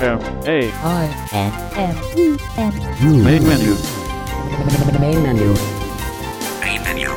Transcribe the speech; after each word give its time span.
M. 0.00 0.20
A 0.46 0.70
I 0.84 1.06
N 1.32 1.52
M 1.74 1.96
E 2.16 2.38
N. 2.56 2.72
Main 3.24 3.42
menu. 3.42 3.74
main 5.00 5.22
menu. 5.24 5.54
Main 6.60 6.82
menu. 6.84 7.10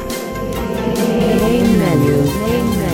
main 1.41 1.78
menu. 1.78 2.15
Main 2.41 2.65
menu 2.78 2.90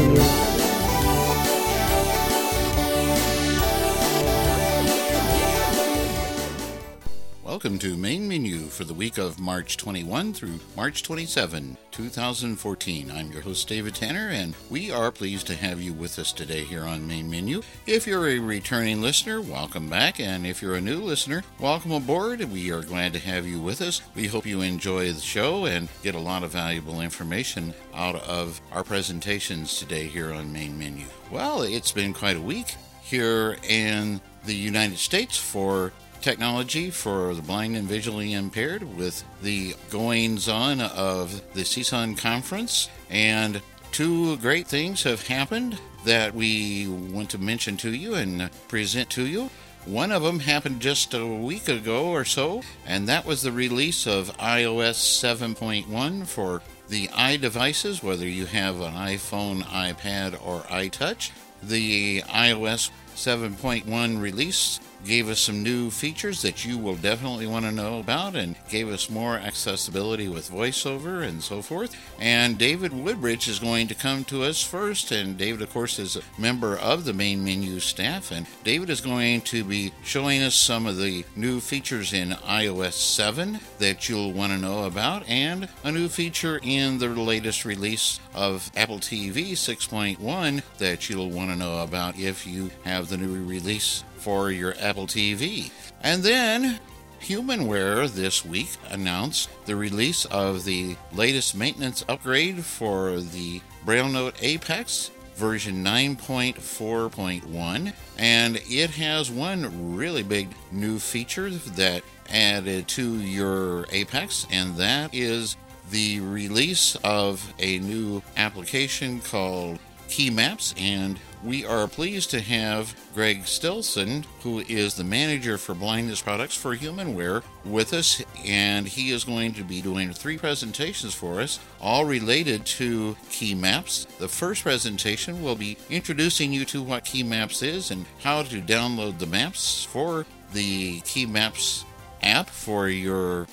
Welcome 7.57 7.79
to 7.79 7.97
Main 7.97 8.27
Menu 8.27 8.67
for 8.67 8.83
the 8.83 8.93
week 8.93 9.17
of 9.17 9.39
March 9.39 9.77
21 9.77 10.31
through 10.31 10.59
March 10.75 11.01
27, 11.01 11.75
2014. 11.89 13.09
I'm 13.09 13.31
your 13.31 13.41
host, 13.41 13.67
David 13.67 13.95
Tanner, 13.95 14.29
and 14.29 14.53
we 14.69 14.91
are 14.91 15.11
pleased 15.11 15.47
to 15.47 15.55
have 15.55 15.81
you 15.81 15.91
with 15.91 16.19
us 16.19 16.31
today 16.31 16.63
here 16.63 16.83
on 16.83 17.07
Main 17.07 17.27
Menu. 17.27 17.63
If 17.87 18.05
you're 18.05 18.27
a 18.27 18.37
returning 18.37 19.01
listener, 19.01 19.41
welcome 19.41 19.89
back, 19.89 20.19
and 20.19 20.45
if 20.45 20.61
you're 20.61 20.75
a 20.75 20.81
new 20.81 21.01
listener, 21.01 21.41
welcome 21.59 21.93
aboard. 21.93 22.41
We 22.41 22.71
are 22.71 22.83
glad 22.83 23.13
to 23.13 23.19
have 23.19 23.47
you 23.47 23.59
with 23.59 23.81
us. 23.81 24.03
We 24.13 24.27
hope 24.27 24.45
you 24.45 24.61
enjoy 24.61 25.11
the 25.11 25.19
show 25.19 25.65
and 25.65 25.89
get 26.03 26.13
a 26.13 26.19
lot 26.19 26.43
of 26.43 26.51
valuable 26.51 27.01
information 27.01 27.73
out 27.95 28.17
of 28.17 28.61
our 28.71 28.83
presentations 28.83 29.79
today 29.79 30.05
here 30.05 30.31
on 30.31 30.53
Main 30.53 30.77
Menu. 30.77 31.07
Well, 31.31 31.63
it's 31.63 31.91
been 31.91 32.13
quite 32.13 32.37
a 32.37 32.39
week 32.39 32.75
here 33.01 33.57
in 33.67 34.21
the 34.45 34.55
United 34.55 34.99
States 34.99 35.37
for 35.37 35.91
technology 36.27 36.91
for 36.91 37.33
the 37.33 37.41
blind 37.41 37.77
and 37.77 37.87
visually 37.87 38.33
impaired 38.33 38.83
with 38.97 39.23
the 39.41 39.73
goings 39.89 40.49
on 40.49 40.81
of 40.81 41.41
the 41.53 41.61
CSUN 41.61 42.17
conference. 42.17 42.89
And 43.09 43.61
two 43.93 44.35
great 44.39 44.67
things 44.67 45.03
have 45.03 45.25
happened 45.25 45.79
that 46.03 46.35
we 46.35 46.85
want 46.89 47.29
to 47.29 47.37
mention 47.37 47.77
to 47.77 47.95
you 47.95 48.15
and 48.15 48.49
present 48.67 49.09
to 49.11 49.25
you. 49.25 49.49
One 49.85 50.11
of 50.11 50.21
them 50.21 50.41
happened 50.41 50.81
just 50.81 51.13
a 51.13 51.25
week 51.25 51.69
ago 51.69 52.07
or 52.07 52.25
so, 52.25 52.61
and 52.85 53.07
that 53.07 53.25
was 53.25 53.41
the 53.41 53.53
release 53.53 54.05
of 54.05 54.35
iOS 54.37 54.97
7.1 54.97 56.27
for 56.27 56.61
the 56.89 57.07
iDevices, 57.07 58.03
whether 58.03 58.27
you 58.27 58.47
have 58.47 58.81
an 58.81 58.95
iPhone, 58.95 59.61
iPad, 59.63 60.33
or 60.45 60.59
iTouch. 60.63 61.31
The 61.63 62.19
iOS 62.23 62.91
7.1 63.15 64.21
release 64.21 64.81
gave 65.07 65.29
us 65.29 65.39
some 65.39 65.63
new 65.63 65.89
features 65.89 66.41
that 66.41 66.65
you 66.65 66.77
will 66.77 66.95
definitely 66.95 67.47
want 67.47 67.65
to 67.65 67.71
know 67.71 67.99
about 67.99 68.35
and 68.35 68.55
gave 68.69 68.89
us 68.89 69.09
more 69.09 69.35
accessibility 69.35 70.27
with 70.27 70.51
voiceover 70.51 71.27
and 71.27 71.41
so 71.41 71.61
forth. 71.61 71.95
And 72.19 72.57
David 72.57 72.91
Woodbridge 72.91 73.47
is 73.47 73.59
going 73.59 73.87
to 73.87 73.95
come 73.95 74.25
to 74.25 74.43
us 74.43 74.61
first. 74.61 75.11
And 75.11 75.37
David, 75.37 75.61
of 75.61 75.71
course, 75.71 75.97
is 75.97 76.17
a 76.17 76.21
member 76.37 76.77
of 76.77 77.05
the 77.05 77.13
main 77.13 77.43
menu 77.43 77.79
staff. 77.79 78.31
And 78.31 78.45
David 78.63 78.89
is 78.89 79.01
going 79.01 79.41
to 79.41 79.63
be 79.63 79.93
showing 80.03 80.41
us 80.41 80.55
some 80.55 80.85
of 80.85 80.97
the 80.97 81.23
new 81.35 81.59
features 81.59 82.13
in 82.13 82.31
iOS 82.31 82.93
7 82.93 83.59
that 83.79 84.09
you'll 84.09 84.33
want 84.33 84.51
to 84.51 84.57
know 84.57 84.85
about 84.85 85.27
and 85.29 85.69
a 85.83 85.91
new 85.91 86.09
feature 86.09 86.59
in 86.61 86.97
the 86.97 87.07
latest 87.07 87.63
release 87.63 88.19
of 88.33 88.69
Apple 88.75 88.99
TV 88.99 89.51
6.1 89.51 90.61
that 90.77 91.09
you'll 91.09 91.29
want 91.29 91.49
to 91.49 91.55
know 91.55 91.81
about 91.81 92.17
if 92.17 92.45
you 92.45 92.69
have 92.83 93.09
the 93.09 93.17
new 93.17 93.45
release 93.45 94.03
for 94.17 94.51
your 94.51 94.75
Apple 94.79 95.07
TV. 95.07 95.71
And 96.01 96.23
then 96.23 96.79
Humanware 97.21 98.09
this 98.09 98.43
week 98.45 98.69
announced 98.89 99.49
the 99.65 99.75
release 99.75 100.23
of 100.25 100.65
the 100.65 100.95
latest 101.13 101.55
maintenance 101.55 102.05
upgrade 102.07 102.63
for 102.63 103.19
the 103.19 103.61
Braille 103.85 104.07
Note 104.07 104.35
Apex 104.41 105.09
version 105.35 105.83
9.4.1 105.83 107.93
and 108.17 108.61
it 108.67 108.89
has 108.91 109.29
one 109.29 109.95
really 109.95 110.23
big 110.23 110.47
new 110.71 110.97
feature 110.97 111.49
that 111.49 112.01
added 112.29 112.87
to 112.87 113.19
your 113.19 113.85
Apex 113.91 114.47
and 114.51 114.75
that 114.77 115.13
is 115.13 115.57
the 115.91 116.21
release 116.21 116.95
of 117.03 117.53
a 117.59 117.77
new 117.79 118.23
application 118.35 119.19
called 119.21 119.77
Key 120.09 120.31
Maps 120.31 120.73
and 120.77 121.19
we 121.43 121.65
are 121.65 121.87
pleased 121.87 122.31
to 122.31 122.41
have 122.41 122.95
Greg 123.13 123.45
Stilson, 123.45 124.25
who 124.41 124.59
is 124.59 124.95
the 124.95 125.03
manager 125.03 125.57
for 125.57 125.73
blindness 125.73 126.21
products 126.21 126.55
for 126.55 126.75
Humanware, 126.75 127.43
with 127.65 127.93
us, 127.93 128.21
and 128.45 128.87
he 128.87 129.11
is 129.11 129.23
going 129.23 129.53
to 129.53 129.63
be 129.63 129.81
doing 129.81 130.13
three 130.13 130.37
presentations 130.37 131.13
for 131.13 131.39
us, 131.41 131.59
all 131.79 132.05
related 132.05 132.65
to 132.65 133.15
Key 133.29 133.55
Maps. 133.55 134.05
The 134.19 134.27
first 134.27 134.63
presentation 134.63 135.43
will 135.43 135.55
be 135.55 135.77
introducing 135.89 136.51
you 136.51 136.65
to 136.65 136.81
what 136.81 137.05
Key 137.05 137.23
Maps 137.23 137.61
is 137.61 137.91
and 137.91 138.05
how 138.23 138.43
to 138.43 138.61
download 138.61 139.19
the 139.19 139.27
maps 139.27 139.83
for 139.83 140.25
the 140.53 141.01
Key 141.01 141.25
Maps 141.25 141.85
app 142.21 142.49
for 142.49 142.89
your 142.89 143.47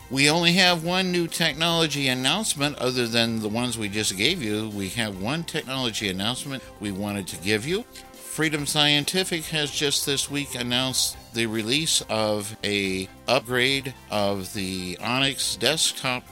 We 0.10 0.30
only 0.30 0.54
have 0.54 0.86
one 0.86 1.12
new 1.12 1.28
technology 1.28 2.08
announcement 2.08 2.78
other 2.78 3.08
than 3.08 3.42
the 3.42 3.50
ones 3.50 3.78
we 3.78 3.90
just 3.90 4.16
gave 4.16 4.42
you. 4.42 4.70
We 4.70 4.88
have 4.90 5.22
one 5.22 5.44
technology 5.44 6.08
announcement 6.08 6.64
we 6.80 6.94
wanted 6.94 7.28
to 7.28 7.36
give 7.38 7.66
you. 7.66 7.84
Freedom 8.14 8.66
Scientific 8.66 9.44
has 9.46 9.70
just 9.70 10.06
this 10.06 10.32
week 10.32 10.56
announced 10.56 11.17
the 11.34 11.46
release 11.46 12.02
of 12.10 12.56
a 12.64 13.08
upgrade 13.28 13.94
of 14.10 14.54
the 14.54 14.98
Onyx 15.02 15.56
desktop 15.58 16.24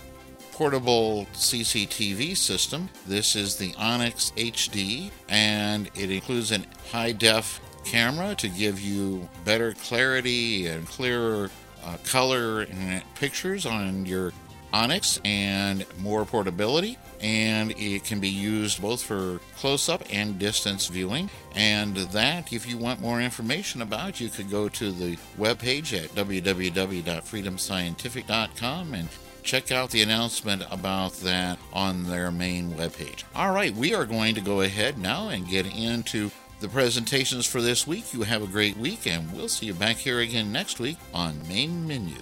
portable 0.52 1.28
CCTV 1.34 2.38
system. 2.38 2.90
This 3.06 3.36
is 3.36 3.58
the 3.58 3.76
Onyx 3.78 4.32
HD 4.38 5.12
and 5.28 5.90
it 5.96 6.10
includes 6.10 6.52
an 6.52 6.66
high 6.92 7.12
def 7.12 7.60
camera 7.84 8.36
to 8.36 8.48
give 8.50 8.80
you 8.80 9.28
better 9.44 9.74
clarity 9.74 10.68
and 10.68 10.88
clearer 10.88 11.50
uh, 11.84 11.98
color 12.06 12.62
and 12.62 13.04
pictures 13.16 13.66
on 13.66 14.06
your 14.06 14.32
Onyx 14.74 15.20
and 15.24 15.86
more 16.00 16.26
portability. 16.26 16.98
And 17.26 17.72
it 17.72 18.04
can 18.04 18.20
be 18.20 18.30
used 18.30 18.84
both 18.84 19.02
for 19.02 19.40
close 19.58 19.90
up 19.90 20.04
and 20.12 20.38
distance 20.38 20.86
viewing. 20.86 21.32
And 21.56 21.98
that, 21.98 22.54
if 22.54 22.70
you 22.70 22.78
want 22.78 23.02
more 23.02 23.20
information 23.20 23.82
about, 23.82 24.22
you 24.22 24.30
could 24.30 24.52
go 24.52 24.70
to 24.70 24.92
the 24.92 25.18
webpage 25.40 26.00
at 26.00 26.12
www.freedomscientific.com 26.12 28.94
and 28.94 29.10
check 29.42 29.72
out 29.72 29.90
the 29.90 30.04
announcement 30.04 30.66
about 30.70 31.14
that 31.14 31.58
on 31.74 32.04
their 32.04 32.30
main 32.30 32.74
webpage. 32.74 33.24
All 33.36 33.52
right, 33.52 33.74
we 33.74 33.96
are 33.96 34.06
going 34.06 34.36
to 34.36 34.42
go 34.42 34.62
ahead 34.62 35.00
now 35.00 35.30
and 35.30 35.48
get 35.48 35.66
into 35.66 36.30
the 36.60 36.68
presentations 36.68 37.48
for 37.48 37.60
this 37.60 37.88
week. 37.88 38.14
You 38.14 38.22
have 38.22 38.44
a 38.44 38.48
great 38.48 38.78
week, 38.78 39.08
and 39.08 39.34
we'll 39.34 39.50
see 39.50 39.66
you 39.66 39.74
back 39.74 39.98
here 39.98 40.20
again 40.20 40.52
next 40.52 40.80
week 40.80 41.00
on 41.12 41.42
Main 41.48 41.88
Menu. 41.88 42.22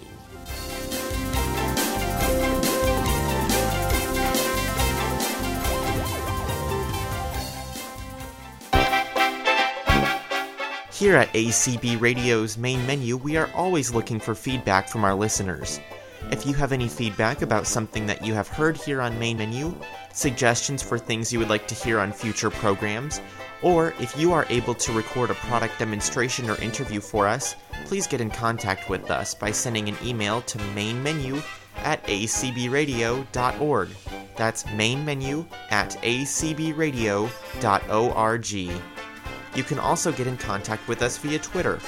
Here 11.04 11.18
at 11.18 11.34
ACB 11.34 12.00
Radio's 12.00 12.58
main 12.58 12.88
menu, 12.88 13.18
we 13.18 13.36
are 13.36 13.50
always 13.54 13.94
looking 13.94 14.22
for 14.22 14.34
feedback 14.34 14.88
from 14.88 15.04
our 15.04 15.14
listeners. 15.14 15.82
If 16.32 16.46
you 16.46 16.54
have 16.54 16.72
any 16.72 16.88
feedback 16.88 17.42
about 17.42 17.68
something 17.68 18.06
that 18.06 18.26
you 18.26 18.34
have 18.34 18.48
heard 18.48 18.78
here 18.78 19.02
on 19.02 19.20
Main 19.20 19.38
Menu, 19.38 19.76
suggestions 20.14 20.82
for 20.82 20.98
things 20.98 21.34
you 21.34 21.40
would 21.40 21.50
like 21.50 21.68
to 21.68 21.76
hear 21.76 22.00
on 22.00 22.14
future 22.14 22.50
programs, 22.50 23.20
or 23.62 23.94
if 24.00 24.18
you 24.18 24.32
are 24.32 24.46
able 24.50 24.76
to 24.76 24.94
record 24.94 25.30
a 25.30 25.34
product 25.34 25.78
demonstration 25.78 26.50
or 26.50 26.56
interview 26.62 27.02
for 27.02 27.28
us, 27.28 27.58
please 27.84 28.08
get 28.08 28.22
in 28.22 28.30
contact 28.30 28.90
with 28.90 29.12
us 29.12 29.36
by 29.36 29.52
sending 29.52 29.90
an 29.90 29.98
email 30.06 30.40
to 30.44 30.58
mainmenu 30.74 31.44
at 31.80 32.02
acbradio.org. 32.06 33.90
That's 34.38 34.64
mainmenu 34.64 35.46
at 35.70 35.90
acbradio.org. 36.02 37.24
You 39.56 39.64
can 39.64 39.80
also 39.80 40.12
get 40.12 40.28
in 40.28 40.38
contact 40.38 40.88
with 40.88 41.02
us 41.02 41.18
via 41.18 41.40
Twitter. 41.40 41.80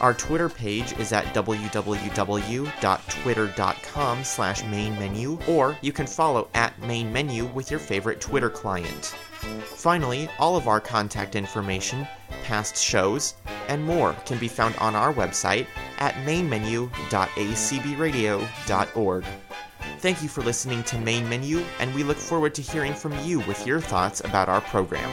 Our 0.00 0.14
Twitter 0.14 0.48
page 0.48 0.98
is 0.98 1.12
at 1.12 1.26
www.twitter.com 1.26 4.24
slash 4.24 4.62
mainmenu, 4.62 5.48
or 5.48 5.78
you 5.80 5.92
can 5.92 6.08
follow 6.08 6.48
at 6.54 6.76
mainmenu 6.80 7.54
with 7.54 7.70
your 7.70 7.78
favorite 7.78 8.20
Twitter 8.20 8.50
client. 8.50 9.14
Finally, 9.64 10.28
all 10.38 10.56
of 10.56 10.66
our 10.66 10.80
contact 10.80 11.36
information, 11.36 12.08
past 12.42 12.76
shows, 12.76 13.34
and 13.68 13.84
more 13.84 14.16
can 14.26 14.38
be 14.38 14.48
found 14.48 14.74
on 14.76 14.96
our 14.96 15.14
website 15.14 15.66
at 15.98 16.14
mainmenu.acbradio.org. 16.26 19.24
Thank 19.98 20.22
you 20.22 20.28
for 20.28 20.42
listening 20.42 20.82
to 20.84 20.96
Main 20.98 21.28
Menu, 21.28 21.62
and 21.78 21.92
we 21.94 22.02
look 22.02 22.16
forward 22.16 22.54
to 22.56 22.62
hearing 22.62 22.94
from 22.94 23.12
you 23.24 23.38
with 23.40 23.66
your 23.66 23.80
thoughts 23.80 24.20
about 24.20 24.48
our 24.48 24.62
program. 24.62 25.10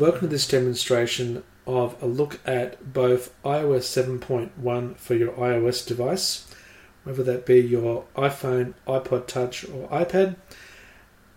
Welcome 0.00 0.20
to 0.20 0.26
this 0.28 0.48
demonstration 0.48 1.42
of 1.66 2.02
a 2.02 2.06
look 2.06 2.40
at 2.46 2.92
both 2.92 3.34
iOS 3.44 4.18
7.1 4.18 4.96
for 4.96 5.14
your 5.14 5.32
iOS 5.32 5.86
device, 5.86 6.46
whether 7.04 7.22
that 7.22 7.44
be 7.44 7.60
your 7.60 8.04
iPhone, 8.16 8.72
iPod 8.88 9.26
Touch, 9.26 9.62
or 9.68 9.88
iPad, 9.88 10.36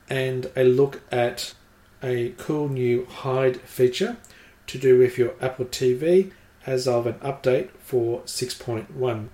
and 0.09 0.49
a 0.55 0.63
look 0.63 1.01
at 1.11 1.53
a 2.01 2.29
cool 2.37 2.69
new 2.69 3.05
hide 3.05 3.59
feature 3.61 4.15
to 4.67 4.77
do 4.77 4.97
with 4.97 5.17
your 5.17 5.33
Apple 5.41 5.65
TV 5.65 6.31
as 6.65 6.87
of 6.87 7.05
an 7.05 7.15
update 7.15 7.69
for 7.79 8.21
6.1. 8.21 9.27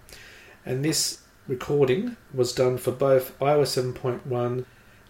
And 0.65 0.83
this 0.83 1.19
recording 1.47 2.17
was 2.33 2.53
done 2.53 2.77
for 2.77 2.91
both 2.91 3.37
iOS 3.39 3.93
7.1 3.93 4.65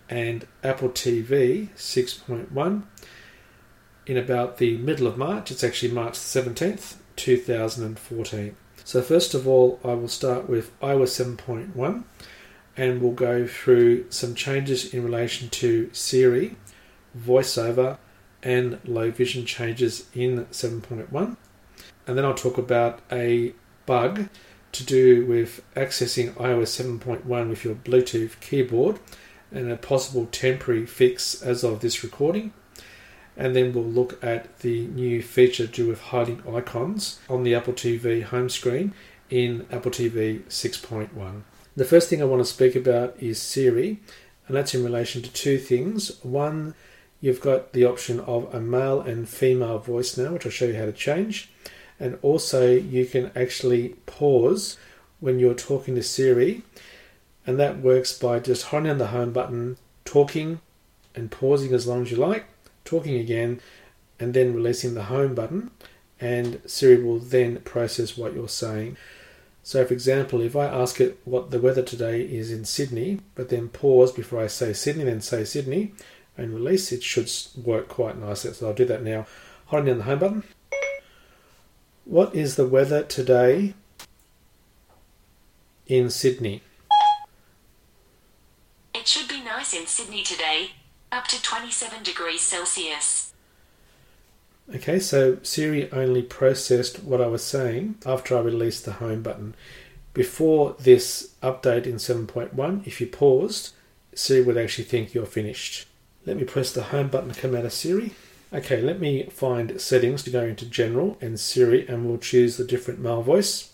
and 0.10 0.48
Apple 0.64 0.90
TV 0.90 1.70
6.1 1.76 2.84
in 4.06 4.18
about 4.18 4.58
the 4.58 4.78
middle 4.78 5.08
of 5.08 5.18
March. 5.18 5.52
It's 5.52 5.64
actually 5.64 5.92
March 5.92 6.14
17th, 6.14 6.96
2014. 7.16 8.56
So, 8.84 9.02
first 9.02 9.34
of 9.34 9.48
all, 9.48 9.80
I 9.84 9.94
will 9.94 10.08
start 10.08 10.50
with 10.50 10.78
iOS 10.80 11.38
7.1 11.38 12.04
and 12.76 13.02
we'll 13.02 13.12
go 13.12 13.46
through 13.46 14.10
some 14.10 14.34
changes 14.34 14.94
in 14.94 15.04
relation 15.04 15.50
to 15.50 15.90
Siri, 15.94 16.56
voiceover, 17.18 17.98
and 18.42 18.80
low 18.86 19.12
vision 19.12 19.46
changes 19.46 20.08
in 20.14 20.46
7.1. 20.46 21.38
And 22.08 22.18
then 22.18 22.26
I'll 22.26 22.34
talk 22.34 22.58
about 22.58 23.02
a 23.12 23.54
bug 23.86 24.30
to 24.72 24.84
do 24.84 25.26
with 25.26 25.62
accessing 25.76 26.34
iOS 26.34 27.00
7.1 27.00 27.50
with 27.50 27.64
your 27.64 27.76
Bluetooth 27.76 28.40
keyboard 28.40 29.00
and 29.52 29.72
a 29.72 29.78
possible 29.78 30.28
temporary 30.32 30.86
fix 30.86 31.42
as 31.42 31.64
of 31.64 31.80
this 31.80 32.04
recording 32.04 32.54
and 33.40 33.56
then 33.56 33.72
we'll 33.72 33.86
look 33.86 34.22
at 34.22 34.60
the 34.60 34.86
new 34.88 35.24
feature 35.24 35.66
to 35.66 35.72
do 35.72 35.88
with 35.88 36.02
hiding 36.02 36.44
icons 36.54 37.20
on 37.30 37.44
the 37.44 37.56
Apple 37.56 37.74
TV 37.74 38.22
home 38.22 38.50
screen 38.50 38.94
in 39.30 39.66
Apple 39.72 39.92
TV 39.92 40.44
6.1. 40.44 41.42
The 41.76 41.86
first 41.86 42.10
thing 42.10 42.22
I 42.22 42.26
want 42.26 42.42
to 42.42 42.54
speak 42.54 42.76
about 42.76 43.16
is 43.18 43.42
Siri, 43.42 44.02
and 44.48 44.58
that's 44.58 44.76
in 44.76 44.84
relation 44.84 45.22
to 45.22 45.32
two 45.32 45.58
things. 45.58 46.22
One, 46.22 46.76
you've 47.22 47.40
got 47.40 47.72
the 47.72 47.86
option 47.86 48.20
of 48.20 48.54
a 48.54 48.60
male 48.60 49.00
and 49.00 49.30
female 49.30 49.80
voice 49.80 50.18
now, 50.18 50.34
which 50.34 50.46
I'll 50.46 50.52
show 50.52 50.66
you 50.66 50.76
how 50.76 50.86
to 50.86 50.92
change, 50.92 51.50
and 52.00 52.18
also 52.22 52.72
you 52.72 53.06
can 53.06 53.32
actually 53.36 53.90
pause 54.06 54.78
when 55.20 55.40
you're 55.40 55.54
talking 55.54 55.96
to 55.96 56.04
Siri, 56.04 56.64
and 57.46 57.60
that 57.60 57.80
works 57.80 58.18
by 58.18 58.40
just 58.40 58.68
holding 58.68 58.98
the 58.98 59.08
home 59.08 59.34
button, 59.34 59.78
talking, 60.06 60.62
and 61.16 61.32
pausing 61.32 61.74
as 61.74 61.88
long 61.88 62.04
as 62.04 62.12
you 62.12 62.18
like 62.18 62.46
talking 62.86 63.18
again, 63.18 63.60
and 64.20 64.34
then 64.34 64.54
releasing 64.54 64.96
the 64.96 65.04
home 65.04 65.36
button, 65.36 65.72
and 66.20 66.60
Siri 66.66 67.04
will 67.04 67.20
then 67.20 67.58
process 67.62 68.18
what 68.18 68.34
you're 68.34 68.50
saying. 68.50 68.98
So, 69.62 69.86
for 69.86 69.94
example, 69.94 70.42
if 70.42 70.56
I 70.56 70.66
ask 70.66 71.00
it 71.00 71.20
what 71.26 71.52
the 71.52 71.60
weather 71.60 71.84
today 71.84 72.22
is 72.22 72.52
in 72.52 72.66
Sydney, 72.66 73.20
but 73.36 73.50
then 73.50 73.70
pause 73.70 74.12
before 74.12 74.42
I 74.42 74.48
say 74.48 74.74
Sydney, 74.74 75.04
then 75.04 75.22
say 75.22 75.44
Sydney, 75.44 75.94
and 76.38 76.54
release, 76.54 76.92
it 76.92 77.04
should 77.04 77.32
work 77.64 77.88
quite 77.88 78.18
nicely. 78.18 78.54
So, 78.54 78.68
I'll 78.68 78.74
do 78.74 78.86
that 78.86 79.04
now. 79.04 79.28
Holding 79.68 79.88
down 79.88 79.98
the 80.00 80.04
home 80.06 80.20
button. 80.20 80.44
What 82.10 82.34
is 82.34 82.56
the 82.56 82.66
weather 82.66 83.04
today 83.04 83.76
in 85.86 86.10
Sydney? 86.10 86.64
It 88.96 89.08
should 89.08 89.28
be 89.28 89.44
nice 89.44 89.76
in 89.76 89.86
Sydney 89.86 90.24
today. 90.24 90.72
Up 91.12 91.28
to 91.28 91.40
27 91.40 92.02
degrees 92.02 92.42
Celsius. 92.42 93.32
Okay, 94.74 94.98
so 94.98 95.38
Siri 95.44 95.92
only 95.92 96.24
processed 96.24 97.04
what 97.04 97.22
I 97.22 97.28
was 97.28 97.44
saying 97.44 98.00
after 98.04 98.36
I 98.36 98.42
released 98.42 98.86
the 98.86 98.94
home 98.94 99.22
button. 99.22 99.54
Before 100.16 100.76
this 100.80 101.36
update 101.44 101.86
in 101.86 101.98
7.1, 101.98 102.88
if 102.88 103.00
you 103.00 103.06
paused, 103.06 103.76
Siri 104.16 104.44
would 104.44 104.58
actually 104.58 104.86
think 104.86 105.14
you're 105.14 105.28
finished. 105.28 105.86
Let 106.26 106.38
me 106.38 106.44
press 106.44 106.74
the 106.74 106.86
home 106.86 107.10
button 107.10 107.30
to 107.30 107.40
come 107.40 107.56
out 107.56 107.66
of 107.66 107.74
Siri. 107.74 108.16
Okay, 108.52 108.82
let 108.82 109.00
me 109.00 109.24
find 109.26 109.80
settings 109.80 110.24
to 110.24 110.32
go 110.32 110.44
into 110.44 110.66
General 110.66 111.18
and 111.22 111.40
Siri, 111.40 111.88
and 111.88 112.08
we'll 112.08 112.18
choose 112.18 112.58
the 112.58 112.64
different 112.64 113.00
male 113.00 113.22
voice. 113.22 113.72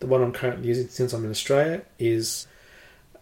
The 0.00 0.06
one 0.06 0.22
I'm 0.22 0.32
currently 0.32 0.68
using 0.68 0.88
since 0.88 1.14
I'm 1.14 1.24
in 1.24 1.30
Australia 1.30 1.82
is 1.98 2.46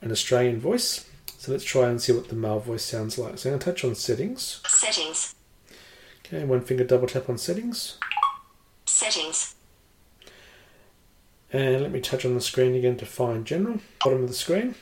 an 0.00 0.10
Australian 0.10 0.58
voice. 0.58 1.08
So 1.38 1.52
let's 1.52 1.62
try 1.62 1.88
and 1.88 2.02
see 2.02 2.12
what 2.12 2.28
the 2.28 2.34
male 2.34 2.58
voice 2.58 2.82
sounds 2.82 3.16
like. 3.16 3.38
So 3.38 3.48
I'm 3.48 3.52
going 3.52 3.60
to 3.60 3.64
touch 3.64 3.84
on 3.84 3.94
settings. 3.94 4.60
Settings. 4.66 5.36
Okay, 6.26 6.44
one 6.44 6.62
finger 6.62 6.82
double 6.82 7.06
tap 7.06 7.28
on 7.28 7.38
settings. 7.38 7.96
Settings. 8.86 9.54
And 11.52 11.80
let 11.80 11.92
me 11.92 12.00
touch 12.00 12.24
on 12.24 12.34
the 12.34 12.40
screen 12.40 12.74
again 12.74 12.96
to 12.96 13.06
find 13.06 13.46
general. 13.46 13.78
Bottom 14.04 14.24
of 14.24 14.28
the 14.28 14.34
screen. 14.34 14.74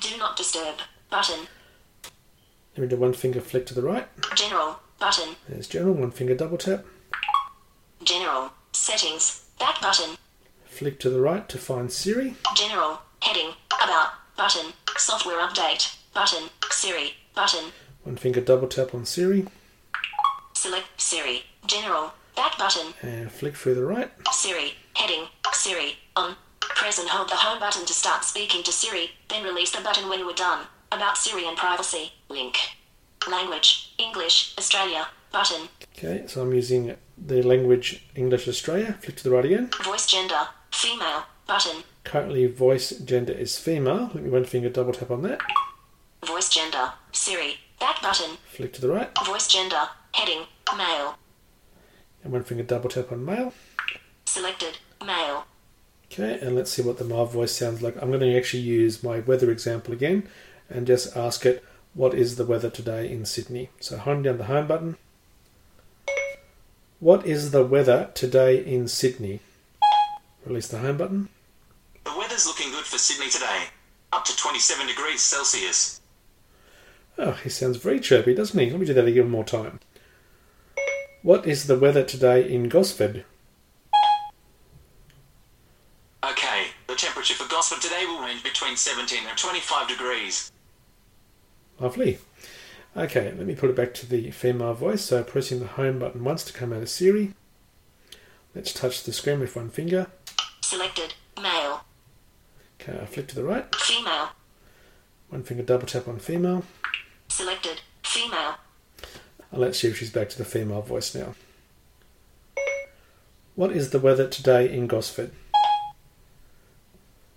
Do 0.00 0.16
not 0.16 0.36
disturb. 0.36 0.76
Button. 1.10 1.46
Let 2.74 2.82
me 2.82 2.88
do 2.88 2.96
one 2.96 3.12
finger 3.12 3.42
flick 3.42 3.66
to 3.66 3.74
the 3.74 3.82
right. 3.82 4.08
General. 4.34 4.80
Button. 5.04 5.36
There's 5.46 5.68
general. 5.68 5.92
One 5.92 6.12
finger 6.12 6.34
double 6.34 6.56
tap. 6.56 6.82
General. 8.02 8.52
Settings. 8.72 9.44
Back 9.58 9.78
button. 9.82 10.16
Flick 10.64 10.98
to 11.00 11.10
the 11.10 11.20
right 11.20 11.46
to 11.50 11.58
find 11.58 11.92
Siri. 11.92 12.36
General. 12.56 13.02
Heading. 13.20 13.50
About. 13.82 14.12
Button. 14.34 14.72
Software 14.96 15.46
update. 15.46 15.94
Button. 16.14 16.48
Siri. 16.70 17.16
Button. 17.34 17.66
One 18.04 18.16
finger 18.16 18.40
double 18.40 18.66
tap 18.66 18.94
on 18.94 19.04
Siri. 19.04 19.46
Select 20.54 20.86
Siri. 20.96 21.42
General. 21.66 22.14
Back 22.34 22.56
button. 22.56 22.94
And 23.02 23.30
flick 23.30 23.56
through 23.56 23.74
the 23.74 23.84
right. 23.84 24.10
Siri. 24.32 24.72
Heading. 24.94 25.26
Siri. 25.52 25.98
On. 26.16 26.34
Press 26.60 26.98
and 26.98 27.10
hold 27.10 27.28
the 27.28 27.36
home 27.36 27.60
button 27.60 27.84
to 27.84 27.92
start 27.92 28.24
speaking 28.24 28.62
to 28.62 28.72
Siri, 28.72 29.10
then 29.28 29.44
release 29.44 29.70
the 29.70 29.82
button 29.82 30.08
when 30.08 30.22
are 30.22 30.32
done. 30.32 30.66
About 30.90 31.18
Siri 31.18 31.46
and 31.46 31.58
privacy. 31.58 32.12
Link. 32.30 32.56
Language. 33.30 33.94
English. 33.98 34.54
Australia. 34.58 35.06
Button. 35.32 35.68
Okay, 35.96 36.24
so 36.26 36.42
I'm 36.42 36.52
using 36.52 36.96
the 37.18 37.42
language 37.42 38.04
English 38.14 38.46
Australia. 38.46 38.96
Flick 39.00 39.16
to 39.16 39.24
the 39.24 39.30
right 39.30 39.44
again. 39.44 39.70
Voice 39.82 40.06
gender. 40.06 40.48
Female. 40.70 41.24
Button. 41.46 41.82
Currently, 42.04 42.46
voice 42.46 42.90
gender 42.90 43.32
is 43.32 43.58
female. 43.58 44.10
Let 44.14 44.24
me 44.24 44.30
one 44.30 44.44
finger 44.44 44.68
double 44.68 44.92
tap 44.92 45.10
on 45.10 45.22
that. 45.22 45.40
Voice 46.24 46.48
gender. 46.48 46.92
Siri. 47.12 47.58
Back 47.80 48.00
button. 48.02 48.36
Flick 48.50 48.72
to 48.74 48.80
the 48.80 48.88
right. 48.88 49.10
Voice 49.26 49.48
gender. 49.48 49.88
Heading. 50.12 50.44
Male. 50.76 51.18
And 52.22 52.32
one 52.32 52.44
finger 52.44 52.62
double 52.62 52.90
tap 52.90 53.12
on 53.12 53.24
male. 53.24 53.52
Selected. 54.26 54.78
Male. 55.04 55.44
Okay, 56.06 56.38
and 56.40 56.54
let's 56.54 56.70
see 56.70 56.82
what 56.82 56.98
the 56.98 57.04
male 57.04 57.26
voice 57.26 57.52
sounds 57.52 57.82
like. 57.82 58.00
I'm 58.00 58.08
going 58.08 58.20
to 58.20 58.36
actually 58.36 58.62
use 58.62 59.02
my 59.02 59.20
weather 59.20 59.50
example 59.50 59.92
again 59.92 60.28
and 60.70 60.86
just 60.86 61.16
ask 61.16 61.44
it, 61.44 61.64
what 61.94 62.12
is 62.12 62.36
the 62.36 62.44
weather 62.44 62.70
today 62.70 63.10
in 63.10 63.24
Sydney? 63.24 63.70
So 63.80 63.96
home 63.96 64.22
down 64.22 64.38
the 64.38 64.44
home 64.44 64.66
button. 64.66 64.96
What 66.98 67.24
is 67.26 67.52
the 67.52 67.64
weather 67.64 68.10
today 68.14 68.64
in 68.64 68.88
Sydney? 68.88 69.40
Release 70.44 70.68
the 70.68 70.78
home 70.78 70.96
button. 70.96 71.28
The 72.04 72.16
weather's 72.18 72.46
looking 72.46 72.70
good 72.70 72.84
for 72.84 72.98
Sydney 72.98 73.30
today. 73.30 73.64
Up 74.12 74.24
to 74.24 74.36
27 74.36 74.86
degrees 74.86 75.20
Celsius. 75.20 76.00
Oh, 77.16 77.32
he 77.32 77.48
sounds 77.48 77.76
very 77.76 78.00
chirpy, 78.00 78.34
doesn't 78.34 78.58
he? 78.58 78.70
Let 78.70 78.80
me 78.80 78.86
do 78.86 78.94
that 78.94 79.06
again 79.06 79.24
one 79.24 79.30
more 79.30 79.44
time. 79.44 79.78
What 81.22 81.46
is 81.46 81.68
the 81.68 81.78
weather 81.78 82.02
today 82.02 82.52
in 82.52 82.68
Gosford? 82.68 83.24
Okay, 86.24 86.66
the 86.88 86.96
temperature 86.96 87.34
for 87.34 87.48
Gosford 87.48 87.80
today 87.80 88.04
will 88.06 88.20
range 88.20 88.42
between 88.42 88.76
17 88.76 89.20
and 89.28 89.38
25 89.38 89.88
degrees. 89.88 90.50
Lovely. 91.80 92.18
Okay, 92.96 93.32
let 93.36 93.46
me 93.46 93.54
put 93.54 93.70
it 93.70 93.76
back 93.76 93.92
to 93.94 94.06
the 94.06 94.30
female 94.30 94.74
voice. 94.74 95.02
So 95.02 95.22
pressing 95.24 95.60
the 95.60 95.66
home 95.66 95.98
button 95.98 96.22
once 96.22 96.44
to 96.44 96.52
come 96.52 96.72
out 96.72 96.82
of 96.82 96.88
Siri. 96.88 97.34
Let's 98.54 98.72
touch 98.72 99.02
the 99.02 99.12
screen 99.12 99.40
with 99.40 99.56
one 99.56 99.68
finger. 99.68 100.06
Selected. 100.60 101.14
Male. 101.40 101.84
Okay, 102.80 102.98
I 103.00 103.06
flick 103.06 103.26
to 103.28 103.34
the 103.34 103.44
right. 103.44 103.74
Female. 103.74 104.28
One 105.28 105.42
finger 105.42 105.64
double 105.64 105.86
tap 105.86 106.06
on 106.06 106.20
female. 106.20 106.64
Selected. 107.28 107.80
Female. 108.04 108.56
And 109.50 109.60
let's 109.60 109.80
see 109.80 109.88
if 109.88 109.98
she's 109.98 110.10
back 110.10 110.28
to 110.30 110.38
the 110.38 110.44
female 110.44 110.82
voice 110.82 111.14
now. 111.14 111.34
What 113.56 113.72
is 113.72 113.90
the 113.90 113.98
weather 113.98 114.28
today 114.28 114.72
in 114.72 114.86
Gosford? 114.86 115.32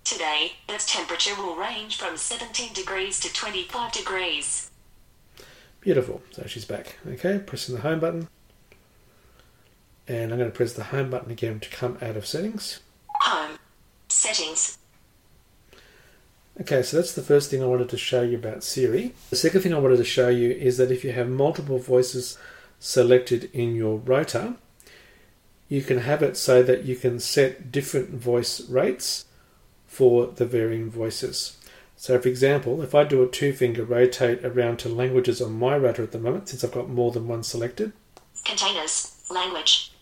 Today, 0.08 0.52
its 0.70 0.90
temperature 0.90 1.34
will 1.36 1.54
range 1.54 1.98
from 1.98 2.16
17 2.16 2.72
degrees 2.72 3.20
to 3.20 3.30
25 3.30 3.92
degrees. 3.92 4.70
Beautiful. 5.82 6.22
So 6.30 6.44
she's 6.46 6.64
back. 6.64 6.96
Okay, 7.06 7.38
pressing 7.38 7.74
the 7.74 7.82
home 7.82 8.00
button. 8.00 8.26
And 10.08 10.32
I'm 10.32 10.38
going 10.38 10.50
to 10.50 10.56
press 10.56 10.72
the 10.72 10.84
home 10.84 11.10
button 11.10 11.30
again 11.30 11.60
to 11.60 11.68
come 11.68 11.98
out 12.00 12.16
of 12.16 12.26
settings. 12.26 12.80
Home. 13.20 13.58
Settings. 14.08 14.78
Okay, 16.58 16.82
so 16.82 16.96
that's 16.96 17.12
the 17.12 17.20
first 17.20 17.50
thing 17.50 17.62
I 17.62 17.66
wanted 17.66 17.90
to 17.90 17.98
show 17.98 18.22
you 18.22 18.38
about 18.38 18.64
Siri. 18.64 19.12
The 19.28 19.36
second 19.36 19.60
thing 19.60 19.74
I 19.74 19.78
wanted 19.78 19.98
to 19.98 20.04
show 20.04 20.30
you 20.30 20.52
is 20.52 20.78
that 20.78 20.90
if 20.90 21.04
you 21.04 21.12
have 21.12 21.28
multiple 21.28 21.78
voices 21.78 22.38
selected 22.80 23.50
in 23.52 23.76
your 23.76 23.98
rotor, 23.98 24.54
you 25.68 25.82
can 25.82 25.98
have 25.98 26.22
it 26.22 26.38
so 26.38 26.62
that 26.62 26.86
you 26.86 26.96
can 26.96 27.20
set 27.20 27.70
different 27.70 28.08
voice 28.08 28.66
rates 28.70 29.26
for 29.88 30.28
the 30.28 30.46
varying 30.46 30.88
voices. 30.90 31.56
So, 31.96 32.16
for 32.20 32.28
example, 32.28 32.80
if 32.82 32.94
I 32.94 33.02
do 33.02 33.24
a 33.24 33.26
two 33.26 33.52
finger 33.52 33.84
rotate 33.84 34.44
around 34.44 34.78
to 34.80 34.88
languages 34.88 35.42
on 35.42 35.58
my 35.58 35.76
rotor 35.76 36.04
at 36.04 36.12
the 36.12 36.20
moment, 36.20 36.48
since 36.48 36.62
I've 36.62 36.70
got 36.70 36.88
more 36.88 37.10
than 37.10 37.26
one 37.26 37.42
selected, 37.42 37.92
Containers. 38.44 39.14
Language. 39.30 39.92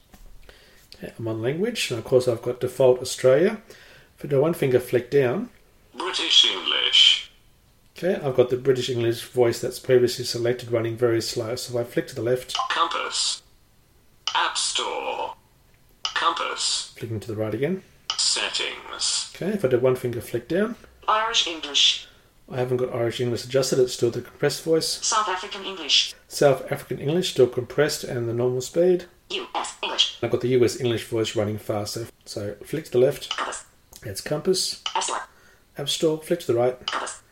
okay, 0.94 1.12
I'm 1.18 1.26
on 1.26 1.40
language, 1.40 1.90
and 1.90 1.98
of 1.98 2.04
course 2.04 2.28
I've 2.28 2.42
got 2.42 2.60
default 2.60 3.00
Australia. 3.00 3.62
If 4.18 4.24
I 4.24 4.28
do 4.28 4.40
one 4.42 4.52
finger 4.54 4.78
flick 4.78 5.10
down, 5.10 5.48
British 5.96 6.44
English. 6.44 7.30
okay, 7.96 8.14
I've 8.16 8.36
got 8.36 8.50
the 8.50 8.56
British 8.56 8.90
English 8.90 9.22
voice 9.24 9.60
that's 9.60 9.78
previously 9.78 10.24
selected 10.24 10.70
running 10.70 10.96
very 10.96 11.22
slow. 11.22 11.56
So 11.56 11.78
if 11.78 11.86
I 11.86 11.90
flick 11.90 12.06
to 12.08 12.14
the 12.14 12.22
left, 12.22 12.54
Compass. 12.70 13.42
App 14.34 14.56
Store. 14.58 15.34
Compass. 16.04 16.92
flicking 16.96 17.20
to 17.20 17.28
the 17.28 17.36
right 17.36 17.54
again. 17.54 17.82
Settings. 18.18 19.32
Okay, 19.34 19.52
if 19.52 19.64
I 19.64 19.68
do 19.68 19.78
one 19.78 19.96
finger 19.96 20.20
flick 20.20 20.48
down, 20.48 20.76
Irish 21.08 21.46
English. 21.46 22.06
I 22.50 22.56
haven't 22.58 22.76
got 22.76 22.94
Irish 22.94 23.20
English 23.20 23.44
adjusted, 23.44 23.78
it's 23.78 23.94
still 23.94 24.10
the 24.10 24.20
compressed 24.22 24.62
voice. 24.64 24.86
South 25.04 25.28
African 25.28 25.64
English. 25.64 26.14
South 26.28 26.70
African 26.70 26.98
English 27.00 27.30
still 27.32 27.46
compressed 27.48 28.04
and 28.04 28.28
the 28.28 28.32
normal 28.34 28.60
speed. 28.60 29.06
US 29.30 29.74
English. 29.82 30.18
I've 30.22 30.30
got 30.30 30.40
the 30.42 30.48
US 30.48 30.78
English 30.80 31.04
voice 31.04 31.34
running 31.34 31.58
faster. 31.58 32.06
So 32.24 32.54
flick 32.64 32.84
to 32.86 32.92
the 32.92 32.98
left, 32.98 33.30
Compass. 33.36 33.64
that's 34.02 34.20
Compass. 34.20 34.82
App 34.94 35.02
Store. 35.02 35.20
App 35.78 35.88
Store, 35.88 36.18
flick 36.18 36.40
to 36.40 36.46
the 36.46 36.54
right, 36.54 36.86
Compass. 36.86 37.22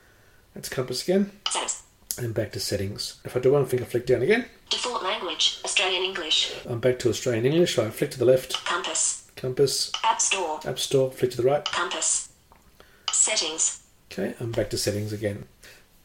that's 0.54 0.68
Compass 0.68 1.02
again. 1.04 1.30
Settings. 1.48 1.82
And 2.18 2.32
back 2.34 2.52
to 2.52 2.60
settings. 2.60 3.20
If 3.24 3.36
I 3.36 3.40
do 3.40 3.52
one 3.52 3.66
finger 3.66 3.84
flick 3.84 4.06
down 4.06 4.22
again, 4.22 4.46
Default 4.70 5.02
language. 5.02 5.60
Australian 5.64 6.02
English. 6.04 6.52
I'm 6.66 6.80
back 6.80 6.98
to 7.00 7.08
Australian 7.08 7.44
English. 7.46 7.74
So 7.76 7.84
I 7.86 7.90
flick 7.90 8.10
to 8.12 8.18
the 8.18 8.24
left, 8.24 8.64
Compass. 8.64 9.23
Compass, 9.44 9.92
App 10.02 10.22
Store. 10.22 10.58
App 10.64 10.78
Store, 10.78 11.10
flick 11.10 11.32
to 11.32 11.36
the 11.36 11.42
right. 11.42 11.62
Compass. 11.66 12.30
Settings. 13.12 13.82
Okay, 14.10 14.34
I'm 14.40 14.52
back 14.52 14.70
to 14.70 14.78
settings 14.78 15.12
again. 15.12 15.44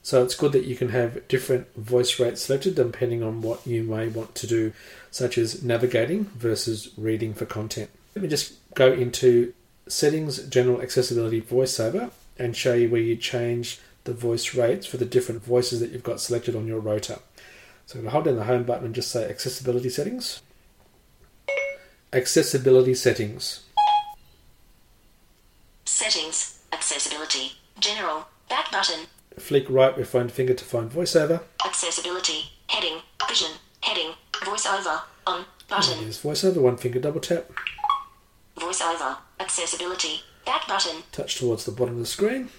So 0.03 0.21
it's 0.21 0.35
good 0.35 0.51
that 0.51 0.65
you 0.65 0.75
can 0.75 0.89
have 0.89 1.25
different 1.29 1.73
voice 1.73 2.19
rates 2.19 2.41
selected 2.41 2.75
depending 2.75 3.23
on 3.23 3.39
what 3.39 3.65
you 3.65 3.83
may 3.83 4.09
want 4.09 4.35
to 4.35 4.45
do, 4.45 4.73
such 5.09 5.37
as 5.37 5.63
navigating 5.63 6.25
versus 6.35 6.89
reading 6.97 7.33
for 7.33 7.45
content. 7.45 7.89
Let 8.13 8.23
me 8.23 8.27
just 8.27 8.55
go 8.73 8.91
into 8.91 9.53
settings, 9.87 10.45
general 10.49 10.81
accessibility 10.81 11.41
voiceover, 11.41 12.11
and 12.37 12.57
show 12.57 12.73
you 12.73 12.89
where 12.89 12.99
you 12.99 13.15
change 13.15 13.79
the 14.03 14.13
voice 14.13 14.53
rates 14.53 14.85
for 14.85 14.97
the 14.97 15.05
different 15.05 15.45
voices 15.45 15.79
that 15.79 15.91
you've 15.91 16.03
got 16.03 16.19
selected 16.19 16.57
on 16.57 16.67
your 16.67 16.81
rotor. 16.81 17.19
So 17.85 17.99
I'm 17.99 18.01
going 18.01 18.05
to 18.05 18.11
hold 18.11 18.25
down 18.25 18.35
the 18.35 18.43
home 18.43 18.63
button 18.63 18.87
and 18.87 18.95
just 18.95 19.11
say 19.11 19.29
accessibility 19.29 19.89
settings. 19.89 20.41
Accessibility 22.11 22.95
settings. 22.95 23.61
Settings. 25.85 26.59
Accessibility. 26.73 27.51
General. 27.79 28.27
Back 28.49 28.71
button. 28.71 29.05
Flick 29.37 29.69
right 29.69 29.95
with 29.95 30.11
one 30.11 30.29
finger 30.29 30.55
to 30.55 30.65
find 30.65 30.89
voiceover. 30.89 31.43
Accessibility. 31.63 32.51
Heading. 32.67 33.01
Vision. 33.27 33.51
Heading. 33.81 34.13
Voiceover. 34.33 35.01
On. 35.27 35.45
Button. 35.67 35.99
Voiceover, 36.05 36.57
one 36.57 36.77
finger 36.77 36.99
double 36.99 37.19
tap. 37.21 37.45
Voiceover. 38.57 39.17
Accessibility. 39.39 40.21
Back 40.47 40.67
button. 40.67 41.03
Touch 41.11 41.37
towards 41.37 41.65
the 41.65 41.71
bottom 41.71 41.93
of 41.95 41.99
the 41.99 42.05
screen. 42.07 42.49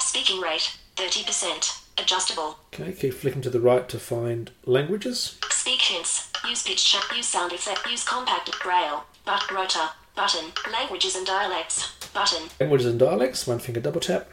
Speaking 0.00 0.40
rate. 0.40 0.74
30%. 0.96 1.85
Adjustable. 1.98 2.58
Okay, 2.74 2.92
keep 2.92 3.14
flicking 3.14 3.42
to 3.42 3.50
the 3.50 3.60
right 3.60 3.88
to 3.88 3.98
find 3.98 4.50
languages. 4.64 5.38
Speak 5.50 5.80
hints. 5.80 6.30
Use 6.48 6.62
pitch 6.62 6.84
check. 6.84 7.04
Use 7.16 7.26
sound 7.26 7.52
effect. 7.52 7.86
Use 7.90 8.04
compact. 8.04 8.50
Braille. 8.62 9.04
But 9.24 9.50
rotor. 9.50 9.88
Button. 10.14 10.52
Languages 10.70 11.16
and 11.16 11.26
dialects. 11.26 11.92
Button. 12.14 12.48
Languages 12.60 12.86
and 12.86 12.98
dialects, 12.98 13.46
one 13.46 13.58
finger 13.58 13.80
double 13.80 14.00
tap. 14.00 14.28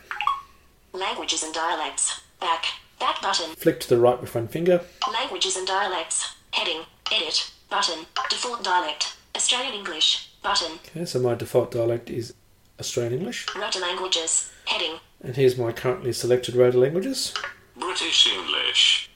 Languages 0.94 1.44
and 1.44 1.54
dialects. 1.54 2.22
Back. 2.40 2.66
Back 3.00 3.22
button. 3.22 3.56
Flick 3.56 3.80
to 3.82 3.90
the 3.90 3.98
right 3.98 4.22
with 4.22 4.34
one 4.34 4.48
finger. 4.48 4.82
Languages 5.12 5.58
and 5.58 5.68
dialects. 5.68 6.36
Heading. 6.52 6.84
Edit. 7.12 7.52
Button. 7.70 8.06
Default 8.30 8.64
dialect. 8.64 9.16
Australian 9.36 9.74
English. 9.74 10.30
Button. 10.42 10.80
Okay, 10.96 11.06
so 11.06 11.20
my 11.20 11.36
default 11.36 11.72
dialect 11.72 12.10
is 12.10 12.34
Australian 12.80 13.20
English. 13.20 13.48
Rotor 13.56 13.80
languages. 13.80 14.52
Heading. 14.66 15.00
And 15.22 15.36
here's 15.36 15.58
my 15.58 15.72
currently 15.72 16.14
selected 16.14 16.56
rotor 16.56 16.78
languages. 16.78 17.34
British 17.78 18.28
English. 18.28 19.10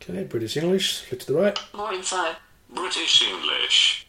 Okay, 0.00 0.24
British 0.24 0.56
English, 0.56 1.00
flick 1.00 1.20
to 1.20 1.26
the 1.32 1.38
right. 1.38 1.58
More 1.74 1.92
info. 1.92 2.34
British 2.70 3.22
English. 3.22 4.06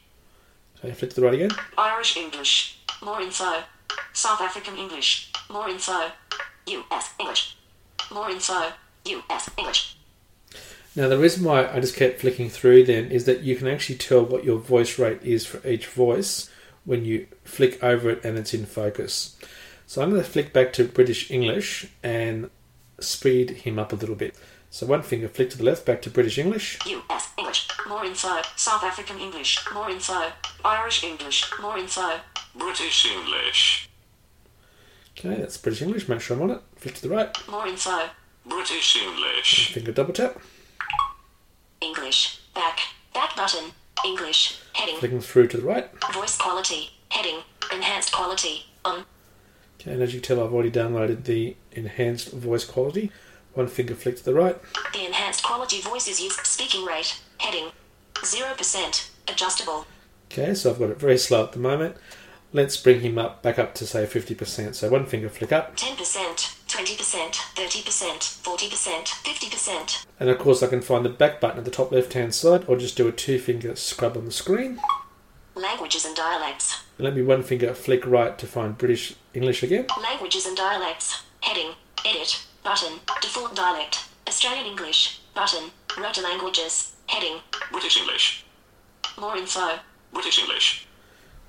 Okay, 0.80 0.94
flick 0.94 1.12
to 1.12 1.16
the 1.18 1.22
right 1.24 1.34
again. 1.34 1.52
Irish 1.78 2.18
English. 2.18 2.80
More 3.02 3.22
info. 3.22 3.64
South 4.14 4.42
African 4.42 4.78
English. 4.78 5.32
More 5.50 5.70
info. 5.70 6.12
US 6.68 7.14
English. 7.20 7.58
More 8.12 8.30
info. 8.30 8.74
US 9.06 9.50
English. 9.58 9.98
Now, 10.96 11.08
the 11.08 11.18
reason 11.18 11.44
why 11.44 11.68
I 11.68 11.80
just 11.80 11.96
kept 11.96 12.22
flicking 12.22 12.50
through 12.50 12.86
then 12.86 13.12
is 13.12 13.26
that 13.26 13.42
you 13.42 13.56
can 13.56 13.68
actually 13.68 13.98
tell 13.98 14.24
what 14.24 14.44
your 14.44 14.58
voice 14.58 14.98
rate 14.98 15.22
is 15.22 15.46
for 15.46 15.66
each 15.68 15.86
voice 15.86 16.50
when 16.86 17.06
you 17.06 17.28
flick 17.44 17.84
over 17.84 18.10
it 18.10 18.26
and 18.26 18.38
it's 18.38 18.54
in 18.54 18.66
focus. 18.66 19.38
So 19.86 20.02
I'm 20.02 20.10
going 20.10 20.24
to 20.24 20.30
flick 20.30 20.54
back 20.54 20.74
to 20.74 20.86
British 20.86 21.30
English 21.30 21.88
and 22.02 22.50
speed 23.00 23.50
him 23.52 23.80
up 23.80 23.94
a 23.94 23.96
little 23.96 24.16
bit. 24.16 24.36
So 24.70 24.86
one 24.86 25.02
finger 25.02 25.28
flick 25.28 25.50
to 25.52 25.58
the 25.58 25.64
left, 25.64 25.86
back 25.86 26.02
to 26.04 26.10
British 26.10 26.38
English. 26.38 26.80
US 26.86 27.30
English. 27.38 27.68
More 27.88 28.04
info. 28.06 28.42
South 28.56 28.84
African 28.84 29.20
English. 29.20 29.66
More 29.74 29.90
info. 29.90 30.32
Irish 30.66 31.04
English. 31.04 31.46
More 31.62 31.78
info. 31.78 32.20
British 32.56 33.06
English. 33.06 33.90
Okay, 35.18 35.36
that's 35.36 35.58
British 35.58 35.82
English. 35.82 36.08
Make 36.10 36.22
sure 36.22 36.36
I'm 36.36 36.44
on 36.44 36.52
it. 36.52 36.62
Flick 36.76 36.96
to 36.96 37.02
the 37.02 37.10
right. 37.16 37.48
More 37.48 37.66
info. 37.68 38.10
British 38.46 38.98
English. 38.98 39.74
Finger 39.74 39.92
double 39.92 40.14
tap. 40.14 40.40
English. 41.82 42.40
Back. 42.54 42.80
Back 43.14 43.36
button. 43.36 43.72
English. 44.06 44.60
Heading. 44.74 44.98
Flicking 44.98 45.22
through 45.22 45.48
to 45.48 45.58
the 45.58 45.64
right. 45.64 45.90
Voice 46.14 46.38
quality. 46.38 46.92
Heading. 47.10 47.40
Enhanced 47.74 48.12
quality. 48.12 48.66
On. 48.86 49.06
Okay, 49.80 49.94
and 49.94 50.02
as 50.02 50.14
you 50.14 50.20
can 50.20 50.36
tell, 50.36 50.46
I've 50.46 50.54
already 50.54 50.72
downloaded 50.72 51.26
the 51.26 51.56
enhanced 51.72 52.32
voice 52.32 52.66
quality. 52.66 53.12
One 53.54 53.68
finger 53.68 53.96
flick 53.96 54.18
to 54.18 54.24
the 54.24 54.34
right. 54.34 54.60
The 54.94 55.06
enhanced 55.06 55.44
quality 55.44 55.82
voice 55.82 56.08
is 56.08 56.20
used. 56.20 56.46
Speaking 56.46 56.86
rate. 56.86 57.20
Heading. 57.40 57.72
0%. 58.16 59.10
Adjustable. 59.28 59.86
Okay, 60.32 60.54
so 60.54 60.72
I've 60.72 60.80
got 60.80 60.90
it 60.90 61.00
very 61.00 61.18
slow 61.18 61.44
at 61.44 61.54
the 61.54 61.60
moment. 61.60 61.96
Let's 62.54 62.78
bring 62.78 63.02
him 63.02 63.18
up 63.18 63.44
back 63.44 63.60
up 63.60 63.76
to 63.76 63.86
say 63.86 64.06
50%. 64.06 64.76
So 64.76 64.90
one 64.90 65.06
finger 65.06 65.30
flick 65.30 65.52
up. 65.52 65.76
10%. 65.76 65.96
20%. 65.98 67.34
30%. 67.34 68.44
40%. 68.44 69.06
50%. 69.06 70.06
And 70.20 70.30
of 70.30 70.40
course, 70.40 70.64
I 70.64 70.68
can 70.68 70.82
find 70.82 71.04
the 71.04 71.10
back 71.10 71.42
button 71.42 71.60
at 71.60 71.66
the 71.66 71.72
top 71.72 71.92
left 71.92 72.14
hand 72.14 72.34
side 72.34 72.66
or 72.68 72.78
just 72.78 72.98
do 72.98 73.08
a 73.08 73.12
two 73.12 73.38
finger 73.40 73.76
scrub 73.76 74.18
on 74.18 74.26
the 74.26 74.32
screen. 74.32 74.80
Languages 75.58 76.06
and 76.06 76.16
dialects. 76.16 76.84
Let 77.00 77.16
me 77.16 77.24
one 77.24 77.42
finger 77.42 77.74
flick 77.74 78.06
right 78.06 78.38
to 78.38 78.46
find 78.46 78.78
British 78.78 79.16
English 79.34 79.64
again. 79.64 79.88
Languages 80.02 80.46
and 80.46 80.56
dialects. 80.56 81.24
Heading. 81.42 81.72
Edit. 82.06 82.46
Button. 82.64 83.00
Default 83.22 83.56
dialect. 83.56 84.06
Australian 84.28 84.68
English. 84.68 85.20
Button. 85.34 85.72
Rotor 85.98 86.22
languages. 86.22 86.94
Heading. 87.08 87.40
British 87.72 87.98
English. 88.00 88.46
More 89.20 89.36
info. 89.36 89.80
British 90.14 90.38
English. 90.40 90.86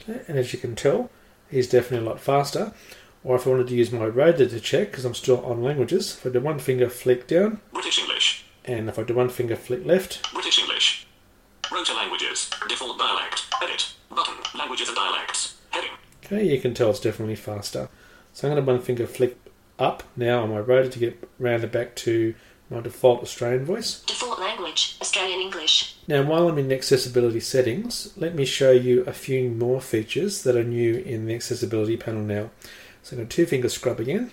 Okay, 0.01 0.23
and 0.27 0.39
as 0.39 0.55
you 0.55 0.59
can 0.59 0.75
tell, 0.75 1.11
he's 1.51 1.69
definitely 1.69 2.07
a 2.07 2.11
lot 2.11 2.21
faster. 2.21 2.73
Or 3.25 3.37
if 3.37 3.47
I 3.47 3.51
wanted 3.51 3.69
to 3.69 3.75
use 3.75 3.93
my 3.93 4.07
rotor 4.07 4.47
to 4.47 4.61
check, 4.61 4.91
because 4.91 5.05
I'm 5.05 5.15
still 5.15 5.45
on 5.45 5.63
languages, 5.63 6.15
if 6.17 6.25
I 6.25 6.31
do 6.31 6.41
one 6.41 6.61
finger 6.61 6.89
flick 6.89 7.27
down, 7.27 7.61
British 7.75 7.99
English. 7.99 8.45
and 8.65 8.89
if 8.89 8.99
I 8.99 9.03
do 9.03 9.15
one 9.15 9.29
finger 9.29 9.57
flick 9.57 9.85
left, 9.85 10.33
British 10.33 10.59
English. 10.61 11.07
Rotor 11.71 11.93
languages. 11.95 12.49
Default 12.69 12.99
dialect. 12.99 13.43
Edit. 13.63 13.93
Button. 14.11 14.35
Languages 14.59 14.89
and 14.89 14.97
dialects. 14.97 15.57
Heading. 15.71 15.91
okay, 16.25 16.47
you 16.47 16.61
can 16.61 16.75
tell 16.75 16.91
it's 16.91 17.01
definitely 17.01 17.37
faster. 17.37 17.89
So 18.33 18.49
I'm 18.49 18.55
going 18.55 18.65
to 18.65 18.73
one 18.73 18.81
finger 18.81 19.07
flick 19.07 19.37
up 19.79 20.03
now 20.17 20.43
on 20.43 20.51
my 20.51 20.59
rotor 20.59 20.89
to 20.89 20.99
get 20.99 21.29
rounded 21.39 21.73
back 21.73 21.95
to 21.97 22.35
my 22.71 22.81
default 22.81 23.23
Australian 23.23 23.65
voice. 23.65 24.01
Default 24.03 24.39
language. 24.39 24.99
Australian 25.01 25.41
English. 25.41 25.97
Now, 26.07 26.23
while 26.23 26.49
I'm 26.49 26.59
in 26.59 26.73
accessibility 26.73 27.41
settings, 27.41 28.13
let 28.17 28.35
me 28.35 28.45
show 28.45 28.71
you 28.71 29.03
a 29.05 29.13
few 29.13 29.51
more 29.51 29.81
features 29.81 30.43
that 30.43 30.57
are 30.57 30.65
new 30.65 30.97
in 30.97 31.27
the 31.27 31.35
accessibility 31.35 31.97
panel 31.97 32.23
now. 32.23 32.51
So 33.03 33.15
I'm 33.15 33.19
going 33.19 33.29
to 33.29 33.37
two 33.37 33.47
finger 33.47 33.69
scrub 33.69 34.01
again. 34.01 34.33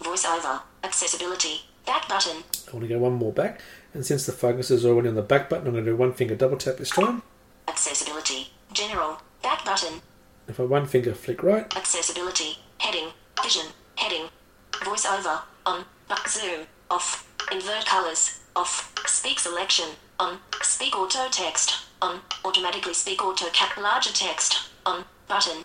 Voiceover. 0.00 0.62
Accessibility. 0.84 1.62
Back 1.84 2.08
button. 2.08 2.42
I 2.68 2.72
want 2.72 2.82
to 2.82 2.88
go 2.88 2.98
one 2.98 3.14
more 3.14 3.32
back, 3.32 3.60
and 3.94 4.04
since 4.04 4.26
the 4.26 4.32
focus 4.32 4.70
is 4.70 4.84
already 4.84 5.08
on 5.08 5.14
the 5.14 5.22
back 5.22 5.48
button, 5.48 5.66
I'm 5.66 5.72
going 5.72 5.84
to 5.84 5.90
do 5.92 5.96
one 5.96 6.12
finger 6.12 6.34
double 6.34 6.56
tap 6.56 6.76
this 6.76 6.90
time. 6.90 7.22
Accessibility. 7.68 8.50
General. 8.76 9.22
Back 9.42 9.64
button. 9.64 10.02
If 10.46 10.60
I 10.60 10.64
one 10.64 10.84
finger 10.84 11.14
flick 11.14 11.42
right, 11.42 11.74
Accessibility. 11.74 12.58
Heading. 12.76 13.08
Vision. 13.42 13.68
Heading. 13.96 14.28
Voiceover. 14.72 15.40
On. 15.64 15.86
Back 16.10 16.28
zoom. 16.28 16.66
Off. 16.90 17.26
Invert 17.50 17.86
colors. 17.86 18.40
Off. 18.54 18.92
Speak 19.06 19.38
selection. 19.38 19.86
On. 20.20 20.40
Speak 20.60 20.94
auto 20.94 21.30
text. 21.30 21.86
On. 22.02 22.20
Automatically 22.44 22.92
speak 22.92 23.24
auto 23.24 23.46
cap 23.46 23.78
larger 23.78 24.12
text. 24.12 24.68
On. 24.84 25.06
Button. 25.26 25.64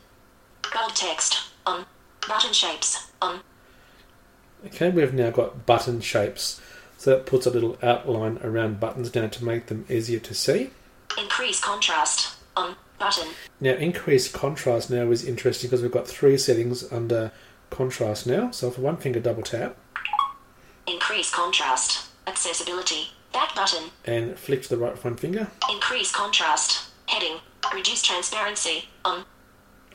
Bold 0.73 0.95
text. 0.95 1.49
On. 1.65 1.85
Button 2.29 2.53
shapes. 2.53 3.11
On. 3.21 3.41
okay, 4.67 4.89
we've 4.89 5.13
now 5.13 5.31
got 5.31 5.65
button 5.65 5.99
shapes. 5.99 6.61
So 6.97 7.09
that 7.09 7.25
puts 7.25 7.45
a 7.45 7.49
little 7.49 7.77
outline 7.83 8.39
around 8.41 8.79
buttons 8.79 9.13
now 9.13 9.27
to 9.27 9.43
make 9.43 9.65
them 9.65 9.85
easier 9.89 10.19
to 10.19 10.33
see. 10.33 10.69
Increase 11.17 11.59
contrast. 11.59 12.37
On. 12.55 12.77
Button. 13.01 13.27
Now, 13.59 13.71
increased 13.73 14.31
contrast 14.31 14.91
now 14.91 15.09
is 15.09 15.25
interesting 15.25 15.69
because 15.69 15.81
we've 15.81 15.91
got 15.91 16.07
three 16.07 16.37
settings 16.37 16.89
under 16.93 17.31
contrast 17.71 18.27
now. 18.27 18.51
So 18.51 18.69
for 18.69 18.81
one 18.81 18.97
finger 18.97 19.19
double 19.19 19.41
tap 19.43 19.75
Increase 20.87 21.33
contrast. 21.33 22.09
Accessibility. 22.27 23.07
Back 23.33 23.55
button. 23.55 23.89
and 24.05 24.37
flick 24.37 24.61
to 24.63 24.69
the 24.69 24.77
right 24.77 24.91
with 24.91 25.03
one 25.03 25.15
finger, 25.15 25.47
Increase 25.71 26.11
contrast. 26.11 26.89
Heading. 27.07 27.37
Reduce 27.73 28.03
transparency. 28.03 28.85
On. 29.03 29.25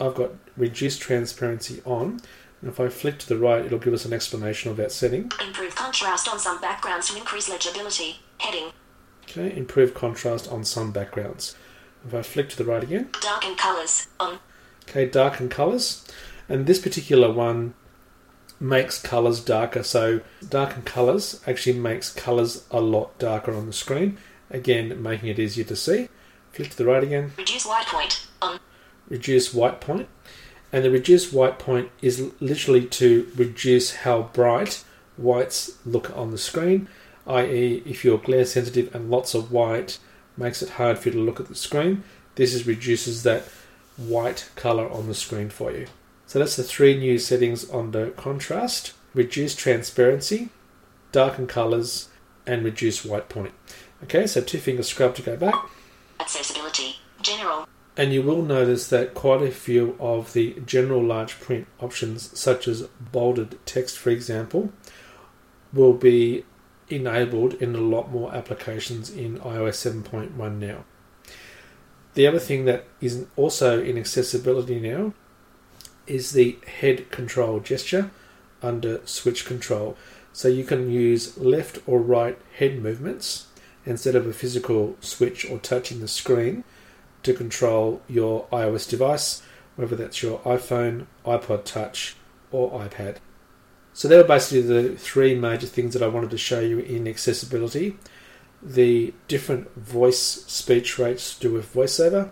I've 0.00 0.14
got 0.14 0.32
reduce 0.56 0.98
transparency 0.98 1.82
on. 1.84 2.20
And 2.62 2.70
if 2.70 2.80
I 2.80 2.88
flick 2.88 3.18
to 3.20 3.28
the 3.28 3.36
right, 3.38 3.64
it'll 3.64 3.78
give 3.78 3.92
us 3.94 4.04
an 4.06 4.12
explanation 4.14 4.70
of 4.70 4.76
that 4.78 4.90
setting. 4.90 5.30
Improve 5.46 5.74
contrast 5.76 6.28
on 6.28 6.38
some 6.38 6.60
backgrounds 6.60 7.10
to 7.10 7.16
increase 7.18 7.48
legibility. 7.48 8.20
Heading. 8.38 8.72
Okay, 9.24 9.54
improve 9.56 9.92
contrast 9.94 10.48
on 10.50 10.64
some 10.64 10.90
backgrounds. 10.92 11.54
If 12.06 12.14
I 12.14 12.22
flick 12.22 12.48
to 12.50 12.56
the 12.56 12.64
right 12.64 12.82
again, 12.82 13.08
Darken 13.20 13.56
colors. 13.56 14.06
On. 14.20 14.34
Um. 14.34 14.40
okay, 14.88 15.06
darken 15.06 15.48
colors. 15.48 16.04
And 16.48 16.66
this 16.66 16.78
particular 16.78 17.32
one 17.32 17.74
makes 18.60 19.00
colors 19.00 19.40
darker. 19.40 19.82
So, 19.82 20.20
darken 20.48 20.82
colors 20.82 21.40
actually 21.46 21.78
makes 21.78 22.12
colors 22.12 22.64
a 22.70 22.80
lot 22.80 23.18
darker 23.18 23.52
on 23.54 23.66
the 23.66 23.72
screen. 23.72 24.18
Again, 24.50 25.02
making 25.02 25.28
it 25.28 25.38
easier 25.38 25.64
to 25.64 25.76
see. 25.76 26.08
Flick 26.52 26.70
to 26.70 26.76
the 26.76 26.86
right 26.86 27.02
again, 27.02 27.32
Reduce 27.36 27.66
white 27.66 27.86
point. 27.86 28.26
On. 28.40 28.58
reduce 29.08 29.52
white 29.52 29.80
point. 29.80 30.08
And 30.72 30.84
the 30.84 30.90
reduce 30.90 31.32
white 31.32 31.58
point 31.58 31.90
is 32.00 32.30
literally 32.40 32.86
to 32.86 33.28
reduce 33.36 33.96
how 33.96 34.30
bright 34.32 34.84
whites 35.16 35.76
look 35.84 36.16
on 36.16 36.30
the 36.30 36.38
screen, 36.38 36.88
i.e., 37.26 37.82
if 37.84 38.04
you're 38.04 38.18
glare 38.18 38.44
sensitive 38.44 38.94
and 38.94 39.10
lots 39.10 39.34
of 39.34 39.50
white 39.50 39.98
makes 40.36 40.62
it 40.62 40.70
hard 40.70 40.98
for 40.98 41.08
you 41.08 41.14
to 41.14 41.20
look 41.20 41.40
at 41.40 41.48
the 41.48 41.54
screen, 41.54 42.04
this 42.34 42.54
is 42.54 42.66
reduces 42.66 43.22
that 43.22 43.44
white 43.96 44.50
color 44.56 44.90
on 44.90 45.08
the 45.08 45.14
screen 45.14 45.48
for 45.48 45.72
you. 45.72 45.86
So 46.26 46.38
that's 46.38 46.56
the 46.56 46.62
three 46.62 46.96
new 46.96 47.18
settings 47.18 47.70
under 47.70 48.10
contrast, 48.10 48.92
reduce 49.14 49.54
transparency, 49.54 50.50
darken 51.12 51.46
colors, 51.46 52.08
and 52.46 52.64
reduce 52.64 53.04
white 53.04 53.28
point. 53.28 53.52
Okay, 54.02 54.26
so 54.26 54.40
two 54.40 54.58
finger 54.58 54.82
scrub 54.82 55.14
to 55.14 55.22
go 55.22 55.36
back. 55.36 55.54
Accessibility. 56.20 56.96
General. 57.22 57.66
And 57.96 58.12
you 58.12 58.22
will 58.22 58.42
notice 58.42 58.88
that 58.88 59.14
quite 59.14 59.42
a 59.42 59.50
few 59.50 59.96
of 59.98 60.34
the 60.34 60.54
general 60.66 61.02
large 61.02 61.40
print 61.40 61.66
options, 61.80 62.38
such 62.38 62.68
as 62.68 62.82
bolded 63.10 63.58
text, 63.64 63.96
for 63.96 64.10
example, 64.10 64.70
will 65.72 65.94
be 65.94 66.44
enabled 66.88 67.54
in 67.54 67.74
a 67.74 67.80
lot 67.80 68.10
more 68.10 68.34
applications 68.34 69.10
in 69.10 69.38
iOS 69.38 70.02
7.1 70.02 70.58
now. 70.58 70.84
The 72.14 72.26
other 72.26 72.38
thing 72.38 72.64
that 72.64 72.84
is 73.00 73.26
also 73.36 73.82
in 73.82 73.98
accessibility 73.98 74.80
now 74.80 75.12
is 76.06 76.32
the 76.32 76.58
head 76.80 77.10
control 77.10 77.60
gesture 77.60 78.10
under 78.62 79.00
switch 79.06 79.44
control. 79.44 79.96
So 80.32 80.48
you 80.48 80.64
can 80.64 80.90
use 80.90 81.36
left 81.36 81.78
or 81.86 82.00
right 82.00 82.38
head 82.58 82.82
movements 82.82 83.46
instead 83.84 84.14
of 84.14 84.26
a 84.26 84.32
physical 84.32 84.96
switch 85.00 85.48
or 85.48 85.58
touching 85.58 86.00
the 86.00 86.08
screen 86.08 86.64
to 87.22 87.34
control 87.34 88.00
your 88.08 88.46
iOS 88.52 88.88
device, 88.88 89.42
whether 89.76 89.96
that's 89.96 90.22
your 90.22 90.38
iPhone, 90.40 91.06
iPod 91.24 91.64
Touch, 91.64 92.16
or 92.50 92.70
iPad. 92.70 93.16
So, 93.96 94.08
they 94.08 94.18
were 94.18 94.24
basically 94.24 94.60
the 94.60 94.94
three 94.94 95.34
major 95.34 95.66
things 95.66 95.94
that 95.94 96.02
I 96.02 96.08
wanted 96.08 96.28
to 96.30 96.36
show 96.36 96.60
you 96.60 96.80
in 96.80 97.08
accessibility 97.08 97.96
the 98.62 99.14
different 99.28 99.74
voice 99.74 100.18
speech 100.18 100.98
rates 100.98 101.34
to 101.34 101.48
do 101.48 101.54
with 101.54 101.72
voiceover, 101.72 102.30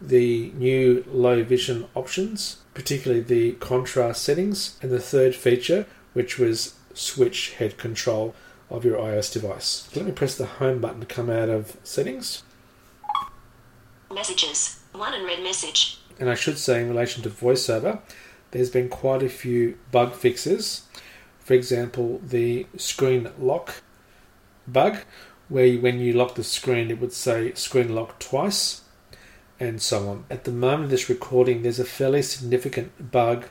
the 0.00 0.52
new 0.56 1.04
low 1.08 1.42
vision 1.42 1.86
options, 1.94 2.58
particularly 2.74 3.22
the 3.22 3.52
contrast 3.52 4.22
settings, 4.22 4.78
and 4.82 4.90
the 4.90 5.00
third 5.00 5.34
feature, 5.34 5.86
which 6.12 6.38
was 6.38 6.74
switch 6.92 7.54
head 7.54 7.78
control 7.78 8.34
of 8.70 8.84
your 8.84 8.98
iOS 8.98 9.32
device. 9.32 9.88
Let 9.96 10.06
me 10.06 10.12
press 10.12 10.36
the 10.36 10.46
home 10.46 10.80
button 10.80 11.00
to 11.00 11.06
come 11.06 11.30
out 11.30 11.48
of 11.48 11.76
settings. 11.82 12.42
Messages. 14.12 14.80
One 14.92 15.12
unread 15.14 15.42
message. 15.42 15.98
and 16.20 16.30
I 16.30 16.36
should 16.36 16.58
say, 16.58 16.80
in 16.80 16.88
relation 16.88 17.22
to 17.24 17.30
voiceover, 17.30 18.00
there's 18.54 18.70
been 18.70 18.88
quite 18.88 19.22
a 19.22 19.28
few 19.28 19.76
bug 19.90 20.14
fixes. 20.14 20.86
For 21.40 21.52
example, 21.52 22.20
the 22.24 22.66
screen 22.78 23.30
lock 23.38 23.82
bug, 24.66 24.98
where 25.50 25.76
when 25.76 25.98
you 25.98 26.14
lock 26.14 26.36
the 26.36 26.44
screen, 26.44 26.90
it 26.90 27.00
would 27.00 27.12
say 27.12 27.52
screen 27.54 27.94
lock 27.94 28.18
twice, 28.18 28.82
and 29.60 29.82
so 29.82 30.08
on. 30.08 30.24
At 30.30 30.44
the 30.44 30.52
moment 30.52 30.84
of 30.84 30.90
this 30.90 31.10
recording, 31.10 31.62
there's 31.62 31.80
a 31.80 31.84
fairly 31.84 32.22
significant 32.22 33.10
bug 33.10 33.46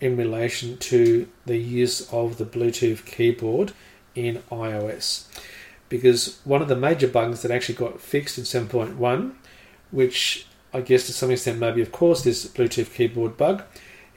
in 0.00 0.16
relation 0.16 0.76
to 0.78 1.28
the 1.46 1.56
use 1.56 2.12
of 2.12 2.36
the 2.36 2.44
Bluetooth 2.44 3.06
keyboard 3.06 3.72
in 4.14 4.42
iOS. 4.50 5.24
Because 5.88 6.40
one 6.44 6.60
of 6.60 6.68
the 6.68 6.76
major 6.76 7.08
bugs 7.08 7.40
that 7.40 7.50
actually 7.50 7.76
got 7.76 8.00
fixed 8.00 8.36
in 8.36 8.44
7.1 8.44 9.32
which 9.90 10.46
I 10.72 10.80
guess 10.80 11.06
to 11.06 11.12
some 11.12 11.30
extent 11.30 11.58
maybe 11.58 11.82
of 11.82 11.92
course 11.92 12.22
this 12.22 12.46
Bluetooth 12.46 12.92
keyboard 12.94 13.36
bug, 13.36 13.62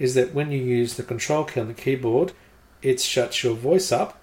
is 0.02 0.16
that 0.16 0.34
when 0.34 0.52
you 0.52 0.58
use 0.58 0.96
the 0.96 1.04
control 1.04 1.44
key 1.44 1.60
on 1.60 1.68
the 1.68 1.76
keyboard, 1.76 2.34
it 2.82 3.00
shuts 3.00 3.44
your 3.44 3.54
voice 3.54 3.92
up. 3.92 4.20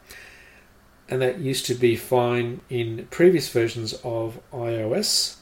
And 1.09 1.23
that 1.23 1.39
used 1.39 1.67
to 1.67 1.75
be 1.75 1.95
fine 1.95 2.61
in 2.69 3.07
previous 3.13 3.49
versions 3.49 3.93
of 4.03 4.41
iOS 4.53 5.37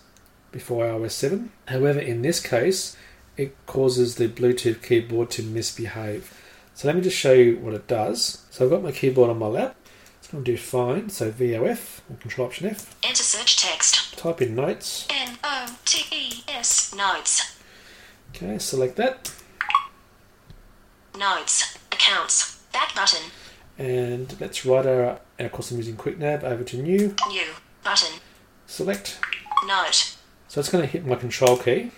before 0.52 0.84
iOS 0.84 1.12
7. 1.12 1.50
However, 1.68 1.98
in 1.98 2.20
this 2.20 2.38
case, 2.38 2.98
it 3.38 3.56
causes 3.64 4.16
the 4.16 4.28
Bluetooth 4.28 4.82
keyboard 4.82 5.30
to 5.30 5.42
misbehave. 5.42 6.38
So 6.74 6.86
let 6.86 6.96
me 6.96 7.02
just 7.02 7.16
show 7.16 7.32
you 7.32 7.56
what 7.56 7.72
it 7.72 7.86
does. 7.86 8.44
So 8.50 8.66
I've 8.66 8.70
got 8.70 8.82
my 8.82 8.92
keyboard 8.92 9.30
on 9.30 9.38
my 9.38 9.46
lap. 9.46 9.74
It's 10.18 10.28
going 10.28 10.44
to 10.44 10.52
do 10.52 10.58
find, 10.58 11.10
so 11.10 11.32
VOF 11.32 12.00
or 12.10 12.16
Control 12.16 12.46
Option 12.46 12.68
F. 12.68 12.94
Enter 13.02 13.22
search 13.22 13.56
text. 13.56 14.18
Type 14.18 14.42
in 14.42 14.54
notes. 14.54 15.08
N 15.08 15.38
O 15.42 15.78
T 15.86 16.04
E 16.14 16.42
S. 16.46 16.94
Notes. 16.94 17.58
Okay, 18.34 18.58
select 18.58 18.96
that. 18.96 19.32
Notes. 21.18 21.78
Accounts. 21.92 22.56
Back 22.72 22.94
button. 22.94 23.30
And 23.78 24.38
let's 24.40 24.64
write 24.64 24.86
our, 24.86 25.20
our 25.38 25.48
course 25.48 25.70
I'm 25.70 25.76
using 25.78 25.96
QuickNav 25.96 26.42
over 26.42 26.64
to 26.64 26.76
new, 26.82 27.14
New. 27.28 27.46
Button. 27.84 28.20
select. 28.66 29.18
Note. 29.66 30.16
So 30.48 30.60
it's 30.60 30.68
going 30.70 30.82
to 30.82 30.90
hit 30.90 31.04
my 31.06 31.16
control 31.16 31.56
key 31.56 31.90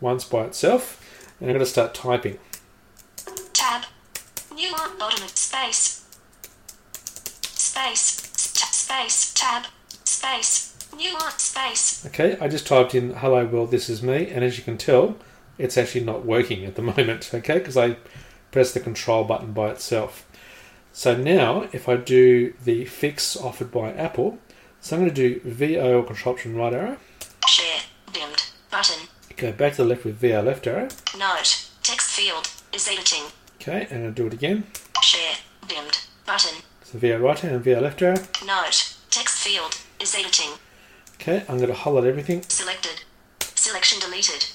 once 0.00 0.24
by 0.24 0.44
itself, 0.44 1.00
and 1.40 1.48
I'm 1.48 1.54
going 1.54 1.64
to 1.64 1.70
start 1.70 1.94
typing. 1.94 2.38
Tab. 3.52 3.84
New 4.54 4.72
bottom 4.98 5.22
of 5.24 5.30
space. 5.36 6.04
Space. 7.42 8.26
space, 8.42 9.32
tab, 9.34 9.66
space, 10.04 10.76
new 10.96 11.16
space. 11.36 12.04
Okay, 12.06 12.36
I 12.40 12.48
just 12.48 12.66
typed 12.66 12.94
in 12.94 13.14
"Hello 13.14 13.46
world, 13.46 13.70
this 13.70 13.88
is 13.88 14.02
me," 14.02 14.28
and 14.28 14.44
as 14.44 14.58
you 14.58 14.64
can 14.64 14.76
tell, 14.76 15.16
it's 15.58 15.78
actually 15.78 16.04
not 16.04 16.24
working 16.26 16.64
at 16.64 16.74
the 16.74 16.82
moment. 16.96 17.30
Okay, 17.32 17.58
because 17.58 17.76
I 17.76 17.96
pressed 18.50 18.74
the 18.74 18.80
control 18.80 19.24
button 19.24 19.52
by 19.52 19.70
itself. 19.70 20.26
So 20.92 21.16
now, 21.16 21.68
if 21.72 21.88
I 21.88 21.96
do 21.96 22.52
the 22.64 22.84
fix 22.84 23.36
offered 23.36 23.70
by 23.70 23.92
Apple, 23.92 24.38
so 24.80 24.96
I'm 24.96 25.02
going 25.02 25.14
to 25.14 25.28
do 25.28 25.40
VO 25.48 26.02
control 26.02 26.34
option 26.34 26.56
right 26.56 26.72
arrow, 26.72 26.96
Share, 27.46 27.80
dimmed, 28.12 28.50
button, 28.70 29.08
go 29.36 29.52
back 29.52 29.72
to 29.72 29.82
the 29.82 29.88
left 29.88 30.04
with 30.04 30.16
VO 30.16 30.42
left 30.42 30.66
arrow. 30.66 30.88
note, 31.18 31.68
text 31.82 32.10
field, 32.10 32.50
is 32.72 32.88
editing. 32.88 33.24
Okay, 33.60 33.86
and 33.90 34.04
I'll 34.04 34.12
do 34.12 34.26
it 34.26 34.32
again. 34.32 34.64
Share, 35.02 35.36
dimmed, 35.68 36.06
button, 36.26 36.62
So 36.82 36.98
VO 36.98 37.18
right 37.18 37.44
arrow 37.44 37.54
and 37.54 37.64
VO 37.64 37.80
left 37.80 38.02
arrow. 38.02 38.16
note, 38.44 38.96
text 39.10 39.38
field, 39.42 39.78
is 40.00 40.14
editing. 40.14 40.52
Okay, 41.14 41.44
I'm 41.48 41.56
going 41.58 41.68
to 41.68 41.74
highlight 41.74 42.04
everything. 42.04 42.42
Selected. 42.48 43.02
Selection 43.40 44.00
deleted. 44.00 44.46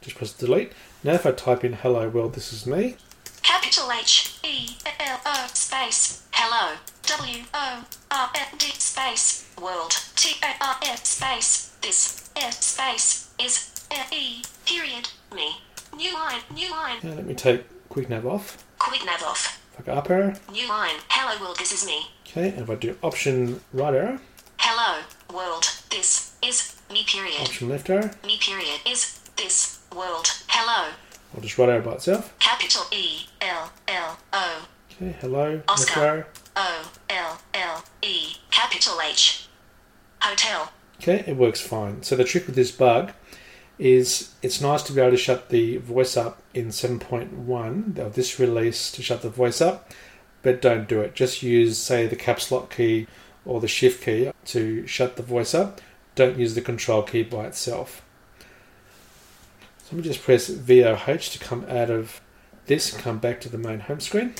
Just 0.00 0.16
press 0.16 0.32
delete. 0.32 0.72
Now 1.04 1.12
if 1.14 1.24
I 1.24 1.30
type 1.30 1.64
in 1.64 1.74
"Hello 1.74 2.08
world, 2.08 2.34
this 2.34 2.52
is 2.52 2.66
me," 2.66 2.96
Capital 3.42 3.90
H 3.92 4.38
E 4.42 4.76
L 5.00 5.20
O 5.26 5.46
space. 5.52 6.22
Hello. 6.32 6.76
W 7.06 7.44
O 7.54 7.84
R 8.10 8.30
N 8.34 8.58
D 8.58 8.66
space. 8.78 9.48
World. 9.60 9.92
T 10.16 10.34
O 10.42 10.52
R 10.60 10.76
F 10.82 11.04
space. 11.04 11.74
This 11.80 12.30
F 12.36 12.54
space 12.60 13.30
is 13.38 13.74
E 14.12 14.42
period. 14.66 15.08
Me. 15.34 15.56
New 15.96 16.12
line 16.14 16.40
new 16.54 16.70
line. 16.70 16.98
Now 17.02 17.14
let 17.14 17.26
me 17.26 17.34
take 17.34 17.64
quick 17.88 18.08
nav 18.08 18.26
off. 18.26 18.64
quick 18.78 19.04
nav 19.04 19.22
off. 19.22 19.60
If 19.74 19.80
I 19.80 19.82
go 19.84 19.92
up 19.98 20.10
arrow, 20.10 20.34
new 20.52 20.68
line. 20.68 20.96
Hello 21.08 21.40
world 21.42 21.58
this 21.58 21.72
is 21.72 21.86
me. 21.86 22.06
Okay, 22.26 22.48
and 22.50 22.60
if 22.60 22.70
I 22.70 22.74
do 22.74 22.96
option 23.02 23.60
right 23.72 23.94
arrow, 23.94 24.18
hello 24.58 25.02
world 25.32 25.64
this 25.90 26.32
is 26.42 26.76
me 26.92 27.04
period. 27.04 27.40
Option 27.40 27.68
left 27.68 27.88
arrow, 27.90 28.10
me 28.24 28.38
period 28.38 28.80
is 28.86 29.18
this 29.36 29.78
world. 29.94 30.26
Hello 30.48 30.90
or 31.34 31.40
just 31.42 31.58
right 31.58 31.68
arrow 31.68 31.82
by 31.82 31.92
itself. 31.92 32.34
capital 32.38 32.82
E 32.92 33.26
L 33.40 33.72
L 33.86 34.18
O 34.32 34.68
Okay, 34.92 35.14
hello, 35.20 35.62
Oscar. 35.68 36.26
O 36.56 36.90
L 37.08 37.40
L 37.54 37.84
E 38.02 38.34
capital 38.50 38.98
H 39.04 39.48
hotel 40.20 40.72
Okay, 41.00 41.22
it 41.26 41.36
works 41.36 41.60
fine. 41.60 42.02
So 42.02 42.16
the 42.16 42.24
trick 42.24 42.46
with 42.46 42.56
this 42.56 42.72
bug 42.72 43.12
is 43.78 44.34
it's 44.42 44.60
nice 44.60 44.82
to 44.82 44.92
be 44.92 45.00
able 45.00 45.12
to 45.12 45.16
shut 45.16 45.48
the 45.50 45.76
voice 45.76 46.16
up 46.16 46.42
in 46.54 46.68
7.1 46.68 47.98
of 47.98 48.14
this 48.14 48.40
release 48.40 48.90
to 48.92 49.02
shut 49.02 49.22
the 49.22 49.30
voice 49.30 49.60
up, 49.60 49.92
but 50.42 50.60
don't 50.60 50.88
do 50.88 51.00
it. 51.00 51.14
Just 51.14 51.42
use, 51.42 51.78
say, 51.78 52.08
the 52.08 52.16
caps 52.16 52.50
lock 52.50 52.74
key 52.74 53.06
or 53.44 53.60
the 53.60 53.68
shift 53.68 54.04
key 54.04 54.30
to 54.46 54.84
shut 54.88 55.16
the 55.16 55.22
voice 55.22 55.54
up. 55.54 55.80
Don't 56.16 56.36
use 56.36 56.56
the 56.56 56.60
control 56.60 57.02
key 57.02 57.22
by 57.22 57.46
itself. 57.46 58.02
So 59.88 59.96
let 59.96 60.04
me 60.04 60.10
just 60.10 60.22
press 60.22 60.50
VOH 60.50 61.32
to 61.32 61.38
come 61.38 61.64
out 61.66 61.88
of 61.88 62.20
this 62.66 62.92
and 62.92 63.02
come 63.02 63.16
back 63.16 63.40
to 63.40 63.48
the 63.48 63.56
main 63.56 63.80
home 63.80 64.00
screen. 64.00 64.34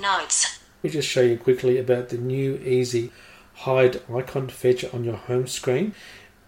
notes 0.00 0.58
Let 0.82 0.84
me 0.84 0.90
just 0.90 1.06
show 1.06 1.20
you 1.20 1.36
quickly 1.36 1.76
about 1.76 2.08
the 2.08 2.16
new 2.16 2.54
easy 2.64 3.12
hide 3.56 4.00
icon 4.10 4.48
feature 4.48 4.88
on 4.94 5.04
your 5.04 5.16
home 5.16 5.46
screen 5.46 5.94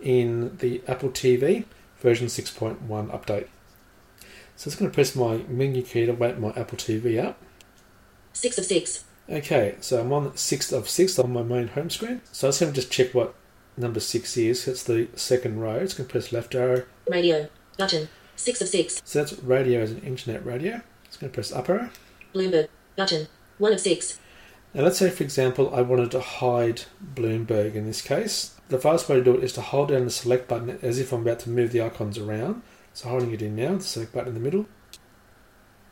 in 0.01 0.57
the 0.57 0.81
Apple 0.89 1.11
TV 1.11 1.67
version 1.99 2.29
6.1 2.29 2.79
update. 2.89 3.49
So 4.57 4.69
I'm 4.69 4.71
just 4.71 4.79
going 4.79 4.91
to 4.91 4.95
press 4.95 5.15
my 5.15 5.43
menu 5.47 5.83
key 5.83 6.07
to 6.07 6.13
wake 6.13 6.39
my 6.39 6.55
Apple 6.57 6.79
TV 6.79 7.23
up. 7.23 7.37
6 8.33 8.57
of 8.57 8.65
6. 8.65 9.05
Okay, 9.29 9.75
so 9.81 10.01
I'm 10.01 10.11
on 10.15 10.31
6th 10.31 10.73
of 10.73 10.85
6th 10.85 11.23
on 11.23 11.35
my 11.35 11.43
main 11.43 11.69
home 11.69 11.91
screen. 11.91 12.23
So 12.33 12.47
I'm 12.47 12.53
just 12.53 12.61
going 12.61 12.73
to 12.73 12.81
just 12.81 12.91
check 12.91 13.13
what 13.13 13.35
number 13.77 14.01
6 14.01 14.37
is. 14.37 14.69
It's 14.69 14.83
the 14.83 15.09
second 15.15 15.61
row. 15.61 15.77
It's 15.77 15.95
going 15.95 16.07
to 16.07 16.13
press 16.13 16.33
left 16.33 16.55
arrow. 16.55 16.85
Radio. 17.09 17.49
Button. 17.79 18.09
6 18.37 18.61
of 18.61 18.69
6. 18.69 19.03
So 19.05 19.19
that's 19.19 19.39
radio 19.43 19.81
as 19.81 19.93
an 19.93 20.01
internet 20.03 20.45
radio. 20.45 20.83
It's 21.05 21.17
going 21.17 21.31
to 21.31 21.35
press 21.35 21.53
up 21.53 21.69
arrow. 21.69 21.91
Bloomberg. 22.35 22.69
Button. 22.97 23.29
1 23.59 23.73
of 23.73 23.81
6. 23.81 24.19
Now, 24.75 24.85
let's 24.85 24.99
say, 24.99 25.11
for 25.11 25.23
example, 25.23 25.75
I 25.75 25.83
wanted 25.83 26.11
to 26.13 26.21
hide 26.21 26.83
Bloomberg 27.15 27.75
in 27.75 27.87
this 27.87 28.01
case. 28.01 28.57
The 28.69 28.79
fastest 28.79 29.11
way 29.11 29.17
to 29.17 29.25
do 29.25 29.37
it 29.37 29.45
is 29.45 29.53
to 29.55 29.61
hold 29.61 29.89
down 29.89 30.07
the 30.07 30.11
select 30.11 30.49
button 30.49 30.79
as 30.81 30.99
if 30.99 31.13
I'm 31.13 31.23
about 31.23 31.41
to 31.41 31.51
move 31.51 31.73
the 31.73 31.83
icons 31.83 32.17
around. 32.17 32.63
So, 32.95 33.09
holding 33.09 33.33
it 33.33 33.43
in 33.43 33.57
now, 33.57 33.77
the 33.77 33.83
select 33.83 34.13
button 34.13 34.29
in 34.29 34.35
the 34.35 34.41
middle. 34.41 34.67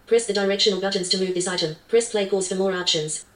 Press 0.06 0.26
the 0.26 0.32
directional 0.32 0.80
buttons 0.80 1.08
to 1.10 1.18
move 1.18 1.34
this 1.34 1.46
item. 1.46 1.76
Press 1.88 2.10
play 2.10 2.26
pause 2.28 2.48
for 2.48 2.56
more 2.56 2.72
options. 2.72 3.26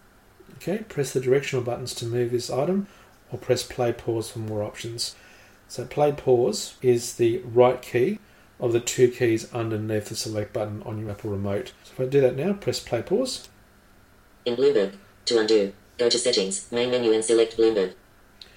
Okay, 0.56 0.78
press 0.78 1.12
the 1.12 1.20
directional 1.20 1.64
buttons 1.64 1.94
to 1.94 2.06
move 2.06 2.30
this 2.30 2.50
item, 2.50 2.86
or 3.34 3.38
press 3.38 3.64
play 3.64 3.92
pause 3.92 4.30
for 4.30 4.38
more 4.38 4.62
options. 4.62 5.16
So, 5.66 5.84
play 5.84 6.12
pause 6.12 6.76
is 6.80 7.16
the 7.16 7.38
right 7.38 7.82
key 7.82 8.20
of 8.60 8.72
the 8.72 8.78
two 8.78 9.08
keys 9.08 9.52
underneath 9.52 10.08
the 10.08 10.14
select 10.14 10.52
button 10.52 10.82
on 10.86 11.00
your 11.00 11.10
Apple 11.10 11.30
remote. 11.30 11.72
So, 11.82 11.92
if 11.94 12.00
I 12.00 12.04
do 12.04 12.20
that 12.20 12.36
now, 12.36 12.52
press 12.52 12.78
play 12.78 13.02
pause. 13.02 13.48
In 14.44 14.54
Bloomberg. 14.54 14.94
To 15.26 15.38
undo, 15.40 15.72
go 15.98 16.08
to 16.08 16.18
settings, 16.18 16.70
main 16.70 16.90
menu 16.90 17.12
and 17.12 17.24
select 17.24 17.56
Bloomberg. 17.56 17.94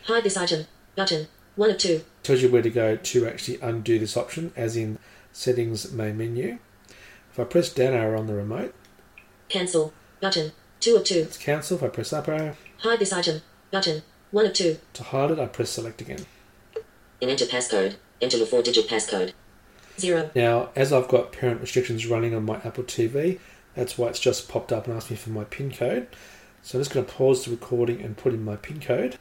Hide 0.06 0.24
this 0.24 0.38
item. 0.38 0.66
Button. 0.96 1.28
1 1.56 1.72
of 1.72 1.78
2. 1.80 2.04
tells 2.22 2.44
you 2.44 2.52
where 2.52 2.62
to 2.62 2.70
go 2.70 2.96
to 2.96 3.28
actually 3.28 3.60
undo 3.62 3.98
this 3.98 4.16
option, 4.16 4.54
as 4.56 4.78
in 4.78 5.00
settings 5.32 5.92
main 5.92 6.18
menu. 6.18 6.60
If 7.32 7.40
I 7.40 7.46
press 7.46 7.74
down 7.74 7.94
arrow 7.94 8.20
on 8.20 8.28
the 8.28 8.36
remote, 8.36 8.76
Cancel. 9.50 9.92
Button. 10.22 10.52
2 10.82 10.98
of 10.98 11.04
2. 11.04 11.16
it's 11.16 11.38
cancel. 11.38 11.78
If 11.78 11.84
I 11.84 11.88
press 11.88 12.14
up 12.14 12.28
arrow 12.28 12.56
Hide 12.80 13.00
this 13.00 13.14
item. 13.14 13.42
Button. 13.72 14.04
1 14.32 14.46
of 14.46 14.54
2. 14.54 14.78
to 14.94 15.04
hide 15.04 15.32
it, 15.32 15.40
I 15.40 15.46
press 15.46 15.70
select 15.70 16.02
again. 16.02 16.26
And 17.22 17.32
enter 17.32 17.46
passcode. 17.46 17.96
Enter 18.22 18.38
the 18.38 18.46
4 18.46 18.62
digit 18.62 18.88
passcode. 18.88 19.34
0. 20.00 20.32
Now, 20.36 20.70
as 20.76 20.94
I've 20.94 21.08
got 21.08 21.32
parent 21.32 21.62
restrictions 21.62 22.06
running 22.06 22.36
on 22.36 22.46
my 22.46 22.58
Apple 22.58 22.84
TV, 22.84 23.40
that's 23.74 23.98
why 23.98 24.08
it's 24.08 24.20
just 24.20 24.50
popped 24.50 24.72
up 24.72 24.86
and 24.88 24.96
asked 24.96 25.10
me 25.10 25.18
for 25.18 25.30
my 25.30 25.44
PIN 25.46 25.72
code. 25.72 26.08
So 26.62 26.78
I'm 26.78 26.82
just 26.84 26.94
going 26.94 27.06
to 27.06 27.12
pause 27.12 27.46
the 27.46 27.52
recording 27.52 28.02
and 28.02 28.18
put 28.18 28.34
in 28.34 28.44
my 28.44 28.56
PIN 28.58 28.80
code. 28.80 29.18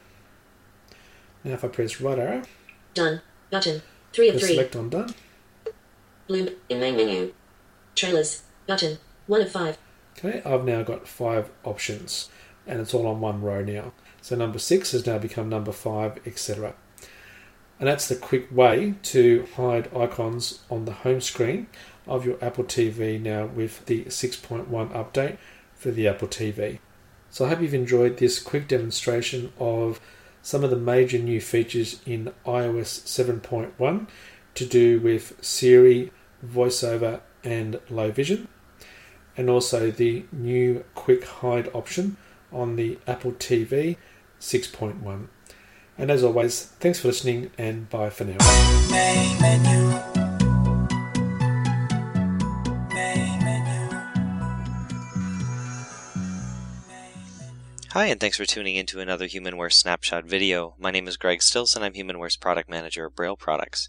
Now, 1.43 1.53
if 1.53 1.63
I 1.63 1.67
press 1.69 2.01
right 2.01 2.19
arrow, 2.19 2.43
Done. 2.93 3.21
Button. 3.49 3.81
3 4.13 4.29
of 4.29 4.39
3. 4.39 4.49
select 4.49 4.75
on 4.75 4.89
done. 4.89 5.13
Bloom. 6.27 6.49
In 6.67 6.79
main 6.79 6.97
menu. 6.97 7.33
Trailers. 7.95 8.43
Button. 8.65 8.97
1 9.27 9.41
of 9.41 9.51
5. 9.51 9.77
Okay, 10.17 10.41
I've 10.43 10.65
now 10.65 10.81
got 10.81 11.07
five 11.07 11.51
options, 11.63 12.29
and 12.65 12.79
it's 12.81 12.93
all 12.93 13.05
on 13.05 13.21
one 13.21 13.41
row 13.41 13.63
now. 13.63 13.93
So 14.27 14.35
number 14.35 14.59
six 14.59 14.91
has 14.91 15.05
now 15.05 15.19
become 15.19 15.47
number 15.47 15.71
five, 15.71 16.19
etc. 16.27 16.73
And 17.79 17.87
that's 17.87 18.09
the 18.09 18.15
quick 18.17 18.49
way 18.51 18.95
to 19.03 19.47
hide 19.55 19.95
icons 19.95 20.59
on 20.69 20.83
the 20.83 20.91
home 20.91 21.21
screen 21.21 21.67
of 22.05 22.25
your 22.25 22.35
Apple 22.43 22.65
TV 22.65 23.21
now 23.21 23.45
with 23.45 23.85
the 23.85 24.03
6.1 24.03 24.67
update 24.67 25.37
for 25.75 25.91
the 25.91 26.09
Apple 26.09 26.27
TV. 26.27 26.79
So 27.29 27.45
I 27.45 27.47
hope 27.47 27.61
you've 27.61 27.73
enjoyed 27.73 28.17
this 28.17 28.37
quick 28.39 28.67
demonstration 28.67 29.53
of 29.59 30.01
some 30.41 30.61
of 30.61 30.71
the 30.71 30.75
major 30.75 31.19
new 31.19 31.39
features 31.39 32.01
in 32.05 32.33
iOS 32.45 33.05
7.1 33.05 34.07
to 34.55 34.65
do 34.65 34.99
with 34.99 35.41
Siri, 35.41 36.11
VoiceOver, 36.45 37.21
and 37.45 37.79
Low 37.89 38.11
Vision 38.11 38.49
and 39.37 39.49
also 39.49 39.89
the 39.89 40.25
new 40.33 40.83
quick 40.95 41.23
hide 41.23 41.69
option 41.73 42.17
on 42.51 42.75
the 42.75 42.97
Apple 43.07 43.31
TV 43.31 43.95
6.1. 44.39 45.27
And 45.97 46.11
as 46.11 46.23
always, 46.23 46.65
thanks 46.79 46.99
for 46.99 47.07
listening 47.07 47.51
and 47.57 47.89
bye 47.89 48.09
for 48.09 48.25
now. 48.25 48.37
Hi, 57.97 58.05
and 58.05 58.19
thanks 58.19 58.37
for 58.37 58.45
tuning 58.45 58.75
in 58.75 58.85
to 58.87 58.99
another 58.99 59.27
HumanWare 59.27 59.73
Snapshot 59.73 60.23
video. 60.23 60.75
My 60.77 60.91
name 60.91 61.07
is 61.07 61.17
Greg 61.17 61.39
Stilson. 61.39 61.81
I'm 61.81 61.93
HumanWare's 61.93 62.35
product 62.35 62.69
manager 62.69 63.07
at 63.07 63.15
Braille 63.15 63.35
Products. 63.35 63.87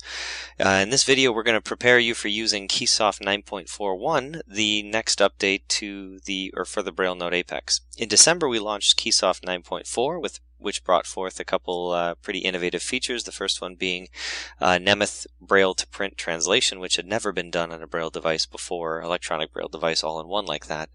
Uh, 0.58 0.80
in 0.82 0.88
this 0.88 1.04
video, 1.04 1.30
we're 1.30 1.42
going 1.42 1.58
to 1.58 1.61
prepare 1.61 1.98
you 1.98 2.14
for 2.14 2.28
using 2.28 2.68
Keysoft 2.68 3.20
9.41, 3.20 4.40
the 4.48 4.82
next 4.84 5.18
update 5.18 5.68
to 5.68 6.20
the 6.20 6.54
or 6.56 6.64
for 6.64 6.80
the 6.80 6.90
Braille 6.90 7.16
Note 7.16 7.34
Apex. 7.34 7.82
In 7.98 8.08
December, 8.08 8.48
we 8.48 8.61
launched 8.61 8.96
Keysoft 8.96 9.40
9.4 9.40 10.22
with 10.22 10.38
which 10.58 10.84
brought 10.84 11.06
forth 11.06 11.40
a 11.40 11.44
couple 11.44 11.90
uh, 11.90 12.14
pretty 12.14 12.40
innovative 12.40 12.82
features. 12.82 13.24
The 13.24 13.32
first 13.32 13.61
one 13.61 13.74
being 13.74 14.08
uh, 14.61 14.78
Nemeth 14.78 15.26
Braille 15.40 15.74
to 15.74 15.87
print 15.87 16.16
translation, 16.16 16.78
which 16.78 16.94
had 16.94 17.06
never 17.06 17.32
been 17.32 17.50
done 17.50 17.72
on 17.72 17.82
a 17.82 17.88
Braille 17.88 18.11
device 18.11 18.46
before, 18.46 19.00
electronic 19.00 19.52
Braille 19.52 19.68
device 19.68 20.04
all 20.04 20.20
in 20.20 20.28
one 20.28 20.46
like 20.46 20.66
that. 20.66 20.90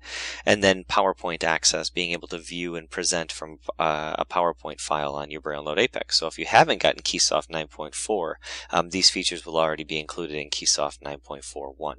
And 0.45 0.63
then 0.63 0.85
PowerPoint 0.85 1.43
access, 1.43 1.89
being 1.89 2.11
able 2.11 2.29
to 2.29 2.37
view 2.37 2.75
and 2.75 2.89
present 2.89 3.33
from 3.33 3.59
uh, 3.77 4.15
a 4.17 4.25
PowerPoint 4.25 4.79
file 4.79 5.15
on 5.15 5.29
your 5.29 5.41
Braille 5.41 5.63
Note 5.63 5.79
Apex. 5.79 6.17
So 6.17 6.27
if 6.27 6.39
you 6.39 6.45
haven't 6.45 6.81
gotten 6.81 7.01
Keysoft 7.01 7.49
9.4, 7.49 8.35
um, 8.71 8.89
these 8.91 9.09
features 9.09 9.45
will 9.45 9.57
already 9.57 9.83
be 9.83 9.99
included 9.99 10.37
in 10.37 10.49
Keysoft 10.49 10.99
9.41. 11.01 11.95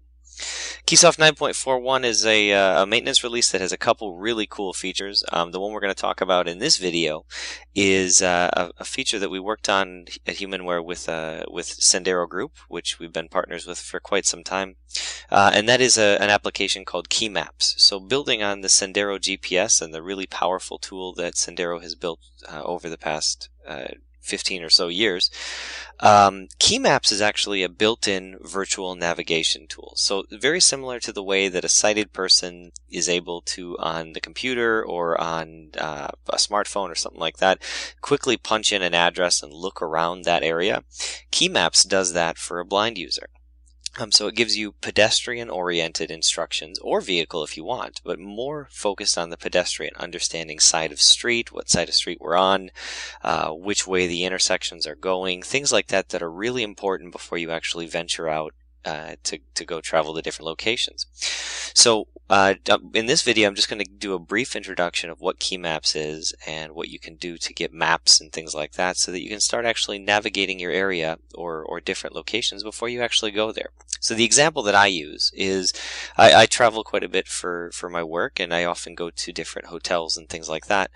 Keysoft 0.87 1.19
9.41 1.19 2.05
is 2.05 2.27
a, 2.27 2.53
uh, 2.53 2.83
a 2.83 2.87
maintenance 2.87 3.23
release 3.23 3.51
that 3.53 3.61
has 3.61 3.73
a 3.73 3.79
couple 3.79 4.17
really 4.17 4.47
cool 4.47 4.73
features. 4.73 5.25
Um, 5.33 5.53
the 5.53 5.61
one 5.61 5.73
we're 5.73 5.81
going 5.81 5.95
to 5.95 6.01
talk 6.01 6.21
about 6.21 6.49
in 6.49 6.59
this 6.59 6.77
video 6.77 7.25
is 7.75 8.21
uh, 8.21 8.51
a, 8.53 8.71
a, 8.79 8.85
feature 8.85 9.19
that 9.19 9.31
we 9.31 9.39
worked 9.39 9.69
on 9.69 10.07
at 10.27 10.37
Humanware 10.37 10.85
with 10.85 11.09
uh, 11.09 11.45
with 11.51 11.67
Sendero 11.67 12.29
Group, 12.29 12.53
which 12.69 12.99
we've 12.99 13.13
been 13.13 13.29
partners 13.29 13.67
with 13.67 13.79
for 13.79 14.01
quite 14.01 14.27
some 14.27 14.45
time, 14.45 14.77
uh, 15.31 15.53
and 15.55 15.69
that 15.69 15.81
is 15.81 15.97
a, 15.97 16.21
an 16.21 16.31
application 16.31 16.85
called 16.85 17.09
Keymaps. 17.09 17.79
So, 17.79 18.01
building 18.01 18.43
on 18.43 18.61
the 18.61 18.69
Sendero 18.69 19.19
GPS 19.19 19.81
and 19.81 19.95
the 19.95 20.03
really 20.03 20.27
powerful 20.27 20.79
tool 20.79 21.15
that 21.15 21.35
Sendero 21.35 21.81
has 21.81 21.95
built 21.95 22.21
uh, 22.49 22.63
over 22.63 22.89
the 22.89 22.99
past 22.99 23.49
uh, 23.67 23.89
15 24.25 24.63
or 24.63 24.71
so 24.71 24.89
years. 24.89 25.31
Um, 26.01 26.49
Keymaps 26.59 27.13
is 27.13 27.21
actually 27.21 27.63
a 27.63 27.69
built-in 27.69 28.39
virtual 28.43 28.95
navigation 28.95 29.67
tool. 29.69 29.93
So 29.97 30.25
very 30.31 30.61
similar 30.61 30.99
to 31.01 31.13
the 31.13 31.23
way 31.23 31.49
that 31.49 31.65
a 31.65 31.69
sighted 31.69 32.13
person 32.13 32.73
is 32.91 33.09
able 33.09 33.43
to, 33.43 33.79
on 33.79 34.13
the 34.13 34.21
computer 34.21 34.85
or 34.85 35.21
on 35.21 35.71
uh, 35.79 36.09
a 36.29 36.37
smartphone 36.37 36.91
or 36.91 36.95
something 36.95 37.21
like 37.21 37.37
that, 37.39 37.63
quickly 38.01 38.37
punch 38.37 38.73
in 38.73 38.83
an 38.83 38.95
address 38.95 39.43
and 39.43 39.53
look 39.53 39.81
around 39.81 40.23
that 40.25 40.43
area. 40.43 40.83
Keymaps 41.31 41.89
does 41.89 42.13
that 42.13 42.39
for 42.39 42.59
a 42.59 42.65
blind 42.65 42.99
user. 42.99 43.29
Um, 43.97 44.11
so 44.11 44.27
it 44.27 44.35
gives 44.35 44.57
you 44.57 44.73
pedestrian 44.73 45.49
oriented 45.49 46.11
instructions 46.11 46.81
or 46.81 47.01
vehicle 47.01 47.45
if 47.45 47.57
you 47.57 47.63
want, 47.63 48.01
but 48.05 48.19
more 48.19 48.69
focused 48.73 49.17
on 49.17 49.31
the 49.31 49.37
pedestrian, 49.37 49.95
understanding 49.97 50.59
side 50.59 50.91
of 50.91 51.01
street, 51.01 51.53
what 51.53 51.69
side 51.69 51.89
of 51.89 51.95
street 51.95 52.19
we're 52.21 52.37
on, 52.37 52.73
uh, 53.23 53.51
which 53.51 53.87
way 53.87 54.09
the 54.09 54.25
intersections 54.25 54.85
are 54.85 54.97
going, 54.97 55.43
things 55.43 55.73
like 55.73 55.87
that 55.89 56.09
that 56.09 56.23
are 56.23 56.31
really 56.31 56.65
important 56.65 57.13
before 57.13 57.39
you 57.39 57.53
actually 57.53 57.87
venture 57.87 58.29
out 58.29 58.53
uh, 58.85 59.17
to, 59.25 59.39
to 59.55 59.65
go 59.65 59.81
travel 59.81 60.15
to 60.15 60.23
different 60.23 60.47
locations. 60.47 61.07
So 61.75 62.09
uh, 62.31 62.55
in 62.95 63.07
this 63.07 63.23
video, 63.23 63.49
I'm 63.49 63.55
just 63.55 63.69
going 63.69 63.85
to 63.85 63.91
do 63.91 64.15
a 64.15 64.19
brief 64.19 64.57
introduction 64.57 65.11
of 65.11 65.21
what 65.21 65.39
Keymaps 65.39 65.95
is 65.95 66.35
and 66.47 66.73
what 66.73 66.89
you 66.89 66.99
can 66.99 67.17
do 67.17 67.37
to 67.37 67.53
get 67.53 67.73
maps 67.73 68.21
and 68.21 68.33
things 68.33 68.55
like 68.55 68.73
that 68.73 68.97
so 68.97 69.13
that 69.13 69.21
you 69.21 69.29
can 69.29 69.41
start 69.41 69.67
actually 69.67 69.99
navigating 69.99 70.59
your 70.59 70.73
area 70.73 71.19
or, 71.35 71.63
or 71.63 71.81
different 71.81 72.17
locations 72.17 72.63
before 72.63 72.89
you 72.89 73.03
actually 73.03 73.31
go 73.31 73.53
there. 73.53 73.71
So 74.01 74.15
the 74.15 74.25
example 74.25 74.63
that 74.63 74.75
I 74.75 74.87
use 74.87 75.33
is 75.35 75.73
I, 76.17 76.43
I 76.43 76.47
travel 76.47 76.85
quite 76.85 77.05
a 77.05 77.09
bit 77.09 77.29
for, 77.29 77.71
for 77.73 77.91
my 77.91 78.03
work 78.03 78.41
and 78.41 78.55
I 78.55 78.65
often 78.65 78.95
go 78.95 79.11
to 79.11 79.33
different 79.33 79.69
hotels 79.69 80.17
and 80.17 80.29
things 80.29 80.49
like 80.49 80.67
that 80.67 80.91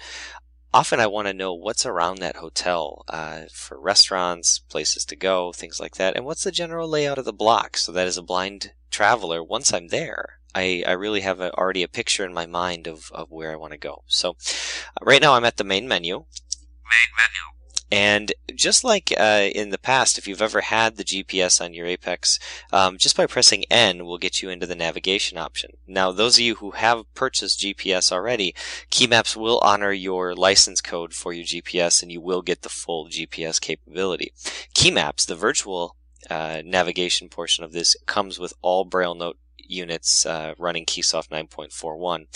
often 0.73 1.01
I 1.01 1.07
want 1.07 1.29
to 1.29 1.35
know 1.35 1.55
what's 1.55 1.87
around 1.87 2.19
that 2.19 2.37
hotel 2.37 3.05
uh, 3.09 3.43
for 3.53 3.81
restaurants, 3.81 4.59
places 4.59 5.05
to 5.07 5.17
go, 5.17 5.53
things 5.53 5.81
like 5.81 5.97
that, 5.97 6.17
and 6.17 6.25
what's 6.25 6.45
the 6.45 6.51
general 6.51 6.89
layout 6.89 7.19
of 7.19 7.25
the 7.25 7.33
block 7.33 7.77
so 7.77 7.93
that 7.93 8.07
as 8.07 8.19
a 8.19 8.23
blind 8.23 8.73
traveler, 8.91 9.43
once 9.43 9.73
I'm 9.73 9.89
there, 9.89 10.39
I, 10.55 10.83
I 10.87 10.93
really 10.93 11.21
have 11.21 11.41
a, 11.41 11.53
already 11.55 11.83
a 11.83 11.89
picture 11.89 12.25
in 12.25 12.33
my 12.33 12.47
mind 12.47 12.87
of, 12.87 13.11
of 13.13 13.31
where 13.31 13.53
I 13.53 13.57
want 13.57 13.73
to 13.73 13.79
go. 13.79 14.03
So 14.07 14.31
uh, 14.31 15.05
right 15.05 15.23
now 15.23 15.35
I'm 15.35 15.45
at 15.45 15.57
the 15.57 15.65
main 15.65 15.87
menu. 15.87 16.17
Main 16.17 17.11
menu. 17.17 17.58
And 17.91 18.33
just 18.55 18.85
like 18.85 19.13
uh, 19.19 19.49
in 19.55 19.71
the 19.71 19.79
past, 19.79 20.19
if 20.19 20.29
you've 20.29 20.43
ever 20.43 20.61
had 20.61 20.97
the 20.97 21.05
GPS 21.05 21.61
on 21.65 21.73
your 21.73 21.87
Apex, 21.87 22.39
um, 22.73 22.99
just 22.99 23.17
by 23.17 23.27
pressing 23.27 23.65
N 23.71 24.05
will 24.05 24.19
get 24.19 24.43
you 24.43 24.51
into 24.51 24.67
the 24.67 24.75
navigation 24.75 25.39
option. 25.39 25.77
Now, 25.87 26.13
those 26.13 26.37
of 26.37 26.41
you 26.41 26.57
who 26.57 26.73
have 26.73 27.13
purchased 27.15 27.61
GPS 27.61 28.13
already, 28.13 28.55
Keymaps 28.91 29.37
will 29.37 29.59
honor 29.63 29.93
your 29.93 30.35
license 30.35 30.81
code 30.81 31.15
for 31.15 31.33
your 31.33 31.45
GPS 31.45 32.03
and 32.03 32.13
you 32.13 32.21
will 32.21 32.43
get 32.43 32.63
the 32.63 32.69
full 32.69 33.09
GPS 33.09 33.61
capability. 33.61 34.33
Keymaps, 34.75 35.27
the 35.27 35.35
virtual 35.35 35.97
uh, 36.29 36.61
navigation 36.65 37.29
portion 37.29 37.65
of 37.65 37.73
this, 37.73 37.97
comes 38.07 38.39
with 38.39 38.53
all 38.61 38.85
Braille 38.85 39.15
Note 39.15 39.39
units 39.69 40.27
uh, 40.27 40.55
running 40.59 40.87
Keysoft 40.87 41.29
9.41. 41.29 42.27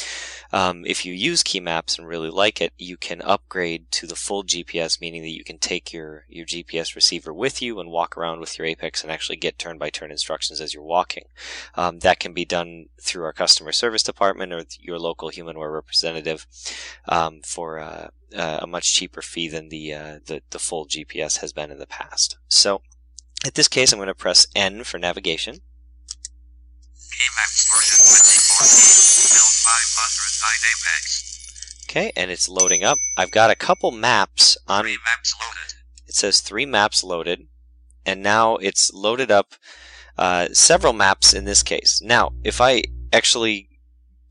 Um, 0.52 0.84
if 0.86 1.04
you 1.04 1.12
use 1.14 1.42
Keymaps 1.42 1.98
and 1.98 2.06
really 2.06 2.30
like 2.30 2.60
it, 2.60 2.72
you 2.76 2.96
can 2.96 3.22
upgrade 3.22 3.90
to 3.92 4.06
the 4.06 4.16
full 4.16 4.44
GPS, 4.44 5.00
meaning 5.00 5.22
that 5.22 5.30
you 5.30 5.44
can 5.44 5.58
take 5.58 5.92
your, 5.92 6.24
your 6.28 6.46
GPS 6.46 6.94
receiver 6.94 7.32
with 7.32 7.62
you 7.62 7.80
and 7.80 7.90
walk 7.90 8.16
around 8.16 8.40
with 8.40 8.58
your 8.58 8.66
Apex 8.66 9.02
and 9.02 9.10
actually 9.10 9.36
get 9.36 9.58
turn 9.58 9.78
by 9.78 9.90
turn 9.90 10.10
instructions 10.10 10.60
as 10.60 10.74
you're 10.74 10.82
walking. 10.82 11.24
Um, 11.74 12.00
that 12.00 12.20
can 12.20 12.32
be 12.32 12.44
done 12.44 12.86
through 13.00 13.24
our 13.24 13.32
customer 13.32 13.72
service 13.72 14.02
department 14.02 14.52
or 14.52 14.64
your 14.78 14.98
local 14.98 15.30
Humanware 15.30 15.72
representative 15.72 16.46
um, 17.08 17.40
for 17.44 17.78
uh, 17.78 18.08
a 18.34 18.66
much 18.66 18.94
cheaper 18.94 19.22
fee 19.22 19.48
than 19.48 19.68
the, 19.68 19.92
uh, 19.92 20.18
the 20.26 20.42
the 20.50 20.58
full 20.58 20.86
GPS 20.86 21.38
has 21.38 21.52
been 21.52 21.70
in 21.70 21.78
the 21.78 21.86
past. 21.86 22.38
So, 22.48 22.82
in 23.44 23.52
this 23.54 23.68
case, 23.68 23.92
I'm 23.92 23.98
going 23.98 24.06
to 24.08 24.14
press 24.14 24.46
N 24.54 24.84
for 24.84 24.98
navigation. 24.98 25.60
Keymaps 27.12 27.68
version 27.68 27.98
2014, 28.00 29.32
509 29.62 30.72
Apex. 30.72 31.32
Okay, 31.88 32.12
and 32.16 32.30
it's 32.30 32.48
loading 32.48 32.82
up. 32.84 32.98
I've 33.18 33.30
got 33.30 33.50
a 33.50 33.54
couple 33.54 33.90
maps 33.90 34.56
on. 34.66 34.84
Three 34.84 34.98
maps 35.04 35.34
loaded. 35.40 35.74
It 36.06 36.14
says 36.14 36.40
three 36.40 36.66
maps 36.66 37.04
loaded, 37.04 37.48
and 38.06 38.22
now 38.22 38.56
it's 38.56 38.92
loaded 38.92 39.30
up 39.30 39.54
uh, 40.16 40.48
several 40.52 40.92
maps 40.92 41.34
in 41.34 41.44
this 41.44 41.62
case. 41.62 42.00
Now, 42.02 42.32
if 42.44 42.60
I 42.60 42.82
actually 43.12 43.68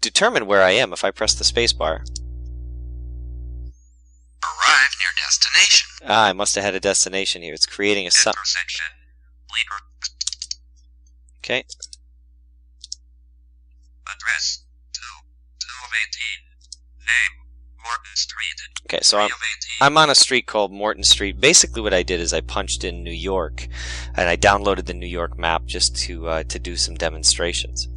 determine 0.02 0.48
where 0.48 0.63
I 0.63 0.72
am, 0.72 0.91
if 0.91 1.04
I 1.04 1.12
press 1.12 1.34
the 1.34 1.44
spacebar. 1.44 2.02
Arrive 4.44 4.94
near 5.00 5.13
destination. 5.17 5.88
Ah, 6.08 6.28
I 6.28 6.34
must 6.34 6.56
have 6.56 6.63
had 6.63 6.76
a 6.76 6.80
destination 6.80 7.44
here. 7.44 7.54
It's 7.54 7.67
creating 7.67 8.08
a 8.08 8.12
sub. 8.12 8.36
Okay, 11.44 11.63
Address. 14.21 14.65
2. 14.93 15.01
2 15.60 15.67
Name. 16.99 17.41
Morton 17.84 18.15
Street. 18.15 18.62
okay, 18.86 18.99
so 19.01 19.17
I'm, 19.17 19.29
I'm 19.81 19.97
on 19.97 20.10
a 20.10 20.15
street 20.15 20.45
called 20.45 20.71
Morton 20.71 21.03
Street. 21.03 21.39
Basically, 21.41 21.81
what 21.81 21.93
I 21.93 22.03
did 22.03 22.19
is 22.19 22.34
I 22.34 22.41
punched 22.41 22.84
in 22.84 23.03
New 23.03 23.12
York, 23.12 23.67
and 24.15 24.29
I 24.29 24.38
downloaded 24.38 24.86
the 24.86 24.93
New 24.93 25.07
York 25.07 25.38
map 25.38 25.65
just 25.65 25.95
to 26.01 26.27
uh, 26.27 26.43
to 26.43 26.60
do 26.60 26.75
some 26.75 26.95
demonstrations. 26.95 27.88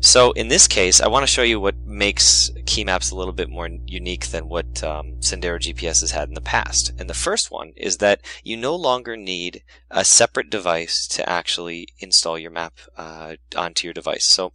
So 0.00 0.32
in 0.32 0.48
this 0.48 0.66
case, 0.66 1.00
I 1.00 1.08
want 1.08 1.22
to 1.24 1.32
show 1.32 1.42
you 1.42 1.60
what 1.60 1.76
makes 1.84 2.50
Keymaps 2.64 3.12
a 3.12 3.14
little 3.14 3.32
bit 3.32 3.50
more 3.50 3.68
unique 3.86 4.28
than 4.28 4.48
what 4.48 4.82
um, 4.82 5.16
Sendero 5.20 5.58
GPS 5.58 6.00
has 6.00 6.12
had 6.12 6.28
in 6.28 6.34
the 6.34 6.40
past. 6.40 6.92
And 6.98 7.10
the 7.10 7.14
first 7.14 7.50
one 7.50 7.72
is 7.76 7.98
that 7.98 8.20
you 8.42 8.56
no 8.56 8.74
longer 8.74 9.16
need 9.16 9.62
a 9.90 10.04
separate 10.04 10.50
device 10.50 11.06
to 11.08 11.28
actually 11.28 11.88
install 11.98 12.38
your 12.38 12.50
map 12.50 12.74
uh, 12.96 13.36
onto 13.56 13.86
your 13.86 13.94
device. 13.94 14.24
So 14.24 14.52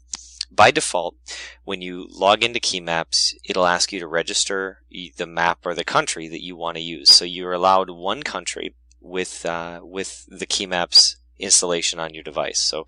by 0.52 0.72
default, 0.72 1.16
when 1.64 1.82
you 1.82 2.08
log 2.10 2.44
into 2.44 2.60
Keymaps, 2.60 3.34
it'll 3.46 3.66
ask 3.66 3.92
you 3.92 4.00
to 4.00 4.08
register 4.08 4.82
the 5.18 5.26
map 5.26 5.66
or 5.66 5.74
the 5.74 5.86
country 5.86 6.28
that 6.28 6.44
you 6.44 6.56
want 6.56 6.78
to 6.78 6.84
use. 6.84 7.10
So 7.10 7.26
you're 7.26 7.54
allowed 7.54 7.90
one 7.90 8.24
country 8.24 8.76
with 9.00 9.46
uh, 9.46 9.80
with 9.84 10.26
the 10.28 10.46
Keymaps 10.46 11.16
installation 11.40 12.00
on 12.00 12.14
your 12.14 12.24
device. 12.24 12.60
So 12.60 12.86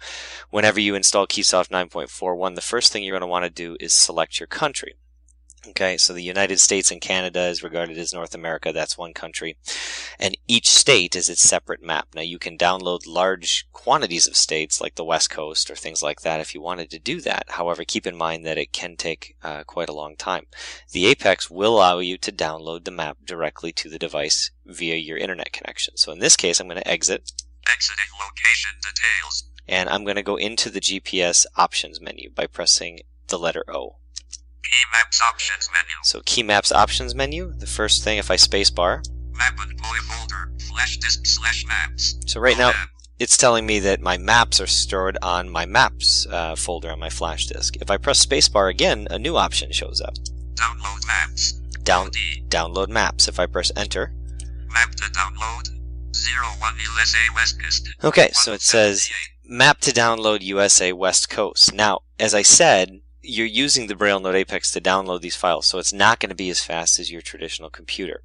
whenever 0.52 0.80
you 0.80 0.94
install 0.94 1.26
Keysoft 1.26 1.70
9.41, 1.70 2.56
the 2.56 2.62
first 2.62 2.92
thing 2.92 3.04
you're 3.04 3.14
going 3.14 3.22
to 3.22 3.28
want 3.28 3.46
to 3.46 3.50
do 3.50 3.76
is 3.80 3.94
select 3.94 4.40
your 4.40 4.48
country. 4.48 4.96
Okay, 5.66 5.98
so 5.98 6.12
the 6.12 6.22
United 6.22 6.60
States 6.60 6.92
and 6.92 7.00
Canada 7.00 7.40
is 7.44 7.64
regarded 7.64 7.98
as 7.98 8.14
North 8.14 8.36
America. 8.36 8.74
That's 8.74 8.98
one 8.98 9.14
country. 9.14 9.56
And 10.20 10.38
each 10.46 10.70
state 10.70 11.16
is 11.16 11.30
its 11.30 11.42
separate 11.42 11.82
map. 11.82 12.10
Now 12.14 12.22
you 12.22 12.38
can 12.38 12.58
download 12.58 13.08
large 13.08 13.66
quantities 13.72 14.28
of 14.28 14.36
states 14.36 14.82
like 14.82 14.96
the 14.96 15.06
West 15.06 15.30
Coast 15.30 15.72
or 15.72 15.76
things 15.76 16.04
like 16.04 16.20
that 16.22 16.42
if 16.42 16.54
you 16.54 16.62
wanted 16.62 16.90
to 16.92 17.00
do 17.00 17.22
that. 17.22 17.46
However, 17.48 17.86
keep 17.86 18.06
in 18.06 18.18
mind 18.18 18.46
that 18.46 18.58
it 18.58 18.74
can 18.74 18.98
take 18.98 19.38
uh, 19.42 19.64
quite 19.64 19.88
a 19.88 19.94
long 19.94 20.18
time. 20.18 20.48
The 20.92 21.06
Apex 21.06 21.50
will 21.50 21.78
allow 21.78 22.00
you 22.00 22.18
to 22.18 22.32
download 22.32 22.84
the 22.84 22.92
map 22.92 23.20
directly 23.24 23.72
to 23.72 23.90
the 23.90 24.00
device 24.00 24.52
via 24.66 24.96
your 24.96 25.18
internet 25.18 25.54
connection. 25.54 25.96
So 25.96 26.12
in 26.12 26.20
this 26.20 26.36
case, 26.36 26.60
I'm 26.60 26.68
going 26.68 26.82
to 26.82 26.88
exit 26.88 27.32
Exiting 27.72 28.06
location 28.20 28.72
details. 28.82 29.46
and 29.66 29.88
I'm 29.88 30.04
going 30.04 30.18
to 30.18 30.24
go 30.24 30.36
into 30.36 30.70
the 30.70 30.82
GPS 30.82 31.46
options 31.56 32.02
menu 32.02 32.30
by 32.32 32.48
pressing 32.48 33.00
the 33.28 33.40
letter 33.40 33.64
O. 33.70 33.96
Key 34.64 34.84
maps 34.92 35.22
options 35.22 35.70
menu. 35.74 35.96
So 36.04 36.22
key 36.26 36.44
maps 36.44 36.72
options 36.72 37.14
menu, 37.14 37.54
the 37.54 37.68
first 37.68 38.04
thing 38.04 38.18
if 38.18 38.32
I 38.32 38.36
spacebar. 38.36 39.04
Map 39.38 39.58
and 39.60 39.78
POI 39.78 39.98
folder. 40.08 40.52
Flash 40.70 40.98
disk 40.98 41.26
slash 41.26 41.66
maps. 41.68 42.16
So 42.26 42.40
right 42.40 42.58
now 42.58 42.72
it's 43.20 43.38
telling 43.38 43.66
me 43.66 43.80
that 43.80 44.02
my 44.02 44.18
maps 44.18 44.60
are 44.60 44.68
stored 44.68 45.18
on 45.22 45.50
my 45.50 45.66
maps 45.66 46.26
uh, 46.30 46.56
folder 46.56 46.92
on 46.92 47.00
my 47.00 47.10
flash 47.10 47.48
disk. 47.48 47.76
If 47.80 47.92
I 47.92 47.98
press 47.98 48.26
spacebar 48.26 48.70
again, 48.70 49.08
a 49.12 49.20
new 49.20 49.38
option 49.38 49.72
shows 49.72 50.02
up. 50.02 50.16
Download 50.56 51.08
maps. 51.08 51.54
Down 51.84 52.10
download 52.50 52.90
maps. 52.90 53.28
If 53.28 53.40
I 53.40 53.46
press 53.46 53.72
enter. 53.76 54.14
Map 54.74 54.92
to 54.96 55.04
download. 55.12 55.70
01 56.60 56.74
USA 56.80 57.20
West 57.36 57.62
Coast. 57.62 57.90
Okay, 58.04 58.30
so 58.34 58.54
it 58.54 58.62
says 58.62 59.10
map 59.46 59.80
to 59.82 59.92
download 59.92 60.42
USA 60.42 60.94
West 60.94 61.30
Coast. 61.30 61.74
Now, 61.74 62.02
as 62.20 62.34
I 62.34 62.42
said, 62.42 63.02
you're 63.24 63.48
using 63.48 63.88
the 63.88 63.96
Braille 63.96 64.20
Note 64.20 64.36
Apex 64.36 64.72
to 64.72 64.82
download 64.82 65.22
these 65.22 65.36
files, 65.36 65.66
so 65.66 65.80
it's 65.80 65.94
not 65.94 66.20
going 66.20 66.30
to 66.30 66.36
be 66.36 66.50
as 66.50 66.64
fast 66.64 67.00
as 67.00 67.12
your 67.12 67.22
traditional 67.22 67.70
computer. 67.70 68.22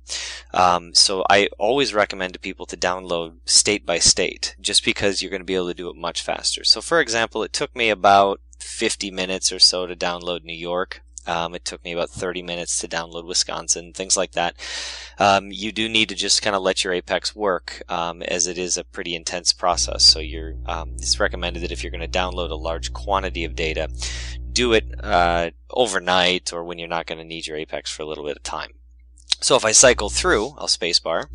Um, 0.53 0.93
so 0.95 1.25
I 1.31 1.49
always 1.59 1.95
recommend 1.95 2.35
to 2.35 2.41
people 2.41 2.67
to 2.67 2.77
download 2.77 3.37
state 3.45 3.87
by 3.87 3.99
state, 3.99 4.57
just 4.61 4.85
because 4.85 5.23
you're 5.23 5.31
going 5.31 5.41
to 5.41 5.47
be 5.47 5.55
able 5.55 5.69
to 5.69 5.75
do 5.75 5.89
it 5.89 5.97
much 5.97 6.23
faster. 6.23 6.65
So, 6.65 6.81
for 6.81 7.01
example, 7.01 7.43
it 7.43 7.53
took 7.53 7.75
me 7.75 7.91
about 7.91 8.41
50 8.59 9.11
minutes 9.11 9.53
or 9.53 9.59
so 9.59 9.87
to 9.87 9.95
download 9.95 10.45
New 10.45 10.53
York. 10.53 11.03
Um, 11.27 11.55
it 11.55 11.67
took 11.67 11.85
me 11.85 11.93
about 11.93 12.09
30 12.09 12.43
minutes 12.43 12.79
to 12.79 12.89
download 12.89 13.27
Wisconsin, 13.27 13.93
things 13.93 14.17
like 14.17 14.33
that. 14.33 14.57
Um, 15.19 15.53
you 15.53 15.73
do 15.73 15.87
need 15.87 16.09
to 16.09 16.15
just 16.15 16.41
kind 16.41 16.57
of 16.57 16.63
let 16.63 16.83
your 16.83 16.95
Apex 16.95 17.37
work, 17.37 17.83
um, 17.91 18.23
as 18.23 18.47
it 18.47 18.57
is 18.57 18.79
a 18.79 18.85
pretty 18.85 19.15
intense 19.15 19.53
process. 19.53 20.05
So 20.05 20.21
you're, 20.21 20.55
um, 20.65 20.95
it's 20.97 21.21
recommended 21.21 21.63
that 21.63 21.73
if 21.73 21.85
you're 21.85 21.91
going 21.91 22.01
to 22.01 22.19
download 22.19 22.51
a 22.51 22.55
large 22.55 22.95
quantity 22.95 23.45
of 23.45 23.55
data, 23.55 23.91
do 24.59 24.73
it 24.73 24.93
uh, 25.05 25.51
overnight 25.71 26.53
or 26.53 26.65
when 26.65 26.81
you're 26.81 26.89
not 26.89 27.07
going 27.07 27.19
to 27.19 27.25
need 27.25 27.47
your 27.47 27.57
Apex 27.57 27.93
for 27.93 28.03
a 28.03 28.07
little 28.07 28.25
bit 28.25 28.39
of 28.39 28.43
time. 28.43 28.73
So 29.41 29.55
if 29.55 29.65
I 29.65 29.71
cycle 29.71 30.11
through, 30.11 30.57
I'll 30.59 30.67
spacebar, 30.67 31.27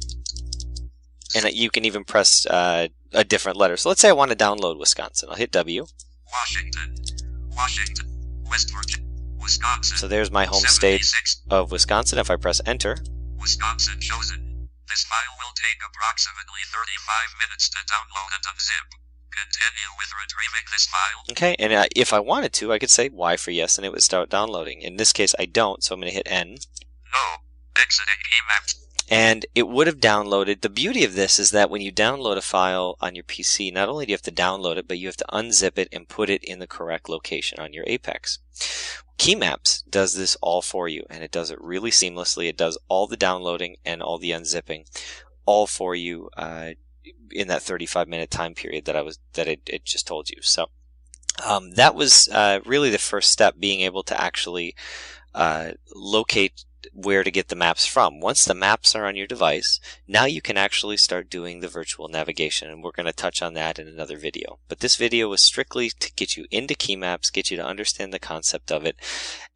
and 1.33 1.45
you 1.53 1.69
can 1.69 1.85
even 1.85 2.03
press 2.03 2.45
uh, 2.45 2.89
a 3.13 3.23
different 3.23 3.57
letter. 3.57 3.77
So 3.77 3.87
let's 3.87 4.01
say 4.01 4.09
I 4.09 4.19
want 4.19 4.31
to 4.31 4.37
download 4.37 4.77
Wisconsin. 4.77 5.29
I'll 5.29 5.37
hit 5.37 5.51
W. 5.51 5.85
Washington. 6.33 6.97
Washington. 7.55 8.07
West 8.49 8.73
Virginia. 8.75 9.07
Wisconsin. 9.39 9.95
So 9.95 10.09
there's 10.09 10.29
my 10.29 10.43
home 10.43 10.67
state 10.67 11.07
of 11.49 11.71
Wisconsin. 11.71 12.19
If 12.19 12.29
I 12.29 12.35
press 12.35 12.59
enter, 12.65 12.97
Wisconsin 13.39 14.01
chosen. 14.01 14.67
This 14.89 15.03
file 15.05 15.35
will 15.39 15.55
take 15.55 15.79
approximately 15.79 16.63
35 16.67 17.39
minutes 17.39 17.69
to 17.69 17.79
download 17.87 18.35
and 18.35 18.43
unzip. 18.51 19.02
Continue 19.35 19.91
with 19.97 20.09
retrieving 20.21 20.65
this 20.71 20.85
file. 20.85 21.23
okay, 21.31 21.55
and 21.59 21.73
uh, 21.73 21.85
if 21.95 22.13
I 22.13 22.19
wanted 22.19 22.53
to, 22.53 22.71
I 22.71 22.79
could 22.79 22.89
say 22.89 23.09
Y 23.09 23.37
for 23.37 23.51
yes, 23.51 23.77
and 23.77 23.85
it 23.85 23.91
would 23.91 24.03
start 24.03 24.29
downloading. 24.29 24.81
In 24.81 24.97
this 24.97 25.11
case, 25.13 25.33
I 25.39 25.45
don't, 25.45 25.83
so 25.83 25.93
I'm 25.95 26.01
going 26.01 26.11
to 26.11 26.15
hit 26.15 26.27
N. 26.29 26.57
No. 27.11 27.19
Exiting 27.75 28.15
KeyMaps. 28.29 28.75
and 29.09 29.45
it 29.55 29.67
would 29.67 29.87
have 29.87 29.97
downloaded. 29.97 30.61
The 30.61 30.69
beauty 30.69 31.03
of 31.03 31.15
this 31.15 31.39
is 31.39 31.51
that 31.51 31.69
when 31.69 31.81
you 31.81 31.91
download 31.91 32.37
a 32.37 32.41
file 32.41 32.95
on 33.01 33.15
your 33.15 33.23
PC, 33.23 33.73
not 33.73 33.89
only 33.89 34.05
do 34.05 34.11
you 34.11 34.15
have 34.15 34.21
to 34.23 34.31
download 34.31 34.77
it, 34.77 34.87
but 34.87 34.97
you 34.99 35.07
have 35.07 35.17
to 35.17 35.25
unzip 35.33 35.77
it 35.77 35.89
and 35.91 36.07
put 36.07 36.29
it 36.29 36.43
in 36.43 36.59
the 36.59 36.67
correct 36.67 37.09
location 37.09 37.59
on 37.59 37.73
your 37.73 37.83
Apex. 37.87 38.39
Keymaps 39.17 39.83
does 39.89 40.13
this 40.15 40.35
all 40.41 40.61
for 40.61 40.87
you, 40.87 41.05
and 41.09 41.23
it 41.23 41.31
does 41.31 41.51
it 41.51 41.61
really 41.61 41.91
seamlessly. 41.91 42.47
It 42.47 42.57
does 42.57 42.77
all 42.87 43.07
the 43.07 43.17
downloading 43.17 43.77
and 43.85 44.01
all 44.01 44.17
the 44.17 44.31
unzipping, 44.31 44.85
all 45.45 45.67
for 45.67 45.95
you 45.95 46.29
uh, 46.37 46.71
in 47.31 47.47
that 47.47 47.61
35 47.61 48.07
minute 48.07 48.31
time 48.31 48.53
period 48.53 48.85
that 48.85 48.95
I 48.95 49.01
was 49.01 49.19
that 49.33 49.47
it, 49.47 49.61
it 49.67 49.85
just 49.85 50.07
told 50.07 50.29
you. 50.29 50.41
So 50.41 50.67
um, 51.45 51.71
that 51.71 51.95
was 51.95 52.29
uh, 52.29 52.59
really 52.65 52.89
the 52.89 52.97
first 52.97 53.31
step, 53.31 53.55
being 53.59 53.81
able 53.81 54.03
to 54.03 54.19
actually 54.19 54.75
uh, 55.33 55.71
locate 55.95 56.65
where 56.91 57.23
to 57.23 57.31
get 57.31 57.47
the 57.47 57.55
maps 57.55 57.85
from. 57.85 58.19
Once 58.19 58.45
the 58.45 58.53
maps 58.53 58.93
are 58.93 59.05
on 59.05 59.15
your 59.15 59.25
device, 59.25 59.79
now 60.07 60.25
you 60.25 60.41
can 60.41 60.57
actually 60.57 60.97
start 60.97 61.29
doing 61.29 61.59
the 61.59 61.67
virtual 61.67 62.07
navigation, 62.07 62.69
and 62.69 62.83
we're 62.83 62.91
going 62.91 63.05
to 63.05 63.13
touch 63.13 63.41
on 63.41 63.53
that 63.55 63.79
in 63.79 63.87
another 63.87 64.17
video. 64.17 64.59
But 64.67 64.79
this 64.79 64.95
video 64.95 65.29
was 65.29 65.41
strictly 65.41 65.89
to 65.89 66.13
get 66.13 66.37
you 66.37 66.45
into 66.51 66.75
KeyMaps, 66.75 67.33
get 67.33 67.49
you 67.49 67.57
to 67.57 67.65
understand 67.65 68.13
the 68.13 68.19
concept 68.19 68.71
of 68.71 68.85
it, 68.85 68.95